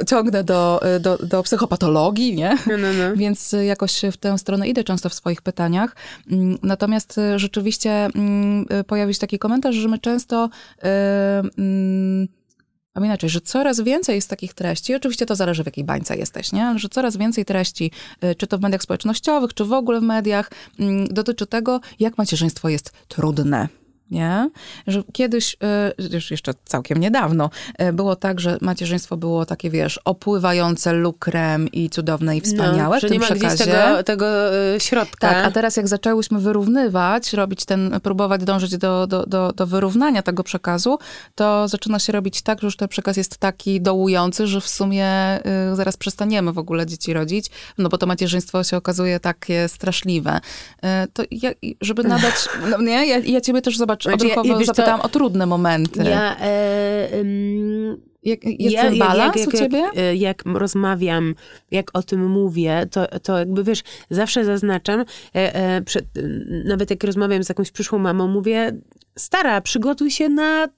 y, 0.00 0.04
ciągnę 0.06 0.44
do, 0.44 0.82
e, 0.82 1.00
do, 1.00 1.18
do 1.18 1.42
psychopatologii, 1.42 2.34
nie? 2.34 2.58
No, 2.66 2.76
no, 2.76 2.92
no. 2.92 3.16
Więc 3.16 3.54
jakoś 3.66 4.02
w 4.12 4.16
tę 4.16 4.38
stronę 4.38 4.68
idę 4.68 4.84
często 4.84 5.08
w 5.08 5.14
swoich 5.14 5.42
pytaniach. 5.42 5.96
Mm, 6.30 6.58
natomiast 6.62 7.18
e, 7.18 7.38
rzeczywiście 7.38 7.90
mm, 7.90 8.66
pojawił 8.86 9.14
się 9.14 9.20
taki 9.20 9.38
komentarz, 9.38 9.74
że 9.74 9.88
my 9.88 9.98
często 9.98 10.50
y, 10.78 12.39
a 12.94 13.00
inaczej, 13.04 13.30
że 13.30 13.40
coraz 13.40 13.80
więcej 13.80 14.14
jest 14.14 14.30
takich 14.30 14.54
treści, 14.54 14.94
oczywiście 14.94 15.26
to 15.26 15.36
zależy 15.36 15.62
w 15.62 15.66
jakiej 15.66 15.84
bańce 15.84 16.16
jesteś, 16.16 16.52
nie? 16.52 16.78
że 16.78 16.88
coraz 16.88 17.16
więcej 17.16 17.44
treści, 17.44 17.90
y, 18.24 18.34
czy 18.34 18.46
to 18.46 18.58
w 18.58 18.60
mediach 18.60 18.82
społecznościowych, 18.82 19.54
czy 19.54 19.64
w 19.64 19.72
ogóle 19.72 20.00
w 20.00 20.02
mediach, 20.02 20.50
mm, 20.78 21.06
dotyczy 21.06 21.46
tego, 21.46 21.80
jak 21.98 22.18
macierzyństwo 22.18 22.68
jest 22.68 22.92
trudne 23.08 23.68
nie? 24.10 24.50
Że 24.86 25.02
kiedyś, 25.12 25.56
e, 25.62 25.92
już 26.12 26.30
jeszcze 26.30 26.52
całkiem 26.64 26.98
niedawno, 26.98 27.50
e, 27.78 27.92
było 27.92 28.16
tak, 28.16 28.40
że 28.40 28.58
macierzyństwo 28.60 29.16
było 29.16 29.46
takie, 29.46 29.70
wiesz, 29.70 30.00
opływające 30.04 30.92
lukrem 30.92 31.68
i 31.68 31.90
cudowne 31.90 32.36
i 32.36 32.40
wspaniałe 32.40 32.96
no, 32.96 33.00
w 33.00 33.00
tym 33.00 33.12
nie 33.12 33.18
ma 33.18 33.26
przekazie. 33.26 33.64
tego, 33.64 34.02
tego 34.02 34.26
e, 34.74 34.80
środka. 34.80 35.28
Tak, 35.28 35.46
a 35.46 35.50
teraz 35.50 35.76
jak 35.76 35.88
zaczęłyśmy 35.88 36.40
wyrównywać, 36.40 37.32
robić 37.32 37.64
ten, 37.64 38.00
próbować 38.02 38.44
dążyć 38.44 38.76
do, 38.76 39.06
do, 39.06 39.26
do, 39.26 39.52
do 39.52 39.66
wyrównania 39.66 40.22
tego 40.22 40.44
przekazu, 40.44 40.98
to 41.34 41.68
zaczyna 41.68 41.98
się 41.98 42.12
robić 42.12 42.42
tak, 42.42 42.60
że 42.60 42.66
już 42.66 42.76
ten 42.76 42.88
przekaz 42.88 43.16
jest 43.16 43.38
taki 43.38 43.80
dołujący, 43.80 44.46
że 44.46 44.60
w 44.60 44.68
sumie 44.68 45.10
zaraz 45.74 45.96
przestaniemy 45.96 46.52
w 46.52 46.58
ogóle 46.58 46.86
dzieci 46.86 47.12
rodzić, 47.12 47.50
no 47.78 47.88
bo 47.88 47.98
to 47.98 48.06
macierzyństwo 48.06 48.64
się 48.64 48.76
okazuje 48.76 49.20
takie 49.20 49.68
straszliwe. 49.68 50.40
To 51.12 51.22
ja, 51.30 51.50
żeby 51.80 52.04
nadać, 52.04 52.34
no 52.70 52.82
nie, 52.82 53.06
ja, 53.06 53.18
ja 53.18 53.40
ciebie 53.40 53.62
też 53.62 53.78
zobaczę 53.78 53.99
znaczy, 54.08 54.24
odruchowo 54.24 54.60
ja, 54.60 54.66
zapytałam 54.66 55.00
to, 55.00 55.06
o 55.06 55.08
trudne 55.08 55.46
momenty. 55.46 56.04
Ja, 56.04 56.36
e, 56.40 57.08
um, 57.18 58.10
jak, 58.22 58.44
jest 58.44 58.74
ja, 58.74 58.82
ten 58.82 58.98
balans 58.98 59.36
jak, 59.36 59.46
jak, 59.46 59.54
u 59.54 59.58
ciebie? 59.58 59.78
Jak, 59.78 59.96
e, 59.96 60.16
jak, 60.16 60.42
rozmawiam, 60.46 61.34
jak 61.70 61.90
o 61.94 62.02
tym 62.02 62.26
mówię, 62.26 62.86
to, 62.90 63.06
to 63.20 63.38
jakby 63.38 63.64
wiesz, 63.64 63.82
zawsze 64.10 64.44
zaznaczam, 64.44 65.00
e, 65.00 65.04
e, 65.54 65.82
przed, 65.82 66.04
nawet 66.64 66.90
jak 66.90 67.04
rozmawiam 67.04 67.44
z 67.44 67.48
jakąś 67.48 67.70
przyszłą 67.70 67.98
mamą, 67.98 68.28
mówię, 68.28 68.72
stara, 69.18 69.60
przygotuj 69.60 70.10
się 70.10 70.28
na 70.28 70.68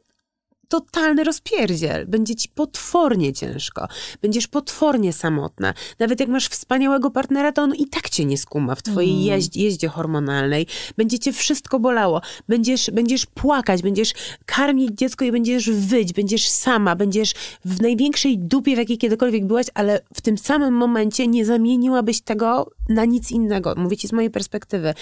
totalny 0.73 1.25
rozpierdziel. 1.25 2.07
Będzie 2.07 2.35
ci 2.35 2.49
potwornie 2.49 3.33
ciężko. 3.33 3.89
Będziesz 4.23 4.47
potwornie 4.47 5.13
samotna. 5.13 5.75
Nawet 5.99 6.21
jak 6.21 6.29
masz 6.29 6.49
wspaniałego 6.49 7.11
partnera, 7.11 7.53
to 7.53 7.63
on 7.63 7.75
i 7.75 7.87
tak 7.87 8.11
cię 8.11 8.25
nie 8.25 8.39
skuma 8.39 8.75
w 8.75 8.83
twojej 8.83 9.13
mm. 9.13 9.23
jeździe, 9.23 9.63
jeździe 9.63 9.89
hormonalnej. 9.89 10.67
Będzie 10.97 11.19
cię 11.19 11.33
wszystko 11.33 11.81
bolało. 11.81 12.21
Będziesz, 12.49 12.91
będziesz 12.91 13.27
płakać, 13.27 13.83
będziesz 13.83 14.13
karmić 14.47 14.91
dziecko 14.95 15.25
i 15.25 15.33
będziesz 15.33 15.71
wyć, 15.71 16.13
będziesz 16.13 16.49
sama, 16.49 16.97
będziesz 16.97 17.35
w 17.65 17.83
największej 17.83 18.39
dupie, 18.39 18.75
w 18.75 18.79
jakiej 18.79 18.99
kiedykolwiek 18.99 19.47
byłaś, 19.47 19.67
ale 19.75 20.01
w 20.15 20.21
tym 20.21 20.39
samym 20.39 20.75
momencie 20.75 21.27
nie 21.27 21.45
zamieniłabyś 21.45 22.21
tego 22.21 22.71
na 22.89 23.05
nic 23.05 23.31
innego. 23.31 23.75
Mówię 23.77 23.97
ci 23.97 24.09
z 24.09 24.13
mojej 24.13 24.31
perspektywy. 24.31 24.95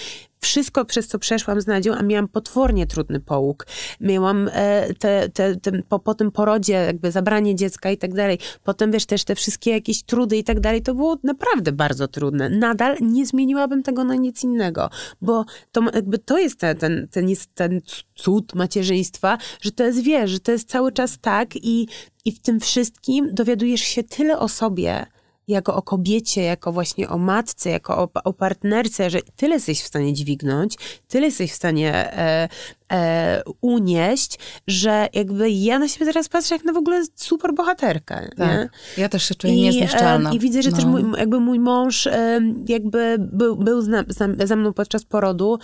Wszystko, 0.43 0.85
przez 0.85 1.07
co 1.07 1.19
przeszłam 1.19 1.61
z 1.61 1.67
Nadzią, 1.67 1.93
a 1.93 2.03
miałam 2.03 2.27
potwornie 2.27 2.87
trudny 2.87 3.19
połóg. 3.19 3.67
Miałam 3.99 4.49
e, 4.53 4.93
te, 4.93 5.29
te, 5.29 5.55
te, 5.55 5.71
po, 5.89 5.99
po 5.99 6.13
tym 6.13 6.31
porodzie, 6.31 6.73
jakby 6.73 7.11
zabranie 7.11 7.55
dziecka 7.55 7.91
i 7.91 7.97
tak 7.97 8.13
dalej. 8.13 8.39
Potem, 8.63 8.91
wiesz, 8.91 9.05
też 9.05 9.23
te 9.23 9.35
wszystkie 9.35 9.71
jakieś 9.71 10.03
trudy 10.03 10.37
i 10.37 10.43
tak 10.43 10.59
dalej. 10.59 10.81
To 10.81 10.95
było 10.95 11.17
naprawdę 11.23 11.71
bardzo 11.71 12.07
trudne. 12.07 12.49
Nadal 12.49 12.97
nie 13.01 13.25
zmieniłabym 13.25 13.83
tego 13.83 14.03
na 14.03 14.15
nic 14.15 14.43
innego, 14.43 14.89
bo 15.21 15.45
to 15.71 15.81
jakby 15.93 16.17
to 16.17 16.37
jest 16.37 16.59
ten, 16.59 16.77
ten, 16.77 17.07
ten, 17.11 17.29
jest 17.29 17.55
ten 17.55 17.81
cud 18.15 18.55
macierzyństwa, 18.55 19.37
że 19.61 19.71
to 19.71 19.83
jest, 19.83 19.99
wiesz, 20.03 20.31
że 20.31 20.39
to 20.39 20.51
jest 20.51 20.69
cały 20.69 20.91
czas 20.91 21.17
tak 21.21 21.55
i, 21.55 21.87
i 22.25 22.31
w 22.31 22.39
tym 22.39 22.59
wszystkim 22.59 23.29
dowiadujesz 23.33 23.81
się 23.81 24.03
tyle 24.03 24.39
o 24.39 24.47
sobie, 24.47 25.05
jako 25.47 25.75
o 25.75 25.81
kobiecie, 25.81 26.41
jako 26.41 26.71
właśnie 26.71 27.09
o 27.09 27.17
matce, 27.17 27.69
jako 27.69 27.97
o, 27.97 28.09
o 28.23 28.33
partnerce, 28.33 29.09
że 29.09 29.19
tyle 29.35 29.53
jesteś 29.53 29.81
w 29.81 29.87
stanie 29.87 30.13
dźwignąć, 30.13 30.77
tyle 31.07 31.25
jesteś 31.25 31.51
w 31.51 31.55
stanie 31.55 31.93
e, 31.93 32.49
e, 32.91 33.41
unieść, 33.61 34.39
że 34.67 35.07
jakby 35.13 35.49
ja 35.49 35.79
na 35.79 35.87
siebie 35.87 36.05
teraz 36.05 36.29
patrzę 36.29 36.55
jak 36.55 36.63
na 36.63 36.73
w 36.73 36.77
ogóle 36.77 37.03
super 37.15 37.53
bohaterkę. 37.53 38.29
Tak. 38.37 38.69
Ja 38.97 39.09
też 39.09 39.23
się 39.23 39.35
czuję 39.35 39.53
I, 39.53 39.61
niezniszczalna. 39.61 40.33
I 40.33 40.39
widzę, 40.39 40.61
że 40.61 40.69
no. 40.69 40.75
też 40.75 40.85
mój, 40.85 41.03
jakby 41.17 41.39
mój 41.39 41.59
mąż 41.59 42.07
jakby 42.67 43.15
był, 43.19 43.55
był 43.55 43.81
za, 43.81 44.03
za 44.45 44.55
mną 44.55 44.73
podczas 44.73 45.05
porodu. 45.05 45.59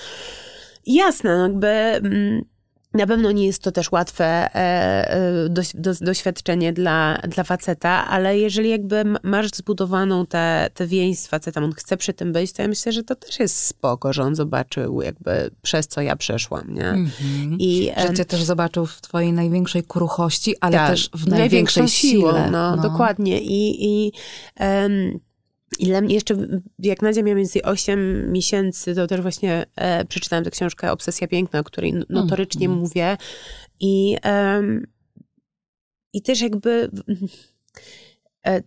Jasne, 0.86 1.38
no 1.38 1.43
jakby... 1.43 1.67
Mm, 1.67 2.45
na 2.93 3.07
pewno 3.07 3.31
nie 3.31 3.45
jest 3.45 3.63
to 3.63 3.71
też 3.71 3.91
łatwe 3.91 4.25
e, 4.25 4.49
e, 4.55 5.49
do, 5.49 5.61
do, 5.73 5.93
doświadczenie 6.01 6.73
dla, 6.73 7.17
dla 7.27 7.43
faceta, 7.43 8.07
ale 8.07 8.39
jeżeli 8.39 8.69
jakby 8.69 9.03
masz 9.23 9.49
zbudowaną 9.49 10.25
tę 10.25 10.38
te, 10.38 10.69
te 10.73 10.88
więź 10.88 11.19
z 11.19 11.27
facetem, 11.27 11.63
on 11.63 11.73
chce 11.73 11.97
przy 11.97 12.13
tym 12.13 12.33
być, 12.33 12.53
to 12.53 12.61
ja 12.61 12.67
myślę, 12.67 12.91
że 12.91 13.03
to 13.03 13.15
też 13.15 13.39
jest 13.39 13.57
spoko, 13.65 14.13
że 14.13 14.23
on 14.23 14.35
zobaczył 14.35 15.01
jakby 15.01 15.51
przez 15.61 15.88
co 15.88 16.01
ja 16.01 16.15
przeszłam, 16.15 16.73
nie? 16.73 16.89
Mm 16.89 17.05
-hmm. 17.05 17.55
I, 17.59 17.91
że 18.07 18.13
cię 18.13 18.25
też 18.25 18.43
zobaczył 18.43 18.85
w 18.85 19.01
twojej 19.01 19.33
największej 19.33 19.83
kruchości, 19.83 20.55
ale 20.61 20.77
tak, 20.77 20.89
też 20.89 21.09
w 21.13 21.27
największej 21.27 21.88
sile. 21.88 22.51
No, 22.51 22.75
no, 22.75 22.81
dokładnie. 22.81 23.41
I, 23.41 23.85
i 23.85 24.11
um, 24.59 25.19
i 25.80 25.86
dla 25.86 26.01
mnie 26.01 26.15
jeszcze, 26.15 26.36
jak 26.80 27.01
Nadia 27.01 27.24
miała 27.24 27.38
więcej 27.38 27.63
8 27.63 28.32
miesięcy, 28.32 28.95
to 28.95 29.07
też 29.07 29.22
właśnie 29.22 29.65
e, 29.76 30.05
przeczytałam 30.05 30.43
tę 30.43 30.51
książkę 30.51 30.91
Obsesja 30.91 31.28
Piękna, 31.28 31.59
o 31.59 31.63
której 31.63 31.93
notorycznie 32.09 32.65
mm. 32.65 32.78
mówię. 32.80 33.18
I, 33.80 34.18
um, 34.26 34.88
I 36.13 36.22
też 36.22 36.41
jakby 36.41 36.91
e, 38.47 38.61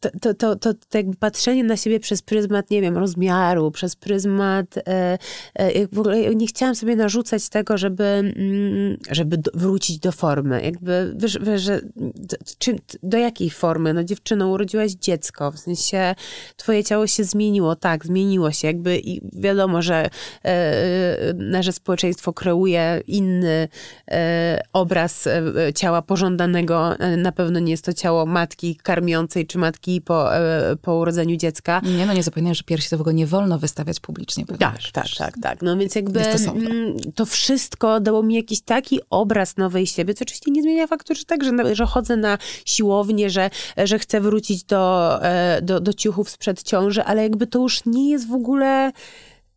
to, 0.00 0.10
to, 0.20 0.34
to, 0.34 0.56
to, 0.56 0.74
to 0.74 0.98
jakby 0.98 1.16
patrzenie 1.16 1.64
na 1.64 1.76
siebie 1.76 2.00
przez 2.00 2.22
pryzmat, 2.22 2.70
nie 2.70 2.80
wiem, 2.80 2.98
rozmiaru, 2.98 3.70
przez 3.70 3.96
pryzmat, 3.96 4.76
e, 4.76 5.18
e, 5.54 5.88
w 5.88 5.98
ogóle 5.98 6.34
nie 6.34 6.46
chciałam 6.46 6.74
sobie 6.74 6.96
narzucać 6.96 7.48
tego, 7.48 7.78
żeby, 7.78 8.04
mm, 8.04 8.96
żeby 9.10 9.38
do, 9.38 9.50
wrócić 9.54 9.98
do 9.98 10.12
formy. 10.12 10.62
Jakby, 10.62 11.14
wiesz, 11.16 11.38
wiesz 11.42 11.62
że 11.62 11.80
do, 11.96 12.36
czy, 12.58 12.76
do 13.02 13.18
jakiej 13.18 13.50
formy? 13.50 13.94
No 13.94 14.04
dziewczyno, 14.04 14.48
urodziłaś 14.48 14.92
dziecko, 14.92 15.50
w 15.50 15.58
sensie 15.58 16.14
twoje 16.56 16.84
ciało 16.84 17.06
się 17.06 17.24
zmieniło, 17.24 17.76
tak, 17.76 18.06
zmieniło 18.06 18.52
się, 18.52 18.66
jakby 18.66 18.98
i 18.98 19.20
wiadomo, 19.32 19.82
że 19.82 20.10
e, 20.44 21.32
nasze 21.34 21.72
społeczeństwo 21.72 22.32
kreuje 22.32 23.00
inny 23.06 23.68
e, 24.10 24.62
obraz 24.72 25.26
e, 25.26 25.42
ciała 25.74 26.02
pożądanego, 26.02 26.98
e, 26.98 27.16
na 27.16 27.32
pewno 27.32 27.60
nie 27.60 27.70
jest 27.70 27.84
to 27.84 27.92
ciało 27.92 28.26
matki 28.26 28.76
karmiącej 28.76 29.39
czy 29.46 29.58
matki 29.58 30.00
po, 30.00 30.36
e, 30.36 30.76
po 30.82 30.94
urodzeniu 30.94 31.36
dziecka. 31.36 31.80
Nie, 31.98 32.06
no 32.06 32.12
nie 32.12 32.22
zapominaj, 32.22 32.54
że 32.54 32.62
piersi 32.62 32.90
to 32.90 32.98
w 32.98 33.00
ogóle 33.00 33.14
nie 33.14 33.26
wolno 33.26 33.58
wystawiać 33.58 34.00
publicznie. 34.00 34.46
Tak, 34.46 34.78
tak, 34.92 35.06
tak, 35.18 35.34
tak. 35.42 35.62
No 35.62 35.76
więc 35.76 35.94
jakby 35.94 36.20
mm, 36.20 36.96
to 37.14 37.26
wszystko 37.26 38.00
dało 38.00 38.22
mi 38.22 38.34
jakiś 38.34 38.60
taki 38.60 39.00
obraz 39.10 39.56
nowej 39.56 39.86
siebie, 39.86 40.14
co 40.14 40.22
oczywiście 40.22 40.50
nie 40.50 40.62
zmienia 40.62 40.86
faktu, 40.86 41.14
że 41.14 41.24
tak, 41.24 41.44
że, 41.44 41.74
że 41.74 41.86
chodzę 41.86 42.16
na 42.16 42.38
siłownię, 42.64 43.30
że, 43.30 43.50
że 43.76 43.98
chcę 43.98 44.20
wrócić 44.20 44.64
do, 44.64 45.18
e, 45.22 45.62
do, 45.62 45.80
do 45.80 45.92
ciuchów 45.92 46.30
sprzed 46.30 46.62
ciąży, 46.62 47.04
ale 47.04 47.22
jakby 47.22 47.46
to 47.46 47.58
już 47.58 47.86
nie 47.86 48.10
jest 48.10 48.28
w 48.28 48.32
ogóle 48.32 48.92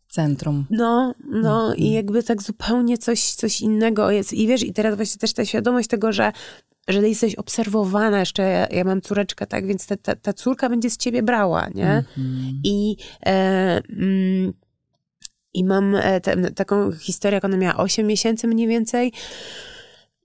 centrum. 0.08 0.66
No, 0.70 1.14
no 1.24 1.66
mm. 1.66 1.76
i 1.76 1.92
jakby 1.92 2.22
tak 2.22 2.42
zupełnie 2.42 2.98
coś, 2.98 3.34
coś 3.34 3.60
innego 3.60 4.10
jest. 4.10 4.32
I 4.32 4.46
wiesz, 4.46 4.62
i 4.62 4.72
teraz 4.72 4.96
właśnie 4.96 5.18
też 5.18 5.32
ta 5.32 5.44
świadomość 5.44 5.88
tego, 5.88 6.12
że 6.12 6.32
że 6.88 7.08
jesteś 7.08 7.34
obserwowana, 7.34 8.20
jeszcze 8.20 8.42
ja, 8.42 8.66
ja 8.66 8.84
mam 8.84 9.00
córeczkę, 9.00 9.46
tak, 9.46 9.66
więc 9.66 9.86
ta, 9.86 9.96
ta, 9.96 10.16
ta, 10.16 10.32
córka 10.32 10.68
będzie 10.68 10.90
z 10.90 10.96
ciebie 10.96 11.22
brała, 11.22 11.68
nie? 11.74 11.90
Mm 11.90 12.04
-hmm. 12.16 12.52
I, 12.64 12.96
e, 13.26 13.32
mm, 13.90 14.52
i 15.54 15.64
mam 15.64 15.96
e, 15.96 16.20
te, 16.20 16.50
taką 16.50 16.92
historię, 16.92 17.34
jak 17.34 17.44
ona 17.44 17.56
miała 17.56 17.76
8 17.76 18.06
miesięcy 18.06 18.46
mniej 18.46 18.68
więcej, 18.68 19.12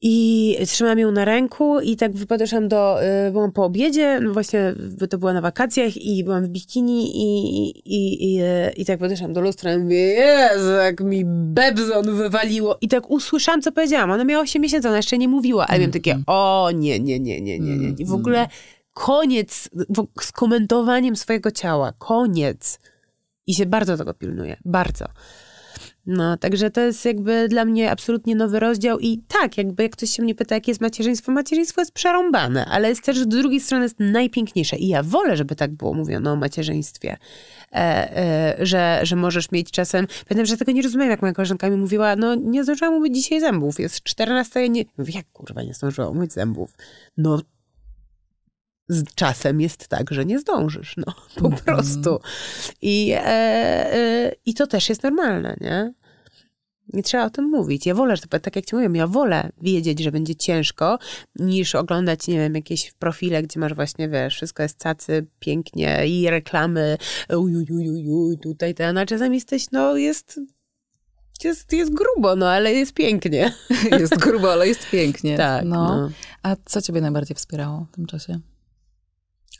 i 0.01 0.57
trzymałam 0.67 0.99
ją 0.99 1.11
na 1.11 1.25
ręku 1.25 1.79
i 1.79 1.95
tak 1.95 2.11
podeszłam 2.27 2.67
do, 2.67 3.03
y, 3.27 3.31
byłam 3.31 3.51
po 3.51 3.65
obiedzie, 3.65 4.19
no 4.19 4.33
właśnie 4.33 4.73
to 5.09 5.17
była 5.17 5.33
na 5.33 5.41
wakacjach 5.41 5.97
i 5.97 6.23
byłam 6.23 6.45
w 6.45 6.47
bikini 6.47 7.17
i, 7.17 7.69
i, 7.85 8.35
i, 8.35 8.41
i 8.77 8.85
tak 8.85 8.99
podeszłam 8.99 9.33
do 9.33 9.41
lustra 9.41 9.73
i 9.73 9.77
mówię, 9.77 9.97
Jezu, 9.97 10.71
jak 10.71 11.01
mi 11.01 11.23
bebzon 11.25 12.15
wywaliło. 12.15 12.77
I 12.81 12.87
tak 12.87 13.09
usłyszałam, 13.09 13.61
co 13.61 13.71
powiedziałam. 13.71 14.11
Ona 14.11 14.23
miała 14.23 14.43
8 14.43 14.61
miesięcy, 14.61 14.87
ona 14.87 14.97
jeszcze 14.97 15.17
nie 15.17 15.27
mówiła, 15.27 15.67
ale 15.67 15.79
miałam 15.79 15.91
takie, 15.91 16.19
o 16.27 16.69
nie, 16.75 16.99
nie, 16.99 17.19
nie, 17.19 17.41
nie, 17.41 17.59
nie, 17.59 17.77
nie. 17.77 17.89
I 17.99 18.05
w 18.05 18.13
ogóle 18.13 18.47
koniec 18.93 19.69
z 20.21 20.31
komentowaniem 20.31 21.15
swojego 21.15 21.51
ciała. 21.51 21.93
Koniec. 21.99 22.79
I 23.47 23.53
się 23.53 23.65
bardzo 23.65 23.97
tego 23.97 24.13
pilnuję. 24.13 24.57
Bardzo. 24.65 25.05
No, 26.11 26.37
także 26.37 26.71
to 26.71 26.81
jest 26.81 27.05
jakby 27.05 27.47
dla 27.49 27.65
mnie 27.65 27.91
absolutnie 27.91 28.35
nowy 28.35 28.59
rozdział 28.59 28.99
i 28.99 29.17
tak, 29.27 29.57
jakby 29.57 29.83
jak 29.83 29.91
ktoś 29.91 30.09
się 30.09 30.23
mnie 30.23 30.35
pyta, 30.35 30.55
jakie 30.55 30.71
jest 30.71 30.81
macierzyństwo, 30.81 31.31
macierzyństwo 31.31 31.81
jest 31.81 31.91
przerąbane, 31.91 32.65
ale 32.65 32.89
jest 32.89 33.03
też 33.03 33.19
z 33.19 33.27
drugiej 33.27 33.59
strony 33.59 33.83
jest 33.83 33.99
najpiękniejsze 33.99 34.77
i 34.77 34.87
ja 34.87 35.03
wolę, 35.03 35.37
żeby 35.37 35.55
tak 35.55 35.71
było 35.71 35.93
mówiono 35.93 36.31
o 36.31 36.35
macierzyństwie, 36.35 37.17
e, 37.71 37.77
e, 37.77 38.65
że, 38.65 38.99
że 39.03 39.15
możesz 39.15 39.51
mieć 39.51 39.71
czasem, 39.71 40.07
pamiętam, 40.27 40.45
że 40.45 40.57
tego 40.57 40.71
nie 40.71 40.81
rozumiem, 40.81 41.09
jak 41.09 41.21
moja 41.21 41.33
koleżanka 41.33 41.69
mi 41.69 41.77
mówiła, 41.77 42.15
no 42.15 42.35
nie 42.35 42.63
zdążyłam 42.63 42.93
umyć 42.93 43.15
dzisiaj 43.15 43.39
zębów, 43.39 43.79
jest 43.79 44.03
14, 44.03 44.61
ja 44.61 44.67
nie, 44.67 44.85
mówię, 44.97 45.13
jak 45.15 45.31
kurwa 45.31 45.63
nie 45.63 45.73
zdążyłam 45.73 46.11
umyć 46.11 46.33
zębów? 46.33 46.73
No 47.17 47.39
z 48.89 49.13
czasem 49.15 49.61
jest 49.61 49.87
tak, 49.87 50.13
że 50.13 50.25
nie 50.25 50.39
zdążysz, 50.39 50.93
no 50.97 51.13
po 51.35 51.47
mm 51.47 51.59
-hmm. 51.59 51.63
prostu. 51.63 52.19
I, 52.81 53.11
e, 53.15 53.25
e, 53.93 54.31
I 54.45 54.53
to 54.53 54.67
też 54.67 54.89
jest 54.89 55.03
normalne, 55.03 55.55
nie? 55.61 55.93
Nie 56.93 57.03
trzeba 57.03 57.25
o 57.25 57.29
tym 57.29 57.45
mówić. 57.45 57.85
Ja 57.85 57.95
wolę, 57.95 58.15
że 58.15 58.21
tak 58.21 58.55
jak 58.55 58.65
ci 58.65 58.75
mówię, 58.75 58.89
ja 58.93 59.07
wolę 59.07 59.49
wiedzieć, 59.61 59.99
że 59.99 60.11
będzie 60.11 60.35
ciężko, 60.35 60.99
niż 61.35 61.75
oglądać, 61.75 62.27
nie 62.27 62.37
wiem, 62.37 62.55
jakieś 62.55 62.91
profile, 62.91 63.43
gdzie 63.43 63.59
masz 63.59 63.73
właśnie, 63.73 64.09
wiesz, 64.09 64.35
wszystko 64.35 64.63
jest 64.63 64.77
cacy, 64.77 65.27
pięknie 65.39 66.07
i 66.07 66.29
reklamy, 66.29 66.97
ujujujujuj, 67.37 68.37
tutaj 68.39 68.73
ten, 68.73 68.97
a 68.97 69.05
czasami 69.05 69.35
jesteś, 69.35 69.71
no 69.71 69.97
jest 69.97 70.39
jest, 71.43 71.73
jest 71.73 71.93
grubo, 71.93 72.35
no 72.35 72.49
ale 72.49 72.73
jest 72.73 72.93
pięknie. 72.93 73.53
Jest 73.99 74.17
grubo, 74.17 74.51
ale 74.51 74.67
jest 74.67 74.89
pięknie. 74.89 75.37
Tak. 75.37 75.65
No. 75.65 75.95
no. 75.95 76.09
A 76.43 76.55
co 76.65 76.81
ciebie 76.81 77.01
najbardziej 77.01 77.35
wspierało 77.35 77.85
w 77.91 77.95
tym 77.95 78.05
czasie? 78.05 78.39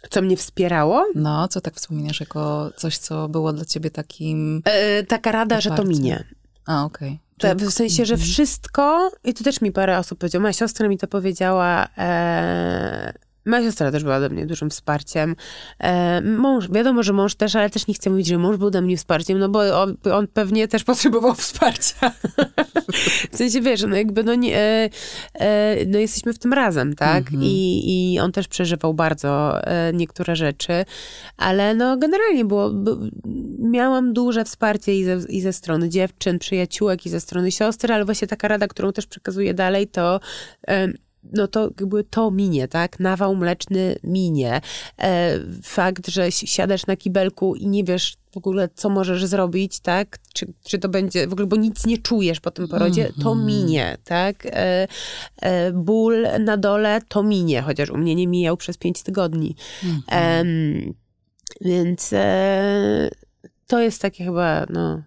Co 0.10 0.22
mnie 0.22 0.38
wspierało? 0.38 1.06
No, 1.16 1.48
co 1.48 1.62
tak 1.62 1.76
wspominasz 1.76 2.20
jako 2.20 2.72
coś, 2.78 2.98
co 2.98 3.30
było 3.30 3.54
dla 3.54 3.66
ciebie 3.66 3.92
takim. 3.92 4.62
E, 4.66 5.04
taka 5.04 5.32
rada, 5.32 5.62
że 5.62 5.70
to 5.70 5.84
minie. 5.84 6.24
A, 6.70 6.86
okej. 6.86 7.20
Okay. 7.38 7.56
W 7.56 7.74
sensie, 7.74 8.06
że 8.06 8.14
mhm. 8.14 8.30
wszystko, 8.30 9.12
i 9.24 9.34
tu 9.34 9.44
też 9.44 9.62
mi 9.62 9.72
parę 9.72 9.98
osób 9.98 10.20
powiedziało, 10.20 10.42
moja 10.42 10.54
siostra 10.54 10.88
mi 10.88 10.98
to 10.98 11.08
powiedziała, 11.08 11.88
e, 11.98 13.14
Moja 13.46 13.64
siostra 13.64 13.92
też 13.92 14.04
była 14.04 14.20
dla 14.20 14.30
mnie 14.30 14.46
dużym 14.46 14.70
wsparciem. 14.70 15.36
E, 15.80 16.22
mąż, 16.22 16.70
wiadomo, 16.72 17.04
że 17.04 17.14
mąż 17.14 17.36
też, 17.36 17.56
ale 17.56 17.70
też 17.70 17.88
nie 17.88 17.94
chcę 17.94 18.10
mówić, 18.10 18.28
że 18.28 18.38
mąż 18.38 18.58
był 18.58 18.70
dla 18.70 18.82
mnie 18.82 18.98
wsparciem, 18.98 19.40
no 19.40 19.50
bo 19.50 19.82
on, 19.82 19.98
on 20.12 20.28
pewnie 20.28 20.68
też 20.68 20.84
potrzebował 20.84 21.36
wsparcia. 21.46 22.12
w 23.32 23.38
sensie, 23.38 23.62
wiesz, 23.62 23.84
no 23.84 23.96
jakby, 23.96 24.24
no, 24.24 24.36
nie, 24.36 24.58
e, 24.58 24.90
e, 25.34 25.86
no 25.86 26.00
jesteśmy 26.00 26.34
w 26.34 26.40
tym 26.40 26.54
razem, 26.54 26.96
tak? 26.96 27.18
Mhm. 27.18 27.44
I, 27.44 28.14
I 28.14 28.20
on 28.20 28.32
też 28.32 28.48
przeżywał 28.48 28.94
bardzo 28.94 29.64
e, 29.64 29.94
niektóre 29.94 30.36
rzeczy, 30.36 30.86
ale 31.38 31.76
no 31.76 31.98
generalnie 31.98 32.46
było, 32.46 32.70
miałam 33.60 34.14
duże 34.14 34.46
wsparcie 34.46 35.00
i 35.00 35.04
ze, 35.04 35.20
i 35.30 35.42
ze 35.42 35.54
strony 35.54 35.90
dziewczyn, 35.90 36.40
przyjaciółek, 36.40 37.06
i 37.06 37.10
ze 37.10 37.20
strony 37.20 37.52
siostry, 37.52 37.94
ale 37.94 38.06
właśnie 38.06 38.28
taka 38.28 38.48
rada, 38.48 38.68
którą 38.68 38.92
też 38.92 39.08
przekazuję 39.08 39.54
dalej, 39.54 39.88
to 39.88 40.20
no 41.24 41.48
to 41.48 41.64
jakby 41.64 42.04
to 42.04 42.32
minie, 42.32 42.68
tak? 42.68 43.00
Nawał 43.00 43.36
mleczny 43.36 43.96
minie. 44.04 44.62
E, 45.02 45.40
fakt, 45.64 46.08
że 46.08 46.32
siadasz 46.32 46.88
na 46.88 46.96
kibelku 46.96 47.56
i 47.56 47.68
nie 47.68 47.84
wiesz 47.84 48.18
w 48.32 48.38
ogóle, 48.38 48.70
co 48.76 48.90
możesz 48.90 49.26
zrobić, 49.26 49.80
tak? 49.80 50.18
Czy, 50.34 50.54
czy 50.64 50.80
to 50.80 50.90
będzie, 50.90 51.28
w 51.28 51.34
ogóle, 51.34 51.48
bo 51.48 51.56
nic 51.56 51.86
nie 51.86 51.98
czujesz 51.98 52.40
po 52.40 52.52
tym 52.52 52.68
porodzie, 52.68 53.02
mm 53.02 53.14
-hmm. 53.14 53.24
to 53.24 53.36
minie, 53.36 53.98
tak? 54.04 54.46
E, 54.46 54.88
e, 55.42 55.72
ból 55.72 56.28
na 56.40 56.58
dole, 56.58 57.02
to 57.08 57.24
minie, 57.24 57.62
chociaż 57.62 57.90
u 57.90 57.98
mnie 57.98 58.16
nie 58.16 58.28
mijał 58.28 58.58
przez 58.58 58.78
pięć 58.78 59.04
tygodni. 59.04 59.56
Mm 59.84 60.02
-hmm. 60.02 60.94
więc 61.62 62.14
e, 62.14 63.10
to 63.70 63.80
jest 63.80 64.02
takie 64.02 64.24
chyba, 64.24 64.66
no... 64.70 65.02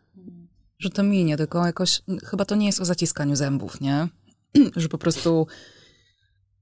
Że 0.78 0.90
to 0.90 1.02
minie, 1.02 1.36
tylko 1.36 1.66
jakoś, 1.66 2.02
chyba 2.24 2.44
to 2.44 2.54
nie 2.54 2.66
jest 2.66 2.80
o 2.80 2.84
zaciskaniu 2.84 3.36
zębów, 3.36 3.80
nie? 3.80 4.08
Że 4.76 4.88
po 4.88 4.98
prostu 4.98 5.46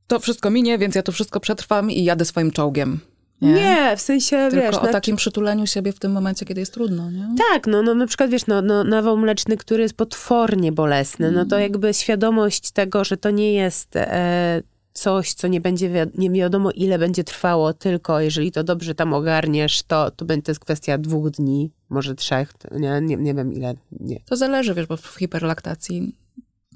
to 0.07 0.21
wszystko 0.21 0.51
minie, 0.51 0.79
więc 0.79 0.95
ja 0.95 1.03
to 1.03 1.13
wszystko 1.13 1.41
przetrwam 1.41 1.91
i 1.91 2.05
jadę 2.05 2.25
swoim 2.25 2.51
czołgiem. 2.51 3.01
Nie, 3.41 3.53
nie 3.53 3.97
w 3.97 4.01
sensie, 4.01 4.49
Tylko 4.51 4.67
wiesz... 4.67 4.77
o 4.77 4.87
no, 4.87 4.93
takim 4.93 5.17
przytuleniu 5.17 5.67
siebie 5.67 5.93
w 5.93 5.99
tym 5.99 6.13
momencie, 6.13 6.47
kiedy 6.47 6.61
jest 6.61 6.75
trudno, 6.75 7.11
nie? 7.11 7.29
Tak, 7.53 7.67
no, 7.67 7.83
no 7.83 7.95
na 7.95 8.07
przykład, 8.07 8.31
wiesz, 8.31 8.47
no, 8.47 8.63
no 8.63 8.85
nawał 8.85 9.17
mleczny, 9.17 9.57
który 9.57 9.83
jest 9.83 9.95
potwornie 9.95 10.73
bolesny, 10.73 11.27
mm. 11.27 11.39
no 11.39 11.47
to 11.47 11.57
mm. 11.57 11.63
jakby 11.63 11.95
świadomość 11.95 12.71
tego, 12.71 13.05
że 13.05 13.17
to 13.17 13.31
nie 13.31 13.53
jest 13.53 13.97
e, 13.97 14.63
coś, 15.01 15.35
co 15.35 15.49
nie 15.49 15.61
będzie, 15.61 15.89
wi 15.89 15.99
nie 16.15 16.31
wiadomo 16.31 16.71
ile 16.71 16.99
będzie 16.99 17.25
trwało, 17.25 17.73
tylko 17.73 18.21
jeżeli 18.21 18.53
to 18.53 18.65
dobrze 18.65 18.95
tam 18.95 19.15
ogarniesz, 19.15 19.83
to, 19.83 20.11
to 20.11 20.25
będzie 20.25 20.55
kwestia 20.55 20.99
dwóch 20.99 21.31
dni, 21.31 21.71
może 21.89 22.15
trzech, 22.15 22.53
nie, 22.71 23.01
nie, 23.03 23.17
nie 23.17 23.35
wiem 23.35 23.53
ile. 23.53 23.75
Nie. 24.01 24.21
To 24.21 24.37
zależy, 24.37 24.75
wiesz, 24.75 24.87
bo 24.87 24.97
w 24.97 25.17
hiperlaktacji 25.19 26.17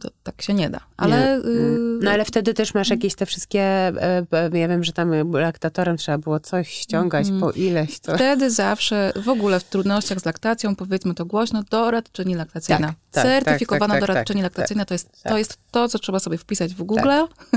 to 0.04 0.10
tak 0.22 0.42
się 0.42 0.54
nie 0.54 0.70
da. 0.70 0.80
Ale, 0.96 1.40
nie. 1.44 1.50
Y, 1.50 1.98
no 2.02 2.10
ale 2.10 2.24
wtedy 2.24 2.54
też 2.54 2.74
masz 2.74 2.90
jakieś 2.90 3.14
te 3.14 3.26
wszystkie, 3.26 3.60
e, 3.60 4.26
e, 4.32 4.58
ja 4.58 4.68
wiem, 4.68 4.84
że 4.84 4.92
tam 4.92 5.32
laktatorem 5.32 5.96
trzeba 5.96 6.18
było 6.18 6.40
coś 6.40 6.68
ściągać 6.68 7.28
mm. 7.28 7.40
po 7.40 7.50
ileś. 7.50 8.00
To... 8.00 8.14
Wtedy 8.14 8.50
zawsze, 8.50 9.12
w 9.16 9.28
ogóle 9.28 9.60
w 9.60 9.64
trudnościach 9.64 10.20
z 10.20 10.24
laktacją, 10.24 10.76
powiedzmy 10.76 11.14
to 11.14 11.26
głośno, 11.26 11.62
doradczyni 11.70 12.34
laktacyjna. 12.34 12.86
Tak, 12.86 12.96
tak, 13.10 13.24
Certyfikowana 13.24 13.94
tak, 13.94 14.00
tak, 14.00 14.08
doradczyni 14.08 14.42
tak, 14.42 14.44
laktacyjna 14.44 14.84
to, 14.84 14.94
jest, 14.94 15.22
to 15.22 15.38
jest 15.38 15.58
to, 15.70 15.88
co 15.88 15.98
trzeba 15.98 16.18
sobie 16.18 16.38
wpisać 16.38 16.74
w 16.74 16.82
Google 16.82 17.10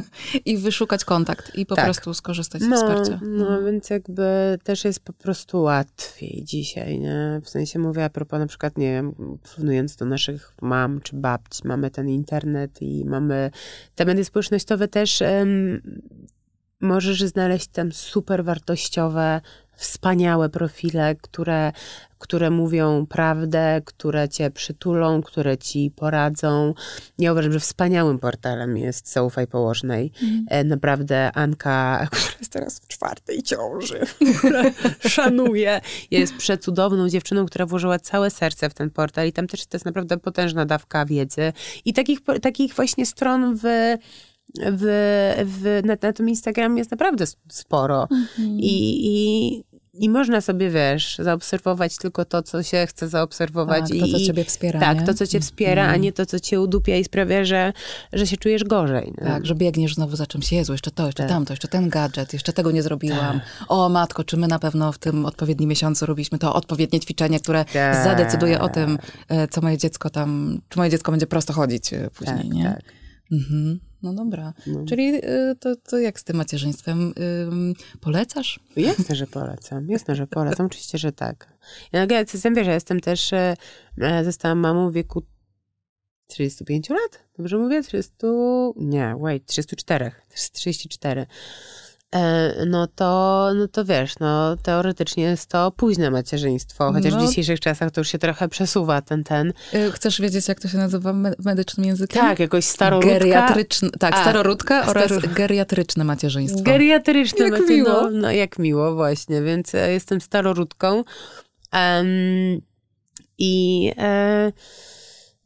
i 0.45 0.57
wyszukać 0.57 1.05
kontakt 1.05 1.55
i 1.55 1.65
po 1.65 1.75
prostu 1.75 2.13
skorzystać 2.13 2.61
z 2.61 2.67
no, 2.67 2.75
wsparcia. 2.75 3.19
No, 3.23 3.49
no, 3.49 3.63
więc 3.63 3.89
jakby 3.89 4.59
też 4.63 4.85
jest 4.85 4.99
po 4.99 5.13
prostu 5.13 5.61
łatwiej 5.61 6.43
dzisiaj, 6.43 6.99
nie? 6.99 7.41
W 7.43 7.49
sensie 7.49 7.79
mówię 7.79 8.05
a 8.05 8.09
propos 8.09 8.39
na 8.39 8.47
przykład, 8.47 8.77
nie 8.77 8.91
wiem, 8.91 9.39
porównując 9.43 9.95
do 9.95 10.05
naszych 10.05 10.53
mam 10.61 11.01
czy 11.01 11.15
babci, 11.15 11.67
mamy 11.67 11.91
ten 11.91 12.09
internet, 12.09 12.36
internet 12.37 12.81
i 12.81 13.05
mamy 13.05 13.51
te 13.95 14.05
media 14.05 14.23
społecznościowe 14.23 14.87
też 14.87 15.23
możesz 16.81 17.23
znaleźć 17.23 17.67
tam 17.67 17.91
super 17.91 18.43
wartościowe, 18.43 19.41
wspaniałe 19.77 20.49
profile, 20.49 21.15
które, 21.15 21.71
które 22.19 22.49
mówią 22.49 23.05
prawdę, 23.05 23.81
które 23.85 24.29
cię 24.29 24.51
przytulą, 24.51 25.21
które 25.21 25.57
ci 25.57 25.91
poradzą. 25.95 26.73
Ja 27.19 27.31
uważam, 27.31 27.53
że 27.53 27.59
wspaniałym 27.59 28.19
portalem 28.19 28.77
jest 28.77 29.11
Zaufaj 29.11 29.47
Położnej. 29.47 30.11
Mm. 30.23 30.67
Naprawdę 30.67 31.31
Anka, 31.31 31.99
która 32.11 32.35
jest 32.39 32.51
teraz 32.51 32.79
w 32.79 32.87
czwartej 32.87 33.43
ciąży, 33.43 33.99
szanuję, 35.07 35.81
jest 36.11 36.35
przecudowną 36.35 37.09
dziewczyną, 37.09 37.45
która 37.45 37.65
włożyła 37.65 37.99
całe 37.99 38.29
serce 38.29 38.69
w 38.69 38.73
ten 38.73 38.89
portal 38.89 39.27
i 39.27 39.33
tam 39.33 39.47
też 39.47 39.65
to 39.65 39.75
jest 39.75 39.85
naprawdę 39.85 40.17
potężna 40.17 40.65
dawka 40.65 41.05
wiedzy. 41.05 41.53
I 41.85 41.93
takich, 41.93 42.19
takich 42.41 42.73
właśnie 42.73 43.05
stron 43.05 43.55
w 43.55 43.63
w, 44.55 45.43
w, 45.45 45.85
na, 45.85 45.97
na 46.01 46.13
tym 46.13 46.29
Instagramie 46.29 46.77
jest 46.77 46.91
naprawdę 46.91 47.25
sporo. 47.49 48.07
Mhm. 48.11 48.59
I, 48.59 49.07
i, 49.07 49.63
I 49.93 50.09
można 50.09 50.41
sobie, 50.41 50.69
wiesz, 50.69 51.17
zaobserwować 51.19 51.97
tylko 51.97 52.25
to, 52.25 52.43
co 52.43 52.63
się 52.63 52.85
chce 52.89 53.07
zaobserwować. 53.07 53.89
Tak, 53.89 53.99
to, 53.99 54.07
co 54.07 54.19
ciebie 54.19 54.43
wspiera. 54.43 54.79
Tak, 54.79 54.99
nie? 54.99 55.05
to, 55.05 55.13
co 55.13 55.27
cię 55.27 55.39
wspiera, 55.39 55.81
a 55.81 55.85
mhm. 55.85 56.01
nie 56.01 56.11
to, 56.13 56.25
co 56.25 56.39
cię 56.39 56.61
udupia 56.61 56.95
i 56.95 57.03
sprawia, 57.03 57.45
że, 57.45 57.73
że 58.13 58.27
się 58.27 58.37
czujesz 58.37 58.63
gorzej. 58.63 59.13
Nie? 59.17 59.27
Tak, 59.27 59.45
że 59.45 59.55
biegniesz 59.55 59.95
znowu 59.95 60.15
za 60.15 60.27
czymś. 60.27 60.51
Jezu, 60.51 60.71
jeszcze 60.71 60.91
to, 60.91 61.05
jeszcze 61.05 61.23
tak. 61.23 61.31
tamto, 61.31 61.53
jeszcze 61.53 61.67
ten 61.67 61.89
gadżet, 61.89 62.33
jeszcze 62.33 62.53
tego 62.53 62.71
nie 62.71 62.83
zrobiłam. 62.83 63.39
Tak. 63.39 63.65
O 63.67 63.89
matko, 63.89 64.23
czy 64.23 64.37
my 64.37 64.47
na 64.47 64.59
pewno 64.59 64.91
w 64.91 64.97
tym 64.97 65.25
odpowiednim 65.25 65.69
miesiącu 65.69 66.05
robiliśmy 66.05 66.39
to 66.39 66.53
odpowiednie 66.53 66.99
ćwiczenie, 66.99 67.39
które 67.39 67.65
tak. 67.65 68.03
zadecyduje 68.03 68.61
o 68.61 68.69
tym, 68.69 68.97
e, 69.29 69.47
co 69.47 69.61
moje 69.61 69.77
dziecko 69.77 70.09
tam, 70.09 70.61
czy 70.69 70.79
moje 70.79 70.91
dziecko 70.91 71.11
będzie 71.11 71.27
prosto 71.27 71.53
chodzić 71.53 71.93
e, 71.93 72.09
później, 72.13 72.37
tak, 72.37 72.49
nie? 72.49 72.63
Tak. 72.63 72.83
Mhm. 73.31 73.79
No 74.03 74.13
dobra. 74.13 74.53
No. 74.67 74.85
Czyli 74.85 75.15
y, 75.15 75.55
to, 75.59 75.75
to 75.75 75.97
jak 75.97 76.19
z 76.19 76.23
tym 76.23 76.37
macierzyństwem? 76.37 77.13
Polecasz? 78.01 78.59
Jasne, 78.75 79.15
że 79.15 79.27
polecam. 79.27 79.89
Jasne, 79.89 80.15
że 80.15 80.27
polecam. 80.27 80.65
Oczywiście, 80.65 80.97
że 80.97 81.11
tak. 81.11 81.53
Ja 81.93 82.07
jestem, 82.19 82.55
wiesz, 82.55 82.67
ja 82.67 82.73
jestem 82.73 82.99
też, 82.99 83.33
e, 83.33 83.53
e, 84.01 84.23
zostałam 84.23 84.59
mamą 84.59 84.89
w 84.89 84.93
wieku 84.93 85.23
35 86.27 86.89
lat? 86.89 87.19
Dobrze 87.37 87.57
mówię? 87.57 87.83
30... 87.83 88.13
Nie, 88.75 89.15
wait, 89.19 89.45
34. 89.45 90.11
34. 90.53 91.25
E, 92.17 92.65
no 92.65 92.87
to, 92.87 93.51
no 93.55 93.67
to 93.67 93.85
wiesz, 93.85 94.19
no 94.19 94.57
teoretycznie 94.57 95.23
jest 95.23 95.49
to 95.49 95.71
późne 95.71 96.11
macierzyństwo, 96.11 96.93
chociaż 96.93 97.13
no. 97.13 97.19
w 97.19 97.29
dzisiejszych 97.29 97.59
czasach 97.59 97.91
to 97.91 98.01
już 98.01 98.07
się 98.07 98.17
trochę 98.17 98.49
przesuwa 98.49 99.01
ten, 99.01 99.23
ten. 99.23 99.53
E, 99.73 99.91
chcesz 99.91 100.21
wiedzieć, 100.21 100.47
jak 100.47 100.59
to 100.59 100.67
się 100.67 100.77
nazywa 100.77 101.13
medycznym 101.39 101.85
językiem? 101.85 102.21
Tak, 102.21 102.39
jakoś 102.39 102.65
staroródka. 102.65 103.19
Geriatryczne, 103.19 103.89
tak, 103.99 104.13
A, 104.13 104.21
staroródka 104.21 104.85
oraz 104.85 105.11
geriatryczne 105.35 106.03
macierzyństwo. 106.03 106.61
Geriatryczne 106.63 107.45
jak. 107.45 107.69
Miło. 107.69 107.89
No, 107.89 108.09
no, 108.09 108.31
jak 108.31 108.59
miło 108.59 108.95
właśnie, 108.95 109.41
więc 109.41 109.75
e, 109.75 109.91
jestem 109.91 110.21
staroródką. 110.21 111.03
Um, 111.73 112.61
I 113.37 113.91
e, 113.97 114.51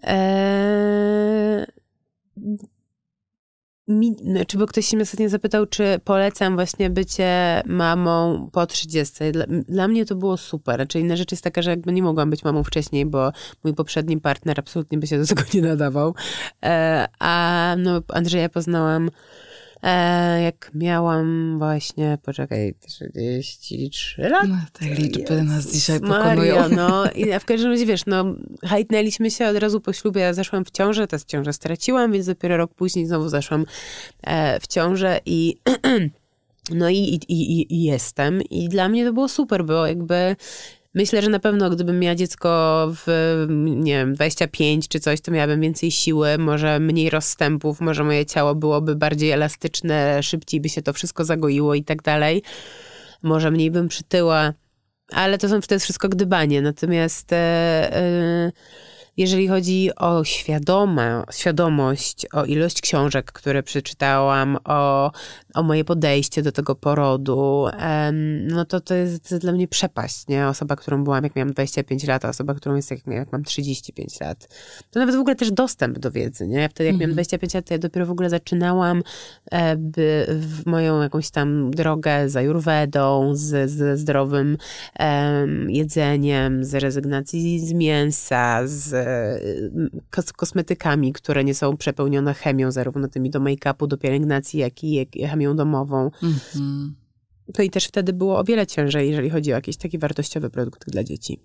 e, 0.03 1.65
mi, 3.99 4.15
czy 4.47 4.57
bo 4.57 4.65
ktoś 4.67 4.85
się 4.85 4.97
mnie 4.97 5.03
ostatnio 5.03 5.29
zapytał, 5.29 5.65
czy 5.65 5.99
polecam 6.03 6.55
właśnie 6.55 6.89
bycie 6.89 7.61
mamą 7.65 8.49
po 8.51 8.65
30. 8.65 9.31
Dla, 9.31 9.45
dla, 9.47 9.87
mnie 9.87 10.05
to 10.05 10.15
było 10.15 10.37
super. 10.37 10.75
Znaczy 10.75 10.99
inna 10.99 11.15
rzecz 11.15 11.31
jest 11.31 11.43
taka, 11.43 11.61
że 11.61 11.69
jakby 11.69 11.91
nie 11.91 12.03
mogłam 12.03 12.29
być 12.29 12.43
mamą 12.43 12.63
wcześniej, 12.63 13.05
bo 13.05 13.31
mój 13.63 13.73
poprzedni 13.73 14.21
partner 14.21 14.59
absolutnie 14.59 14.97
by 14.97 15.07
się 15.07 15.17
do 15.19 15.25
tego 15.25 15.41
nie 15.53 15.61
nadawał. 15.61 16.15
E, 16.63 17.07
a 17.19 17.75
no, 17.77 18.01
Andrzeja 18.07 18.49
poznałam 18.49 19.09
E, 19.83 20.41
jak 20.41 20.71
miałam 20.73 21.55
właśnie, 21.59 22.17
poczekaj, 22.23 22.75
33 22.87 24.21
lat. 24.21 24.47
No, 24.47 24.55
te 24.73 24.85
liczby 24.85 25.43
nas 25.43 25.71
dzisiaj 25.73 25.99
pokonują. 25.99 26.55
Maria, 26.55 26.69
no 26.69 27.11
i 27.11 27.39
w 27.39 27.45
każdym 27.45 27.71
razie, 27.71 27.85
wiesz, 27.85 28.05
no 28.05 28.25
hajtnęliśmy 28.63 29.31
się 29.31 29.47
od 29.47 29.57
razu 29.57 29.81
po 29.81 29.93
ślubie, 29.93 30.21
ja 30.21 30.33
zeszłam 30.33 30.65
w 30.65 30.71
ciążę, 30.71 31.07
tę 31.07 31.17
ciążę 31.27 31.53
straciłam, 31.53 32.11
więc 32.11 32.25
dopiero 32.25 32.57
rok 32.57 32.73
później 32.73 33.05
znowu 33.05 33.29
zeszłam 33.29 33.65
e, 34.23 34.59
w 34.59 34.67
ciążę 34.67 35.19
i 35.25 35.57
no 36.71 36.89
i, 36.89 36.95
i, 36.95 37.21
i, 37.29 37.75
i 37.75 37.83
jestem. 37.83 38.41
I 38.41 38.69
dla 38.69 38.89
mnie 38.89 39.05
to 39.05 39.13
było 39.13 39.29
super, 39.29 39.65
bo 39.65 39.87
jakby 39.87 40.35
Myślę, 40.93 41.21
że 41.21 41.29
na 41.29 41.39
pewno 41.39 41.69
gdybym 41.69 41.99
miała 41.99 42.15
dziecko 42.15 42.87
w, 42.95 43.45
nie 43.57 43.93
wiem, 43.93 44.13
25 44.13 44.87
czy 44.87 44.99
coś, 44.99 45.21
to 45.21 45.31
miałabym 45.31 45.61
więcej 45.61 45.91
siły, 45.91 46.37
może 46.37 46.79
mniej 46.79 47.09
rozstępów, 47.09 47.81
może 47.81 48.03
moje 48.03 48.25
ciało 48.25 48.55
byłoby 48.55 48.95
bardziej 48.95 49.31
elastyczne, 49.31 50.23
szybciej 50.23 50.61
by 50.61 50.69
się 50.69 50.81
to 50.81 50.93
wszystko 50.93 51.25
zagoiło 51.25 51.75
i 51.75 51.83
tak 51.83 52.01
dalej. 52.01 52.43
Może 53.23 53.51
mniej 53.51 53.71
bym 53.71 53.87
przytyła, 53.87 54.53
ale 55.11 55.37
to, 55.37 55.49
są, 55.49 55.61
to 55.61 55.75
jest 55.75 55.83
wszystko 55.83 56.09
gdybanie. 56.09 56.61
Natomiast... 56.61 57.31
Yy, 57.31 58.51
jeżeli 59.17 59.47
chodzi 59.47 59.89
o 59.95 60.23
świadome, 60.23 61.23
świadomość, 61.31 62.25
o 62.33 62.45
ilość 62.45 62.81
książek, 62.81 63.31
które 63.31 63.63
przeczytałam, 63.63 64.57
o, 64.63 65.11
o 65.53 65.63
moje 65.63 65.83
podejście 65.83 66.41
do 66.41 66.51
tego 66.51 66.75
porodu, 66.75 67.67
no 68.47 68.65
to 68.65 68.81
to 68.81 68.93
jest 68.93 69.37
dla 69.37 69.51
mnie 69.51 69.67
przepaść, 69.67 70.27
nie? 70.27 70.47
Osoba, 70.47 70.75
którą 70.75 71.03
byłam, 71.03 71.23
jak 71.23 71.35
miałam 71.35 71.53
25 71.53 72.07
lat, 72.07 72.25
a 72.25 72.29
osoba, 72.29 72.53
którą 72.53 72.75
jest, 72.75 72.91
jak, 72.91 73.07
jak 73.07 73.31
mam 73.31 73.43
35 73.43 74.19
lat. 74.19 74.47
To 74.91 74.99
nawet 74.99 75.15
w 75.15 75.19
ogóle 75.19 75.35
też 75.35 75.51
dostęp 75.51 75.99
do 75.99 76.11
wiedzy, 76.11 76.47
nie? 76.47 76.69
Wtedy, 76.69 76.89
jak 76.89 76.99
miałam 76.99 77.13
25 77.13 77.49
mhm. 77.49 77.57
lat, 77.57 77.67
to 77.67 77.73
ja 77.73 77.77
dopiero 77.77 78.05
w 78.05 78.11
ogóle 78.11 78.29
zaczynałam 78.29 79.03
by, 79.77 80.25
w 80.29 80.65
moją 80.65 81.01
jakąś 81.01 81.29
tam 81.29 81.71
drogę 81.71 82.29
z 82.29 82.35
ajurwedą, 82.35 83.31
z, 83.35 83.71
ze 83.71 83.97
zdrowym 83.97 84.57
um, 84.99 85.71
jedzeniem, 85.71 86.65
z 86.65 86.73
rezygnacji 86.73 87.59
z 87.59 87.73
mięsa, 87.73 88.61
z 88.67 88.95
kosmetykami, 90.35 91.13
które 91.13 91.43
nie 91.43 91.53
są 91.53 91.77
przepełnione 91.77 92.33
chemią, 92.33 92.71
zarówno 92.71 93.07
tymi 93.07 93.29
do 93.29 93.39
make-upu, 93.39 93.87
do 93.87 93.97
pielęgnacji, 93.97 94.59
jak 94.59 94.83
i 94.83 95.25
chemią 95.41 95.55
domową. 95.55 96.11
Mm-hmm. 96.23 96.89
To 97.53 97.63
i 97.63 97.69
też 97.69 97.85
wtedy 97.85 98.13
było 98.13 98.39
o 98.39 98.43
wiele 98.43 98.67
ciężej, 98.67 99.09
jeżeli 99.09 99.29
chodzi 99.29 99.51
o 99.51 99.55
jakieś 99.55 99.77
takie 99.77 99.99
wartościowe 99.99 100.49
produkty 100.49 100.91
dla 100.91 101.03
dzieci. 101.03 101.39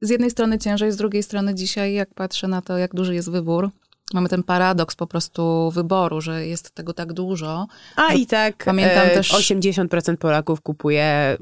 Z 0.00 0.10
jednej 0.10 0.30
strony 0.30 0.58
ciężej, 0.58 0.92
z 0.92 0.96
drugiej 0.96 1.22
strony 1.22 1.54
dzisiaj, 1.54 1.94
jak 1.94 2.14
patrzę 2.14 2.48
na 2.48 2.62
to, 2.62 2.78
jak 2.78 2.94
duży 2.94 3.14
jest 3.14 3.30
wybór, 3.30 3.70
mamy 4.14 4.28
ten 4.28 4.42
paradoks 4.42 4.96
po 4.96 5.06
prostu 5.06 5.70
wyboru, 5.70 6.20
że 6.20 6.46
jest 6.46 6.70
tego 6.70 6.92
tak 6.92 7.12
dużo. 7.12 7.66
A 7.96 8.12
i 8.12 8.26
tak 8.26 8.64
pamiętam 8.64 9.06
e, 9.06 9.10
też 9.10 9.32
80% 9.32 10.16
Polaków 10.16 10.60
kupuje 10.60 11.36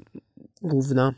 Gówno. 0.62 1.12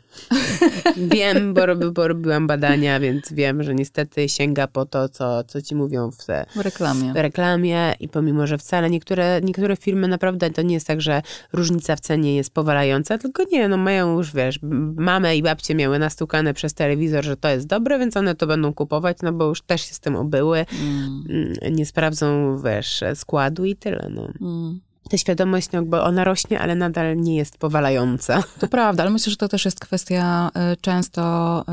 wiem, 1.15 1.53
bo, 1.53 1.65
robi, 1.65 1.91
bo 1.91 2.07
robiłam 2.07 2.47
badania, 2.47 2.99
więc 2.99 3.33
wiem, 3.33 3.63
że 3.63 3.75
niestety 3.75 4.29
sięga 4.29 4.67
po 4.67 4.85
to, 4.85 5.09
co, 5.09 5.43
co 5.43 5.61
ci 5.61 5.75
mówią 5.75 6.11
w, 6.11 6.25
te, 6.25 6.45
w 6.55 6.59
reklamie. 6.59 7.13
W 7.13 7.15
reklamie 7.15 7.93
i 7.99 8.09
pomimo, 8.09 8.47
że 8.47 8.57
wcale 8.57 8.89
niektóre, 8.89 9.41
niektóre 9.41 9.75
firmy 9.75 10.07
naprawdę 10.07 10.49
to 10.49 10.61
nie 10.61 10.73
jest 10.73 10.87
tak, 10.87 11.01
że 11.01 11.21
różnica 11.53 11.95
w 11.95 11.99
cenie 11.99 12.35
jest 12.35 12.53
powalająca, 12.53 13.17
tylko 13.17 13.43
nie, 13.51 13.67
no 13.67 13.77
mają 13.77 14.17
już, 14.17 14.33
wiesz, 14.33 14.59
mamę 14.95 15.37
i 15.37 15.43
babcie 15.43 15.75
miały 15.75 15.99
nastukane 15.99 16.53
przez 16.53 16.73
telewizor, 16.73 17.23
że 17.23 17.37
to 17.37 17.49
jest 17.49 17.67
dobre, 17.67 17.99
więc 17.99 18.17
one 18.17 18.35
to 18.35 18.47
będą 18.47 18.73
kupować, 18.73 19.17
no 19.23 19.33
bo 19.33 19.45
już 19.45 19.61
też 19.61 19.81
się 19.81 19.93
z 19.93 19.99
tym 19.99 20.15
obyły. 20.15 20.65
Mm. 20.81 21.23
mm 21.29 21.75
nie 21.75 21.85
sprawdzą, 21.85 22.57
wiesz, 22.63 23.03
składu 23.15 23.65
i 23.65 23.75
tyle, 23.75 24.09
no. 24.11 24.29
Mm 24.41 24.84
ta 25.09 25.17
świadomość, 25.17 25.71
no, 25.71 25.83
bo 25.83 26.03
ona 26.03 26.23
rośnie, 26.23 26.59
ale 26.59 26.75
nadal 26.75 27.17
nie 27.17 27.35
jest 27.35 27.57
powalająca. 27.57 28.43
To 28.59 28.67
prawda, 28.67 29.03
ale 29.03 29.11
myślę, 29.11 29.31
że 29.31 29.37
to 29.37 29.47
też 29.47 29.65
jest 29.65 29.79
kwestia 29.79 30.51
y, 30.73 30.77
często 30.81 31.63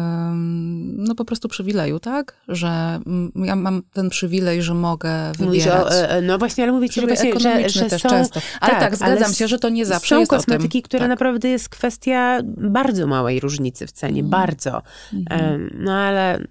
no 0.96 1.14
po 1.14 1.24
prostu 1.24 1.48
przywileju, 1.48 2.00
tak? 2.00 2.36
Że 2.48 3.00
ja 3.34 3.56
mam 3.56 3.82
ten 3.92 4.10
przywilej, 4.10 4.62
że 4.62 4.74
mogę 4.74 5.32
wybierać. 5.38 5.86
O, 5.86 5.92
e, 5.92 6.22
no 6.22 6.38
właśnie, 6.38 6.64
ale 6.64 6.72
mówię 6.72 6.88
ci, 6.88 7.00
że, 7.00 7.06
właśnie, 7.06 7.40
że, 7.40 7.68
że 7.68 7.84
też 7.84 8.02
są, 8.02 8.08
często. 8.08 8.40
Ale 8.60 8.72
tak, 8.72 8.80
tak 8.80 8.96
zgadzam 8.96 9.34
się, 9.34 9.48
że 9.48 9.58
to 9.58 9.68
nie 9.68 9.86
zawsze 9.86 10.14
są 10.14 10.20
jest 10.20 10.30
kosmetyki, 10.30 10.82
które 10.82 11.00
tak. 11.00 11.08
naprawdę 11.08 11.48
jest 11.48 11.68
kwestia 11.68 12.40
bardzo 12.56 13.06
małej 13.06 13.40
różnicy 13.40 13.86
w 13.86 13.92
cenie, 13.92 14.20
mm. 14.20 14.30
bardzo. 14.30 14.82
Mm. 15.12 15.70
No 15.78 15.92
ale... 15.92 16.46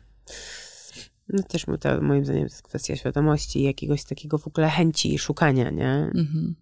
No 1.30 1.44
też 1.44 1.66
to, 1.80 2.02
moim 2.02 2.26
zdaniem 2.26 2.44
to 2.44 2.54
jest 2.54 2.64
kwestia 2.64 2.96
świadomości 2.96 3.60
i 3.60 3.64
jakiegoś 3.64 4.04
takiego 4.04 4.38
w 4.38 4.48
ogóle 4.48 4.70
chęci 4.70 5.20
szukania, 5.20 5.70
nie? 5.70 6.12
Mm-hmm. 6.16 6.54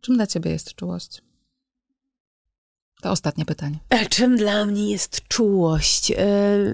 Czym 0.00 0.16
dla 0.16 0.26
ciebie 0.26 0.50
jest 0.50 0.74
czułość? 0.74 1.22
To 3.02 3.10
ostatnie 3.10 3.44
pytanie. 3.44 3.78
E, 3.90 4.06
czym 4.06 4.36
dla 4.36 4.66
mnie 4.66 4.90
jest 4.90 5.28
czułość? 5.28 6.10
E, 6.10 6.16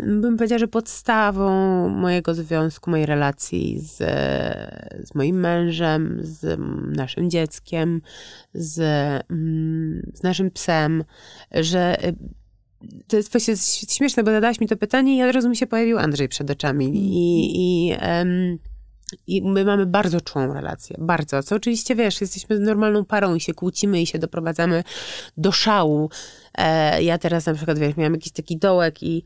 bym 0.06 0.36
powiedziała, 0.36 0.58
że 0.58 0.68
podstawą 0.68 1.88
mojego 1.88 2.34
związku, 2.34 2.90
mojej 2.90 3.06
relacji 3.06 3.80
z, 3.80 3.96
z 5.08 5.14
moim 5.14 5.40
mężem, 5.40 6.18
z 6.22 6.60
naszym 6.96 7.30
dzieckiem, 7.30 8.02
z, 8.54 8.80
mm, 9.30 10.10
z 10.14 10.22
naszym 10.22 10.50
psem, 10.50 11.04
że 11.50 12.04
e, 12.04 12.12
to 13.06 13.16
jest 13.16 13.32
właśnie 13.32 13.56
śmieszne, 13.88 14.22
bo 14.22 14.30
zadałaś 14.30 14.60
mi 14.60 14.68
to 14.68 14.76
pytanie 14.76 15.16
i 15.16 15.22
od 15.22 15.34
razu 15.34 15.48
mi 15.48 15.56
się 15.56 15.66
pojawił 15.66 15.98
Andrzej 15.98 16.28
przed 16.28 16.50
oczami. 16.50 16.90
I, 16.94 17.52
i 17.56 17.92
um, 17.92 18.58
i 19.26 19.42
my 19.42 19.64
mamy 19.64 19.86
bardzo 19.86 20.20
czułą 20.20 20.54
relację, 20.54 20.96
bardzo. 20.98 21.42
Co 21.42 21.56
oczywiście, 21.56 21.94
wiesz, 21.94 22.20
jesteśmy 22.20 22.58
normalną 22.58 23.04
parą 23.04 23.34
i 23.34 23.40
się 23.40 23.54
kłócimy 23.54 24.02
i 24.02 24.06
się 24.06 24.18
doprowadzamy 24.18 24.84
do 25.36 25.52
szału. 25.52 26.10
E, 26.58 27.02
ja 27.02 27.18
teraz 27.18 27.46
na 27.46 27.54
przykład, 27.54 27.78
wiesz, 27.78 27.96
miałam 27.96 28.12
jakiś 28.12 28.32
taki 28.32 28.56
dołek 28.56 29.02
i 29.02 29.24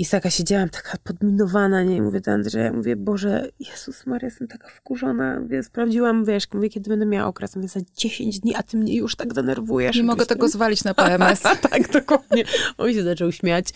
i 0.00 0.06
taka 0.06 0.30
siedziałam 0.30 0.68
taka 0.68 0.98
podminowana, 1.04 1.82
nie? 1.82 1.96
I 1.96 2.02
mówię 2.02 2.20
do 2.20 2.32
Andrzeja, 2.32 2.72
mówię, 2.72 2.96
Boże, 2.96 3.48
Jezus 3.58 4.06
Maria, 4.06 4.26
jestem 4.26 4.48
taka 4.48 4.68
wkurzona. 4.68 5.40
Mówię, 5.40 5.62
sprawdziłam, 5.62 6.24
wiesz, 6.24 6.44
mówię, 6.52 6.68
kiedy 6.68 6.90
będę 6.90 7.06
miała 7.06 7.28
okres. 7.28 7.56
Mówię, 7.56 7.68
za 7.68 7.80
10 7.96 8.40
dni, 8.40 8.54
a 8.54 8.62
ty 8.62 8.76
mnie 8.76 8.96
już 8.96 9.16
tak 9.16 9.32
denerwujesz. 9.32 9.96
Nie 9.96 10.02
mogę 10.02 10.26
tego 10.26 10.48
zwalić 10.48 10.84
na 10.84 10.94
PMS. 10.94 11.42
tak, 11.70 11.92
dokładnie. 11.92 12.44
On 12.78 12.92
się 12.92 13.02
zaczął 13.02 13.32
śmiać. 13.32 13.68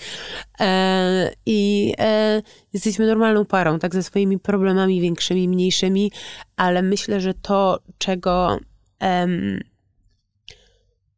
E, 0.60 1.30
I 1.46 1.92
e, 1.98 2.42
jesteśmy 2.72 3.06
normalną 3.06 3.44
parą, 3.44 3.78
tak, 3.78 3.94
ze 3.94 4.02
swoimi 4.02 4.38
problemami 4.38 5.00
większymi, 5.00 5.48
mniejszymi, 5.48 6.12
ale 6.56 6.82
myślę, 6.82 7.20
że 7.20 7.34
to, 7.34 7.80
czego... 7.98 8.58
Em, 9.00 9.60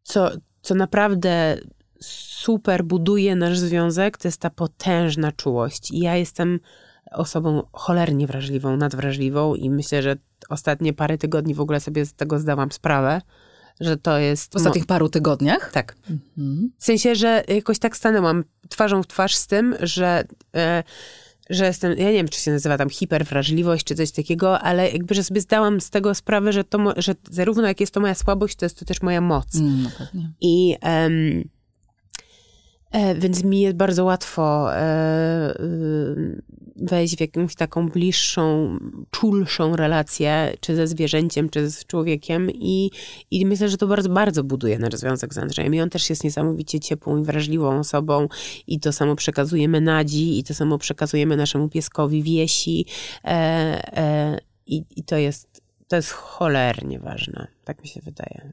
co, 0.02 0.30
co 0.62 0.74
naprawdę 0.74 1.56
super 2.00 2.84
buduje 2.84 3.36
nasz 3.36 3.58
związek, 3.58 4.18
to 4.18 4.28
jest 4.28 4.40
ta 4.40 4.50
potężna 4.50 5.32
czułość. 5.32 5.90
I 5.90 5.98
ja 5.98 6.16
jestem 6.16 6.60
osobą 7.12 7.62
cholernie 7.72 8.26
wrażliwą, 8.26 8.76
nadwrażliwą 8.76 9.54
i 9.54 9.70
myślę, 9.70 10.02
że 10.02 10.16
ostatnie 10.48 10.92
parę 10.92 11.18
tygodni 11.18 11.54
w 11.54 11.60
ogóle 11.60 11.80
sobie 11.80 12.06
z 12.06 12.14
tego 12.14 12.38
zdałam 12.38 12.72
sprawę, 12.72 13.20
że 13.80 13.96
to 13.96 14.18
jest... 14.18 14.52
W 14.52 14.56
ostatnich 14.56 14.86
paru 14.86 15.08
tygodniach? 15.08 15.72
Tak. 15.72 15.96
Mhm. 16.10 16.72
W 16.78 16.84
sensie, 16.84 17.14
że 17.14 17.44
jakoś 17.48 17.78
tak 17.78 17.96
stanęłam 17.96 18.44
twarzą 18.68 19.02
w 19.02 19.06
twarz 19.06 19.36
z 19.36 19.46
tym, 19.46 19.74
że... 19.80 20.24
E, 20.56 20.82
że 21.50 21.66
jestem, 21.66 21.98
ja 21.98 22.04
nie 22.04 22.12
wiem, 22.12 22.28
czy 22.28 22.40
się 22.40 22.50
nazywa 22.50 22.78
tam 22.78 22.90
hiperwrażliwość, 22.90 23.84
czy 23.84 23.94
coś 23.94 24.10
takiego, 24.10 24.60
ale 24.60 24.90
jakby, 24.90 25.14
że 25.14 25.24
sobie 25.24 25.40
zdałam 25.40 25.80
z 25.80 25.90
tego 25.90 26.14
sprawę, 26.14 26.52
że 26.52 26.64
to, 26.64 26.78
że 26.96 27.14
zarówno 27.30 27.66
jak 27.66 27.80
jest 27.80 27.94
to 27.94 28.00
moja 28.00 28.14
słabość, 28.14 28.56
to 28.56 28.64
jest 28.64 28.78
to 28.78 28.84
też 28.84 29.02
moja 29.02 29.20
moc. 29.20 29.54
Mm, 29.54 29.88
no. 30.14 30.22
I 30.40 30.76
um, 30.82 31.48
więc 33.18 33.44
mi 33.44 33.60
jest 33.60 33.76
bardzo 33.76 34.04
łatwo 34.04 34.74
e, 34.74 35.60
y, 35.60 36.42
wejść 36.76 37.16
w 37.16 37.20
jakąś 37.20 37.54
taką 37.54 37.88
bliższą, 37.88 38.78
czulszą 39.10 39.76
relację, 39.76 40.52
czy 40.60 40.76
ze 40.76 40.86
zwierzęciem, 40.86 41.48
czy 41.48 41.70
z 41.70 41.86
człowiekiem 41.86 42.50
i, 42.50 42.90
i 43.30 43.46
myślę, 43.46 43.68
że 43.68 43.76
to 43.76 43.86
bardzo, 43.86 44.08
bardzo 44.08 44.44
buduje 44.44 44.78
nasz 44.78 44.94
związek 44.94 45.34
z 45.34 45.38
Andrzejem. 45.38 45.74
I 45.74 45.80
on 45.80 45.90
też 45.90 46.10
jest 46.10 46.24
niesamowicie 46.24 46.80
ciepłą 46.80 47.18
i 47.18 47.24
wrażliwą 47.24 47.78
osobą 47.78 48.28
i 48.66 48.80
to 48.80 48.92
samo 48.92 49.16
przekazujemy 49.16 49.80
Nadzi 49.80 50.38
i 50.38 50.44
to 50.44 50.54
samo 50.54 50.78
przekazujemy 50.78 51.36
naszemu 51.36 51.68
pieskowi 51.68 52.22
Wiesi 52.22 52.86
e, 53.24 54.38
i, 54.66 54.84
i 54.96 55.02
to 55.04 55.16
jest 55.16 55.65
to 55.88 55.96
jest 55.96 56.10
cholernie 56.10 56.98
ważne. 56.98 57.46
Tak 57.64 57.82
mi 57.82 57.88
się 57.88 58.00
wydaje. 58.04 58.52